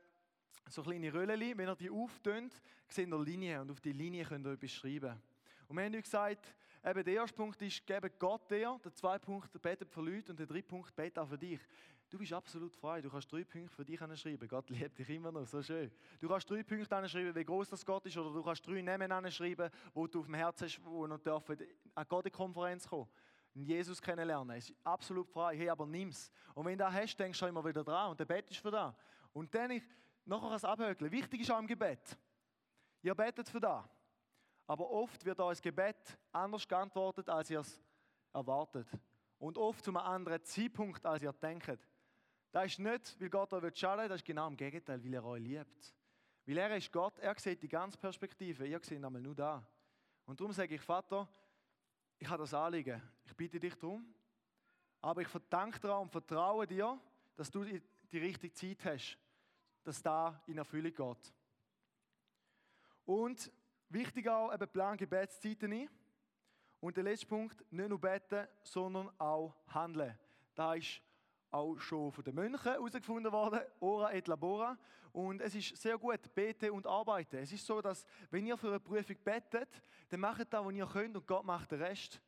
so 0.68 0.82
kleine 0.82 1.12
Röllchen. 1.12 1.58
Wenn 1.58 1.68
ihr 1.68 1.76
die 1.76 1.90
auftönt, 1.90 2.60
seht 2.88 3.08
ihr 3.08 3.18
Linien 3.18 3.60
und 3.60 3.70
auf 3.70 3.80
die 3.80 3.92
Linie 3.92 4.24
könnt 4.24 4.46
ihr 4.46 4.52
etwas 4.52 4.72
schreiben. 4.72 5.20
Und 5.68 5.76
wir 5.76 5.84
haben 5.84 5.94
euch 5.94 6.02
gesagt, 6.02 6.54
eben 6.84 7.04
der 7.04 7.14
erste 7.14 7.36
Punkt 7.36 7.60
ist, 7.62 7.86
gebe 7.86 8.10
Gott 8.10 8.50
dir, 8.50 8.80
der 8.82 8.94
zweite 8.94 9.24
Punkt, 9.24 9.60
betet 9.60 9.90
für 9.90 10.00
Leute 10.00 10.32
und 10.32 10.38
der 10.38 10.46
dritte 10.46 10.68
Punkt, 10.68 10.94
betet 10.94 11.18
auch 11.18 11.28
für 11.28 11.38
dich. 11.38 11.60
Du 12.08 12.18
bist 12.18 12.32
absolut 12.32 12.74
frei. 12.74 13.00
Du 13.00 13.08
kannst 13.08 13.32
drei 13.32 13.42
Punkte 13.42 13.74
für 13.74 13.86
dich 13.86 13.98
schreiben. 13.98 14.46
Gott 14.46 14.68
liebt 14.68 14.98
dich 14.98 15.08
immer 15.08 15.32
noch, 15.32 15.46
so 15.46 15.62
schön. 15.62 15.90
Du 16.20 16.28
kannst 16.28 16.50
drei 16.50 16.62
Punkte 16.62 17.08
schreiben, 17.08 17.34
wie 17.34 17.44
groß 17.44 17.70
das 17.70 17.86
Gott 17.86 18.04
ist, 18.04 18.18
oder 18.18 18.32
du 18.32 18.42
kannst 18.42 18.66
drei 18.66 18.82
Namen 18.82 19.30
schreiben, 19.30 19.70
wo 19.94 20.06
du 20.06 20.20
auf 20.20 20.26
dem 20.26 20.34
Herzen 20.34 20.64
hast, 20.64 20.84
wo 20.84 21.06
noch 21.06 21.18
dürfen 21.18 21.56
an 21.94 22.06
Gottes-Konferenz 22.06 22.86
kommen 22.86 23.08
Jesus 23.54 24.00
kennenlernen. 24.00 24.56
Ist 24.56 24.74
absolut 24.82 25.28
frei. 25.28 25.56
Hey, 25.56 25.68
aber 25.68 25.86
nimm's. 25.86 26.30
Und 26.54 26.64
wenn 26.64 26.78
du 26.78 26.84
das 26.84 26.94
hast, 26.94 27.16
denkst 27.16 27.38
du 27.38 27.46
immer 27.46 27.64
wieder 27.64 27.84
dran 27.84 28.10
und 28.10 28.20
der 28.20 28.24
Bett 28.24 28.50
ist 28.50 28.60
für 28.60 28.70
da. 28.70 28.96
Und 29.32 29.54
dann 29.54 29.70
ich 29.70 29.82
nachher 30.24 30.50
das 30.50 30.64
abhökeln. 30.64 31.10
Wichtig 31.10 31.42
ist 31.42 31.50
auch 31.50 31.58
im 31.58 31.66
Gebet. 31.66 32.16
Ihr 33.02 33.14
betet 33.14 33.48
für 33.48 33.60
da. 33.60 33.88
Aber 34.66 34.88
oft 34.90 35.24
wird 35.24 35.40
euer 35.40 35.54
Gebet 35.54 36.18
anders 36.30 36.66
geantwortet, 36.66 37.28
als 37.28 37.50
ihr 37.50 37.60
es 37.60 37.80
erwartet. 38.32 38.88
Und 39.38 39.58
oft 39.58 39.84
zu 39.84 39.90
einem 39.90 39.98
anderen 39.98 40.42
Zeitpunkt, 40.44 41.04
als 41.04 41.22
ihr 41.22 41.32
denkt. 41.32 41.88
Das 42.52 42.66
ist 42.66 42.78
nicht, 42.78 43.20
weil 43.20 43.30
Gott 43.30 43.52
euch 43.52 43.76
schaden 43.76 44.08
das 44.08 44.20
ist 44.20 44.24
genau 44.24 44.46
im 44.46 44.56
Gegenteil, 44.56 45.02
weil 45.02 45.14
er 45.14 45.24
euch 45.24 45.42
liebt. 45.42 45.94
Weil 46.46 46.58
er 46.58 46.76
ist 46.76 46.92
Gott, 46.92 47.18
er 47.18 47.38
sieht 47.38 47.62
die 47.62 47.68
ganze 47.68 47.98
Perspektive, 47.98 48.66
ihr 48.66 48.80
seht 48.82 49.04
einmal 49.04 49.20
nur 49.20 49.34
da. 49.34 49.66
Und 50.24 50.38
darum 50.38 50.52
sage 50.52 50.74
ich, 50.74 50.80
Vater, 50.80 51.28
ich 52.22 52.28
habe 52.28 52.44
das 52.44 52.54
Anliegen, 52.54 53.02
ich 53.24 53.34
bitte 53.34 53.58
dich 53.58 53.74
darum, 53.74 54.06
aber 55.00 55.22
ich 55.22 55.26
verdanke 55.26 55.80
dir 55.80 55.98
und 55.98 56.08
vertraue 56.08 56.68
dir, 56.68 56.96
dass 57.34 57.50
du 57.50 57.64
die 57.64 58.18
richtige 58.18 58.54
Zeit 58.54 58.84
hast, 58.84 59.18
dass 59.82 60.00
da 60.00 60.40
in 60.46 60.56
Erfüllung 60.56 60.94
geht. 60.94 61.34
Und 63.04 63.50
wichtig 63.88 64.28
auch, 64.28 64.54
eben 64.54 64.68
plan 64.68 64.96
Gebetszeiten 64.96 65.72
ein. 65.72 65.90
Und 66.78 66.96
der 66.96 67.02
letzte 67.02 67.26
Punkt, 67.26 67.60
nicht 67.72 67.88
nur 67.88 68.00
beten, 68.00 68.46
sondern 68.62 69.10
auch 69.18 69.56
handeln. 69.66 70.16
Da 70.54 70.74
ist 70.74 71.02
auch 71.52 71.78
schon 71.78 72.10
von 72.10 72.24
den 72.24 72.34
Mönchen 72.34 72.60
herausgefunden 72.62 73.30
worden, 73.30 73.60
ora 73.80 74.12
et 74.12 74.26
labora. 74.26 74.78
Und 75.12 75.42
es 75.42 75.54
ist 75.54 75.76
sehr 75.76 75.98
gut, 75.98 76.34
beten 76.34 76.70
und 76.70 76.86
arbeiten. 76.86 77.36
Es 77.36 77.52
ist 77.52 77.66
so, 77.66 77.82
dass 77.82 78.06
wenn 78.30 78.46
ihr 78.46 78.56
für 78.56 78.68
eine 78.68 78.80
Prüfung 78.80 79.16
betet, 79.22 79.68
dann 80.08 80.20
macht 80.20 80.52
das, 80.52 80.64
was 80.64 80.72
ihr 80.72 80.86
könnt 80.86 81.16
und 81.16 81.26
Gott 81.26 81.44
macht 81.44 81.70
den 81.70 81.82
Rest. 81.82 82.20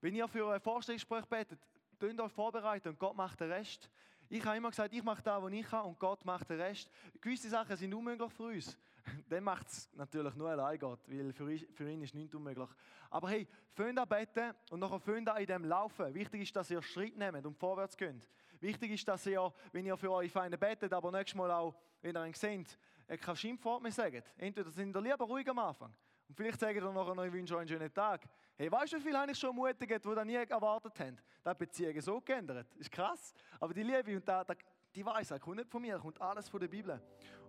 Wenn 0.00 0.14
ihr 0.14 0.28
für 0.28 0.52
ein 0.52 0.60
Vorstellungsgespräch 0.60 1.26
betet, 1.26 1.58
könnt 1.98 2.20
euch 2.20 2.32
vorbereiten 2.32 2.88
und 2.88 2.98
Gott 2.98 3.16
macht 3.16 3.40
den 3.40 3.50
Rest. 3.50 3.90
Ich 4.28 4.44
habe 4.44 4.56
immer 4.56 4.70
gesagt, 4.70 4.94
ich 4.94 5.02
mache 5.02 5.22
das, 5.22 5.42
was 5.42 5.52
ich 5.52 5.66
kann 5.66 5.84
und 5.84 5.98
Gott 5.98 6.24
macht 6.24 6.48
den 6.48 6.60
Rest. 6.60 6.88
Gewisse 7.20 7.48
Sachen 7.48 7.76
sind 7.76 7.92
unmöglich 7.92 8.32
für 8.32 8.44
uns. 8.44 8.78
Dann 9.28 9.44
macht 9.44 9.68
es 9.68 9.90
natürlich 9.94 10.34
nur 10.34 10.48
allein 10.48 10.78
Gott, 10.78 11.00
weil 11.06 11.32
für 11.32 11.52
ihn, 11.52 11.66
für 11.72 11.90
ihn 11.90 12.02
ist 12.02 12.14
nichts 12.14 12.34
unmöglich. 12.34 12.68
Aber 13.10 13.28
hey, 13.28 13.46
fängt 13.72 13.98
an 13.98 14.08
beten 14.08 14.54
und 14.70 14.80
nachher 14.80 15.00
fängt 15.00 15.28
an 15.28 15.36
in 15.36 15.46
dem 15.46 15.64
Laufen. 15.64 16.14
Wichtig 16.14 16.42
ist, 16.42 16.56
dass 16.56 16.70
ihr 16.70 16.80
Schritt 16.82 17.16
nehmt 17.16 17.44
und 17.44 17.58
vorwärts 17.58 17.96
könnt. 17.96 18.28
Wichtig 18.62 18.92
ist, 18.92 19.08
dass 19.08 19.26
ihr, 19.26 19.52
wenn 19.72 19.84
ihr 19.84 19.96
für 19.96 20.12
eure 20.12 20.28
Feinde 20.28 20.56
betet, 20.56 20.92
aber 20.92 21.10
nächstes 21.10 21.34
Mal 21.34 21.50
auch, 21.50 21.74
wenn 22.00 22.16
ihr 22.16 22.26
ihn 22.26 22.32
seht, 22.32 22.78
kein 23.20 23.36
Schimpfwort 23.36 23.82
mehr 23.82 23.90
sagt. 23.90 24.32
Entweder 24.36 24.70
sind 24.70 24.96
ihr 24.96 25.00
lieber 25.02 25.24
ruhig 25.24 25.48
am 25.50 25.58
Anfang. 25.58 25.92
Und 26.28 26.36
vielleicht 26.36 26.60
sagt 26.60 26.76
ihr 26.76 26.82
nachher 26.82 27.14
noch, 27.14 27.24
ich 27.24 27.32
wünsche 27.32 27.54
euch 27.54 27.60
einen 27.62 27.68
schönen 27.68 27.92
Tag. 27.92 28.28
Hey, 28.56 28.70
weißt 28.70 28.92
du, 28.92 28.98
wie 28.98 29.00
viel 29.02 29.18
habe 29.18 29.32
ich 29.32 29.38
schon 29.38 29.50
ermutigt, 29.50 30.04
die 30.04 30.14
das 30.14 30.24
nie 30.24 30.36
erwartet 30.36 30.98
haben? 31.00 31.18
Da 31.42 31.50
hat 31.50 31.58
Beziehungen 31.58 32.00
so 32.00 32.20
geändert. 32.20 32.72
Ist 32.76 32.92
krass. 32.92 33.34
Aber 33.58 33.74
die 33.74 33.82
Liebe 33.82 34.14
und 34.14 34.28
da, 34.28 34.46
die 34.94 35.04
Weisheit 35.04 35.40
kommt 35.40 35.56
nicht 35.56 35.68
von 35.68 35.82
mir, 35.82 35.98
kommt 35.98 36.20
alles 36.20 36.48
von 36.48 36.60
der 36.60 36.68
Bibel. 36.68 37.02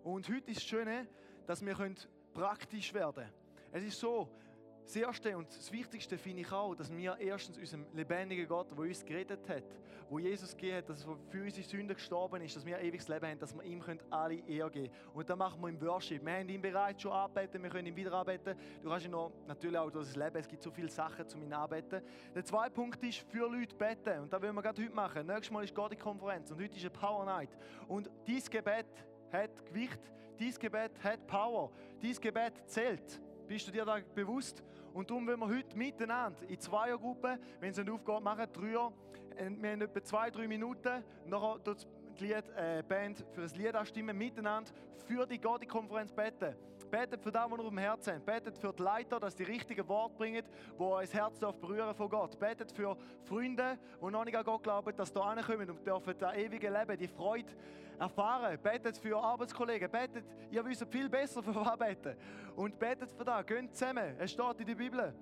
Und 0.04 0.28
heute 0.28 0.50
ist 0.50 0.62
das 0.62 0.64
Schöne, 0.64 1.08
dass 1.46 1.64
wir 1.64 1.76
praktisch 2.34 2.92
werden 2.92 3.14
können. 3.14 3.34
Es 3.72 3.84
ist 3.84 4.00
so, 4.00 4.30
das 4.86 4.96
Erste 4.96 5.38
und 5.38 5.48
das 5.48 5.72
Wichtigste 5.72 6.18
finde 6.18 6.42
ich 6.42 6.52
auch, 6.52 6.76
dass 6.76 6.96
wir 6.96 7.18
erstens 7.20 7.58
unserem 7.58 7.86
lebendigen 7.94 8.48
Gott, 8.48 8.70
der 8.72 8.78
uns 8.78 9.06
geredet 9.06 9.48
hat, 9.48 9.64
wo 10.10 10.20
Jesus 10.20 10.56
gegeben 10.56 10.78
hat, 10.78 10.90
dass 10.90 11.06
er 11.06 11.18
für 11.30 11.44
unsere 11.44 11.68
Sünden 11.68 11.96
gestorben 11.96 12.42
ist, 12.42 12.56
dass 12.56 12.66
wir 12.66 12.78
ein 12.78 12.86
ewiges 12.86 13.08
Leben 13.08 13.26
haben, 13.26 13.40
dass 13.40 13.56
wir 13.56 13.64
ihm 13.64 13.82
alle 14.10 14.36
Ehre 14.48 14.70
geben 14.70 14.92
können. 14.92 15.10
Und 15.14 15.30
das 15.30 15.38
machen 15.38 15.62
wir 15.62 15.70
im 15.70 15.82
Worship. 15.82 16.26
Wir 16.26 16.34
haben 16.34 16.50
ihn 16.50 16.62
bereits 16.62 17.02
schon 17.02 17.12
anbeten, 17.12 17.64
wir 17.64 17.70
können 17.70 17.88
ihn 17.88 17.96
wieder 17.96 18.14
anbeten. 18.14 18.56
Du 18.82 18.90
kannst 18.90 19.06
ihn 19.06 19.12
noch, 19.12 19.32
natürlich 19.48 19.78
auch 19.78 19.90
durch 19.90 20.08
das 20.08 20.16
Leben, 20.16 20.38
es 20.38 20.48
gibt 20.48 20.62
so 20.62 20.72
viele 20.72 20.90
Sachen 20.90 21.28
zum 21.28 21.42
ihn 21.44 21.54
anbeten. 21.54 22.02
Der 22.36 22.44
zweite 22.44 22.72
Punkt 22.72 23.04
ist, 23.04 23.20
für 23.20 23.50
Leute 23.50 23.76
beten. 23.76 24.24
Und 24.24 24.34
das 24.34 24.42
wollen 24.42 24.56
wir 24.56 24.62
gerade 24.62 24.84
heute 24.84 24.94
machen. 24.94 25.26
Nächstes 25.26 25.52
Mal 25.52 25.64
ist 25.64 25.74
Gott 25.74 25.92
die 25.92 25.98
Konferenz 25.98 26.52
und 26.52 26.62
heute 26.62 26.76
ist 26.76 26.82
eine 26.82 26.90
Power 26.90 27.26
Night. 27.26 27.50
Und 27.88 28.10
dieses 28.28 28.50
Gebet 28.50 28.88
hat 29.32 29.66
Gewicht, 29.66 30.00
dieses 30.40 30.60
Gebet 30.60 30.92
hat 31.04 31.26
Power, 31.26 31.72
dieses 32.02 32.20
Gebet 32.20 32.54
zählt. 32.68 33.22
Bist 33.48 33.68
du 33.68 33.72
dir 33.72 33.86
da 33.86 34.00
bewusst? 34.16 34.64
Und 34.94 35.10
darum 35.10 35.28
wollen 35.28 35.40
wir 35.40 35.48
heute 35.48 35.78
miteinander 35.78 36.40
in 36.48 36.60
Zweiergruppen, 36.60 37.40
wenn 37.60 37.72
es 37.72 37.78
nicht 37.78 37.90
aufgeht, 37.90 38.22
machen, 38.22 38.48
Dreier. 38.54 38.94
Äh, 39.36 39.50
wir 39.50 39.72
haben 39.72 39.82
etwa 39.82 40.04
zwei, 40.04 40.30
drei 40.30 40.48
Minuten. 40.48 41.04
Nachher 41.26 41.60
die 42.20 42.26
Lied, 42.26 42.50
äh, 42.56 42.84
Band 42.88 43.26
für 43.32 43.42
das 43.42 43.56
Lied 43.56 43.76
anstimmen, 43.76 44.18
miteinander 44.18 44.72
für 45.08 45.26
die 45.26 45.40
Gotti-Konferenz 45.40 46.12
beten. 46.12 46.56
Betet 46.94 47.24
für 47.24 47.32
das, 47.32 47.50
was 47.50 47.58
ihr 47.58 47.64
auf 47.64 47.70
dem 47.70 47.78
Herzen 47.80 48.14
habt. 48.14 48.26
Betet 48.28 48.56
für 48.56 48.72
die 48.72 48.84
Leiter, 48.84 49.20
dass 49.20 49.36
die 49.36 49.42
richtigen 49.42 49.88
Worte 49.88 50.14
bringen, 50.16 50.44
die 50.78 50.84
euer 50.84 51.04
Herz 51.08 51.40
berühren 51.40 51.96
von 51.96 52.08
Gott. 52.08 52.38
Betet 52.38 52.72
für 52.72 52.96
Freunde, 53.24 53.80
die 54.00 54.12
noch 54.12 54.24
nicht 54.24 54.38
an 54.38 54.44
Gott 54.44 54.62
glauben, 54.62 54.96
dass 54.96 55.08
sie 55.08 55.16
hier 55.16 55.24
ankommen 55.24 55.68
und 55.72 55.88
dürfen 55.88 56.14
das 56.20 56.36
ewige 56.36 56.70
Leben, 56.70 56.96
die 56.96 57.08
Freude 57.08 57.52
erfahren. 57.98 58.60
Betet 58.62 58.96
für 59.00 59.18
Arbeitskollegen. 59.18 59.90
Betet, 59.90 60.24
ihr 60.52 60.64
wisst 60.64 60.86
viel 60.92 61.10
besser, 61.10 61.42
für 61.42 61.56
was 61.56 61.76
beten. 61.80 62.16
Und 62.56 62.78
betet 62.78 63.12
für 63.12 63.26
das. 63.26 63.44
Geht 63.48 63.76
zusammen. 63.76 64.16
Es 64.20 64.30
steht 64.30 64.60
in 64.60 64.68
der 64.68 64.76
Bibel. 64.76 65.16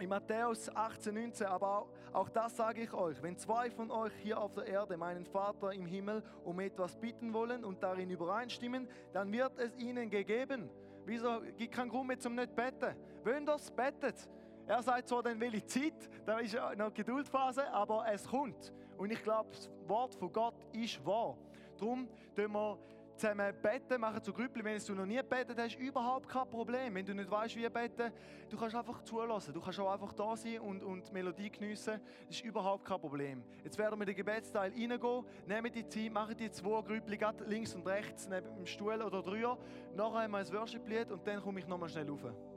In 0.00 0.08
Matthäus 0.08 0.68
18, 0.74 1.14
19, 1.14 1.46
aber 1.46 1.86
auch 2.12 2.28
das 2.28 2.56
sage 2.56 2.82
ich 2.82 2.92
euch, 2.92 3.22
wenn 3.22 3.38
zwei 3.38 3.70
von 3.70 3.92
euch 3.92 4.12
hier 4.20 4.40
auf 4.40 4.52
der 4.54 4.66
Erde 4.66 4.96
meinen 4.96 5.26
Vater 5.26 5.72
im 5.72 5.86
Himmel 5.86 6.24
um 6.42 6.58
etwas 6.58 6.96
bitten 6.96 7.32
wollen 7.32 7.64
und 7.64 7.84
darin 7.84 8.10
übereinstimmen, 8.10 8.88
dann 9.12 9.30
wird 9.30 9.56
es 9.60 9.76
ihnen 9.76 10.10
gegeben. 10.10 10.68
Wieso 11.06 11.40
gibt 11.56 11.74
keinen 11.74 11.88
Grund 11.88 12.08
mehr 12.08 12.18
zum 12.18 12.34
nicht 12.34 12.54
beten? 12.54 12.96
Wenn 13.22 13.44
das 13.44 13.70
betet. 13.70 14.28
Er 14.66 14.82
sagt 14.82 15.08
zwar 15.08 15.22
dann 15.22 15.38
welche 15.38 15.64
Zeit, 15.66 16.08
da 16.24 16.38
ist 16.38 16.56
noch 16.76 16.92
Geduldphase, 16.94 17.70
aber 17.70 18.06
es 18.10 18.26
kommt. 18.26 18.72
Und 18.96 19.12
ich 19.12 19.22
glaube, 19.22 19.50
das 19.50 19.70
Wort 19.86 20.14
von 20.14 20.32
Gott 20.32 20.54
ist 20.72 21.04
wahr. 21.04 21.36
Darum 21.78 22.08
tun 22.34 22.52
wir 22.52 22.78
zusammen 23.16 23.54
beten, 23.62 24.00
machen 24.00 24.22
zu 24.22 24.32
Grüppli. 24.32 24.64
Wenn 24.64 24.78
du 24.78 24.94
noch 24.94 25.06
nie 25.06 25.20
betet 25.22 25.58
hast, 25.58 25.76
überhaupt 25.78 26.28
kein 26.28 26.48
Problem. 26.48 26.94
Wenn 26.94 27.04
du 27.04 27.14
nicht 27.14 27.30
weißt, 27.30 27.56
wie 27.56 27.68
beten, 27.68 28.12
du 28.48 28.56
kannst 28.56 28.74
einfach 28.74 29.02
zulassen. 29.02 29.54
Du 29.54 29.60
kannst 29.60 29.80
auch 29.80 29.92
einfach 29.92 30.12
da 30.12 30.36
sein 30.36 30.58
und, 30.60 30.82
und 30.82 31.08
die 31.08 31.12
Melodie 31.12 31.50
geniessen. 31.50 32.00
Das 32.26 32.36
ist 32.36 32.44
überhaupt 32.44 32.84
kein 32.84 33.00
Problem. 33.00 33.42
Jetzt 33.62 33.78
werden 33.78 33.98
wir 33.98 34.06
den 34.06 34.16
Gebetsteil 34.16 34.72
reingehen. 34.72 35.24
Nehmen 35.46 35.72
die 35.72 35.88
Zeit, 35.88 36.12
machen 36.12 36.36
die 36.36 36.50
zwei 36.50 36.82
Grüppli 36.82 37.18
links 37.46 37.74
und 37.74 37.86
rechts 37.86 38.28
neben 38.28 38.54
dem 38.54 38.66
Stuhl 38.66 39.00
oder 39.02 39.22
drüber. 39.22 39.58
Nachher 39.96 40.22
haben 40.22 40.32
wir 40.32 40.38
ein 40.38 40.52
Worship-Lied 40.52 41.10
und 41.10 41.26
dann 41.26 41.40
komme 41.40 41.60
ich 41.60 41.66
nochmal 41.66 41.88
schnell 41.88 42.08
rauf. 42.08 42.53